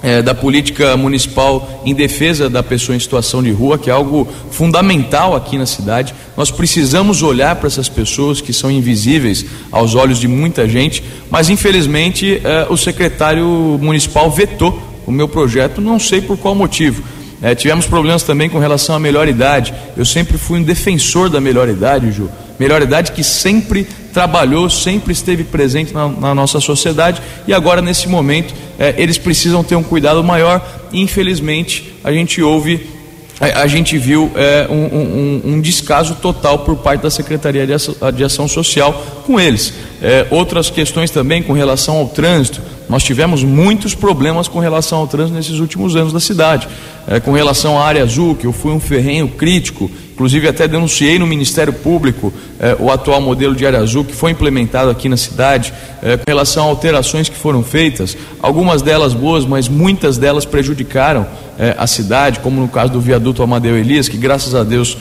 é, 0.02 0.22
da 0.22 0.34
política 0.34 0.95
municipal 0.95 1.82
em 1.86 1.93
defesa 1.93 2.50
da 2.50 2.62
pessoa 2.62 2.95
em 2.95 3.00
situação 3.00 3.41
de 3.41 3.52
rua, 3.52 3.78
que 3.78 3.89
é 3.89 3.93
algo 3.93 4.28
fundamental 4.52 5.36
aqui 5.36 5.58
na 5.58 5.66
cidade. 5.66 6.14
Nós 6.36 6.52
precisamos 6.52 7.22
olhar 7.22 7.56
para 7.56 7.68
essas 7.68 7.89
pessoas 7.89 8.41
que 8.41 8.54
são 8.54 8.70
invisíveis 8.70 9.45
aos 9.72 9.95
olhos 9.95 10.20
de 10.20 10.28
muita 10.28 10.68
gente, 10.68 11.04
mas 11.30 11.50
infelizmente 11.50 12.41
é, 12.43 12.68
o 12.70 12.78
secretário 12.78 13.45
municipal 13.82 14.30
vetou 14.30 14.82
o 15.06 15.12
meu 15.12 15.28
projeto, 15.28 15.82
não 15.82 16.00
sei 16.00 16.22
por 16.22 16.38
qual 16.38 16.54
motivo. 16.54 17.02
É, 17.41 17.54
tivemos 17.54 17.86
problemas 17.86 18.24
também 18.24 18.50
com 18.50 18.58
relação 18.58 18.95
à 18.95 19.00
melhor 19.00 19.28
idade. 19.28 19.74
Eu 19.95 20.06
sempre 20.06 20.38
fui 20.38 20.60
um 20.60 20.64
defensor 20.64 21.30
da 21.30 21.39
melhor 21.39 21.70
idade, 21.70 22.12
Ju. 22.12 22.30
Melhor 22.60 22.82
idade 22.82 23.12
que 23.12 23.24
sempre 23.24 23.86
trabalhou, 24.12 24.68
sempre 24.68 25.14
esteve 25.14 25.43
presente 25.43 25.93
na, 25.93 26.08
na 26.08 26.34
nossa 26.34 26.60
sociedade 26.60 27.22
e 27.48 27.54
agora, 27.54 27.84
nesse 27.84 28.10
momento, 28.10 28.52
é, 28.80 28.95
eles 28.97 29.17
precisam 29.17 29.63
ter 29.63 29.75
um 29.75 29.84
cuidado 29.84 30.23
maior. 30.23 30.65
Infelizmente, 30.93 31.93
a 32.03 32.11
gente 32.11 32.41
ouve 32.41 32.97
a, 33.39 33.67
gente 33.67 33.99
viu 33.99 34.32
é, 34.36 34.67
um, 34.67 34.73
um, 34.73 35.41
um, 35.53 35.61
descaso 35.61 36.15
total 36.15 36.59
por 36.59 36.78
parte 36.78 37.01
da 37.01 37.11
Secretaria 37.11 37.67
de 37.67 38.23
Ação 38.23 38.47
Social 38.47 39.21
com 39.28 39.39
eles. 39.39 39.73
É, 40.02 40.28
outras 40.30 40.70
questões 40.70 41.10
também 41.10 41.41
com 41.41 41.54
relação 41.54 41.98
ao 41.98 42.08
trânsito. 42.08 42.62
Nós 42.89 43.04
tivemos 43.04 43.43
muitos 43.43 43.93
problemas 43.93 44.48
com 44.48 44.60
relação 44.60 45.00
ao 45.00 45.08
trânsito 45.08 45.36
nesses 45.36 45.60
últimos 45.60 45.95
anos 45.95 46.14
da 46.14 46.20
cidade. 46.20 46.68
É, 47.08 47.20
com 47.20 47.32
relação 47.32 47.80
à 47.80 47.86
área 47.86 48.04
azul, 48.04 48.36
que 48.36 48.45
eu 48.45 48.54
fui 48.54 48.72
um 48.72 48.80
ferrenho 48.80 49.28
crítico, 49.30 49.89
inclusive 50.14 50.48
até 50.48 50.68
denunciei 50.68 51.18
no 51.18 51.26
Ministério 51.28 51.74
Público 51.74 52.34
é, 52.60 52.76
o 52.80 52.91
atual 52.91 53.22
modelo 53.22 53.56
de 53.56 53.66
área 53.66 53.80
azul 53.80 54.04
que 54.04 54.14
foi 54.14 54.32
implementado 54.32 54.89
aqui 54.89 55.08
na 55.08 55.18
cidade, 55.18 55.74
é, 56.02 56.18
com 56.18 56.24
relação 56.28 56.66
a 56.66 56.68
alterações 56.68 57.30
que 57.30 57.36
foram 57.36 57.64
feitas, 57.64 58.18
algumas 58.41 58.82
delas 58.82 59.14
boas, 59.14 59.45
mas 59.45 59.68
muitas 59.68 60.18
delas 60.18 60.43
prejudicaram 60.43 61.26
é, 61.58 61.76
a 61.78 61.88
cidade, 61.88 62.39
como 62.39 62.62
no 62.62 62.68
caso 62.68 62.93
do 62.93 63.02
viaduto 63.02 63.41
Amadeu 63.41 63.78
Elias, 63.78 64.08
que 64.08 64.18
graças 64.18 64.54
a 64.54 64.64
Deus 64.64 64.98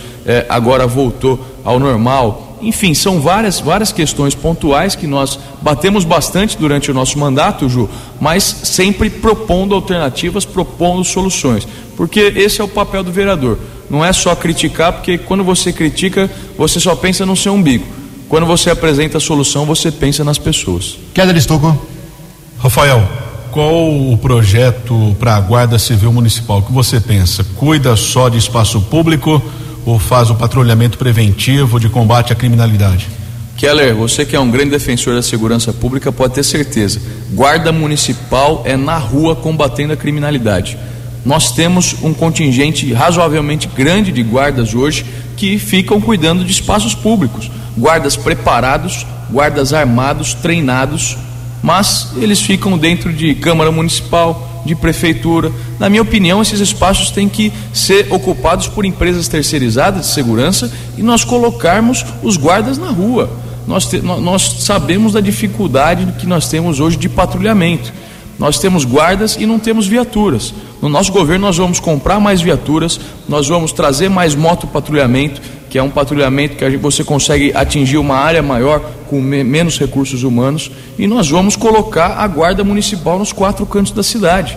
agora 0.49 0.89
voltou 0.89 1.39
ao 1.65 1.79
normal 1.79 2.46
enfim, 2.61 2.95
são 2.95 3.21
várias, 3.21 3.61
várias 3.61 3.93
questões 3.93 4.35
pontuais 4.35 4.95
que 4.95 5.07
nós 5.07 5.39
batemos 5.61 6.05
bastante 6.05 6.57
durante 6.57 6.91
o 6.91 6.95
nosso 6.95 7.19
mandato, 7.19 7.69
Ju, 7.69 7.89
mas 8.21 8.43
sempre 8.43 9.11
propondo 9.11 9.75
alternativas, 9.75 10.45
propondo 10.45 11.05
soluções. 11.05 11.67
Porque 11.97 12.21
esse 12.21 12.61
é 12.61 12.65
o 12.65 12.69
papel 12.69 13.03
do 13.03 13.13
vereador. 13.13 13.59
Não 13.91 14.05
é 14.05 14.13
só 14.13 14.35
criticar, 14.35 14.93
porque 14.93 15.19
quando 15.19 15.45
você 15.45 15.73
critica, 15.73 16.31
você 16.57 16.81
só 16.81 16.95
pensa 16.97 17.27
no 17.27 17.37
seu 17.37 17.53
umbigo. 17.53 17.85
Quando 18.29 18.47
você 18.47 18.71
apresenta 18.71 19.19
a 19.19 19.21
solução, 19.21 19.65
você 19.65 19.91
pensa 19.93 20.25
nas 20.25 20.39
pessoas. 20.39 20.99
Keller 21.15 21.37
Estocco. 21.37 21.79
Rafael, 22.59 23.07
qual 23.53 23.89
o 23.89 24.19
projeto 24.19 25.15
para 25.21 25.37
a 25.37 25.41
Guarda 25.41 25.79
Civil 25.79 26.13
Municipal? 26.13 26.59
O 26.59 26.63
que 26.63 26.73
você 26.73 27.01
pensa? 27.01 27.45
Cuida 27.57 27.95
só 27.97 28.29
de 28.29 28.39
espaço 28.39 28.81
público? 28.81 29.41
Ou 29.87 29.99
faz 29.99 30.29
o 30.29 30.35
patrulhamento 30.35 30.99
preventivo 30.99 31.79
de 31.79 31.89
combate 31.89 32.33
à 32.33 32.37
criminalidade? 32.37 33.09
Keller, 33.57 33.95
você 33.95 34.27
que 34.27 34.37
é 34.37 34.41
um 34.41 34.51
grande 34.51 34.71
defensor 34.71 35.15
da 35.15 35.23
segurança 35.23 35.73
pública 35.73 36.13
pode 36.13 36.35
ter 36.35 36.43
certeza. 36.43 37.01
Guarda 37.33 37.73
municipal 37.73 38.63
é 38.67 38.77
na 38.77 38.99
rua 38.99 39.35
combatendo 39.35 39.95
a 39.95 39.97
criminalidade. 39.97 40.77
Nós 41.25 41.53
temos 41.53 41.97
um 42.03 42.13
contingente 42.13 42.93
razoavelmente 42.93 43.67
grande 43.69 44.13
de 44.13 44.23
guardas 44.23 44.75
hoje 44.75 45.07
que 45.37 45.59
ficam 45.59 46.01
cuidando 46.01 46.45
de 46.45 46.53
espaços 46.53 46.95
públicos. 46.95 47.51
Guardas 47.79 48.17
preparados, 48.17 49.07
guardas 49.31 49.73
armados, 49.73 50.35
treinados, 50.35 51.17
mas 51.63 52.13
eles 52.17 52.41
ficam 52.41 52.77
dentro 52.77 53.13
de 53.13 53.35
Câmara 53.35 53.73
Municipal, 53.73 54.56
de 54.67 54.75
prefeitura. 54.75 55.51
Na 55.79 55.89
minha 55.89 56.03
opinião, 56.03 56.43
esses 56.43 56.61
espaços 56.61 57.11
têm 57.11 57.29
que 57.29 57.53
ser 57.73 58.09
ocupados 58.11 58.69
por 58.69 58.85
empresas 58.85 59.29
terceirizadas 59.29 60.03
de 60.03 60.13
segurança 60.13 60.71
e 60.99 61.03
nós 61.03 61.25
colocarmos 61.25 62.05
os 62.23 62.37
guardas 62.37 62.77
na 62.77 62.91
rua. 62.91 63.31
Nós, 63.67 63.87
te, 63.87 63.99
nós 64.01 64.57
sabemos 64.61 65.13
da 65.13 65.21
dificuldade 65.21 66.07
que 66.19 66.27
nós 66.27 66.49
temos 66.49 66.81
hoje 66.81 66.97
de 66.97 67.09
patrulhamento. 67.09 67.93
Nós 68.39 68.59
temos 68.59 68.85
guardas 68.85 69.37
e 69.37 69.47
não 69.47 69.59
temos 69.59 69.87
viaturas. 69.87 70.53
No 70.83 70.89
nosso 70.89 71.11
governo, 71.11 71.47
nós 71.47 71.57
vamos 71.57 71.81
comprar 71.81 72.21
mais 72.21 72.41
viaturas, 72.41 73.01
nós 73.27 73.49
vamos 73.49 73.73
trazer 73.73 74.11
mais 74.11 74.35
moto 74.35 74.67
patrulhamento, 74.67 75.41
que 75.69 75.79
é 75.79 75.83
um 75.83 75.91
patrulhamento 75.91 76.57
que 76.57 76.77
você 76.77 77.03
consegue 77.03 77.53
atingir 77.55 77.99
uma 77.99 78.17
área 78.17 78.43
maior 78.43 78.81
com 79.09 79.21
menos 79.21 79.79
recursos 79.79 80.23
humanos, 80.23 80.71
e 80.99 81.07
nós 81.07 81.29
vamos 81.29 81.57
colocar 81.57 82.19
a 82.19 82.27
Guarda 82.27 82.65
Municipal 82.65 83.19
nos 83.19 83.33
quatro 83.33 83.65
cantos 83.67 83.93
da 83.93 84.03
cidade, 84.03 84.57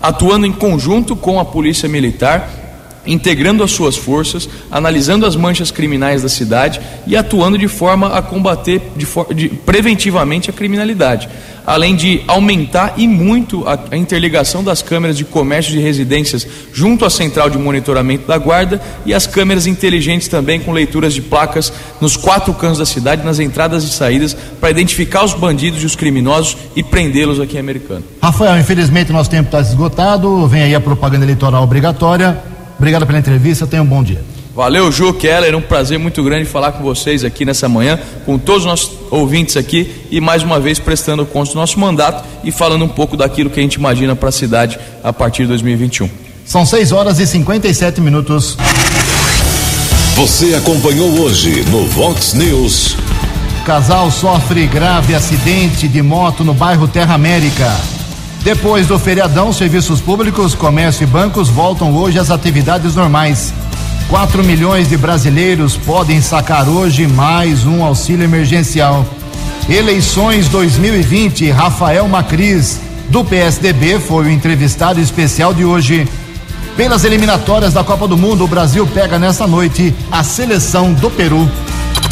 atuando 0.00 0.46
em 0.46 0.52
conjunto 0.52 1.14
com 1.16 1.38
a 1.38 1.44
Polícia 1.44 1.88
Militar, 1.88 2.63
integrando 3.06 3.62
as 3.62 3.70
suas 3.70 3.96
forças, 3.96 4.48
analisando 4.70 5.26
as 5.26 5.36
manchas 5.36 5.70
criminais 5.70 6.22
da 6.22 6.28
cidade 6.28 6.80
e 7.06 7.16
atuando 7.16 7.58
de 7.58 7.68
forma 7.68 8.16
a 8.16 8.22
combater 8.22 8.80
de, 8.96 9.06
de, 9.34 9.48
preventivamente 9.48 10.50
a 10.50 10.52
criminalidade 10.52 11.28
além 11.66 11.96
de 11.96 12.22
aumentar 12.26 12.94
e 12.96 13.08
muito 13.08 13.66
a, 13.66 13.78
a 13.90 13.96
interligação 13.96 14.62
das 14.62 14.82
câmeras 14.82 15.16
de 15.16 15.24
comércio 15.24 15.74
e 15.74 15.80
residências 15.80 16.46
junto 16.72 17.04
à 17.04 17.10
central 17.10 17.48
de 17.48 17.58
monitoramento 17.58 18.26
da 18.26 18.36
guarda 18.38 18.80
e 19.06 19.14
as 19.14 19.26
câmeras 19.26 19.66
inteligentes 19.66 20.28
também 20.28 20.60
com 20.60 20.72
leituras 20.72 21.14
de 21.14 21.22
placas 21.22 21.72
nos 22.00 22.16
quatro 22.16 22.52
cantos 22.54 22.78
da 22.78 22.86
cidade, 22.86 23.24
nas 23.24 23.38
entradas 23.38 23.84
e 23.84 23.92
saídas, 23.92 24.36
para 24.60 24.70
identificar 24.70 25.24
os 25.24 25.32
bandidos 25.32 25.82
e 25.82 25.86
os 25.86 25.96
criminosos 25.96 26.56
e 26.76 26.82
prendê-los 26.82 27.40
aqui 27.40 27.56
em 27.56 27.60
Americano. 27.60 28.04
Rafael, 28.20 28.58
infelizmente 28.58 29.12
nosso 29.12 29.30
tempo 29.30 29.46
está 29.46 29.60
esgotado, 29.60 30.46
vem 30.46 30.62
aí 30.62 30.74
a 30.74 30.80
propaganda 30.80 31.24
eleitoral 31.24 31.62
obrigatória. 31.62 32.53
Obrigado 32.78 33.06
pela 33.06 33.18
entrevista, 33.18 33.66
tenha 33.66 33.82
um 33.82 33.86
bom 33.86 34.02
dia. 34.02 34.22
Valeu, 34.54 34.92
Ju 34.92 35.12
Keller, 35.14 35.56
um 35.56 35.60
prazer 35.60 35.98
muito 35.98 36.22
grande 36.22 36.44
falar 36.44 36.70
com 36.72 36.82
vocês 36.84 37.24
aqui 37.24 37.44
nessa 37.44 37.68
manhã, 37.68 37.98
com 38.24 38.38
todos 38.38 38.62
os 38.62 38.66
nossos 38.66 38.90
ouvintes 39.10 39.56
aqui 39.56 39.90
e 40.12 40.20
mais 40.20 40.44
uma 40.44 40.60
vez 40.60 40.78
prestando 40.78 41.26
conta 41.26 41.50
do 41.50 41.56
nosso 41.56 41.78
mandato 41.80 42.24
e 42.44 42.52
falando 42.52 42.84
um 42.84 42.88
pouco 42.88 43.16
daquilo 43.16 43.50
que 43.50 43.58
a 43.58 43.62
gente 43.62 43.74
imagina 43.74 44.14
para 44.14 44.28
a 44.28 44.32
cidade 44.32 44.78
a 45.02 45.12
partir 45.12 45.42
de 45.42 45.48
2021. 45.48 46.08
São 46.46 46.64
6 46.64 46.92
horas 46.92 47.18
e 47.18 47.26
57 47.26 48.00
minutos. 48.00 48.56
Você 50.14 50.54
acompanhou 50.54 51.10
hoje 51.20 51.64
no 51.70 51.84
Vox 51.86 52.34
News. 52.34 52.96
Casal 53.66 54.08
sofre 54.12 54.66
grave 54.68 55.16
acidente 55.16 55.88
de 55.88 56.00
moto 56.00 56.44
no 56.44 56.54
bairro 56.54 56.86
Terra 56.86 57.14
América. 57.14 57.74
Depois 58.44 58.86
do 58.86 58.98
feriadão, 58.98 59.54
serviços 59.54 60.02
públicos, 60.02 60.54
comércio 60.54 61.04
e 61.04 61.06
bancos 61.06 61.48
voltam 61.48 61.96
hoje 61.96 62.18
às 62.18 62.30
atividades 62.30 62.94
normais. 62.94 63.54
4 64.10 64.44
milhões 64.44 64.86
de 64.86 64.98
brasileiros 64.98 65.78
podem 65.78 66.20
sacar 66.20 66.68
hoje 66.68 67.06
mais 67.06 67.64
um 67.64 67.82
auxílio 67.82 68.22
emergencial. 68.22 69.06
Eleições 69.66 70.46
2020, 70.48 71.50
Rafael 71.52 72.06
Macris, 72.06 72.78
do 73.08 73.24
PSDB, 73.24 73.98
foi 73.98 74.26
o 74.26 74.30
entrevistado 74.30 75.00
especial 75.00 75.54
de 75.54 75.64
hoje. 75.64 76.06
Pelas 76.76 77.02
eliminatórias 77.02 77.72
da 77.72 77.82
Copa 77.82 78.06
do 78.06 78.18
Mundo, 78.18 78.44
o 78.44 78.48
Brasil 78.48 78.86
pega 78.86 79.18
nesta 79.18 79.46
noite 79.46 79.94
a 80.12 80.22
seleção 80.22 80.92
do 80.92 81.10
Peru. 81.10 81.48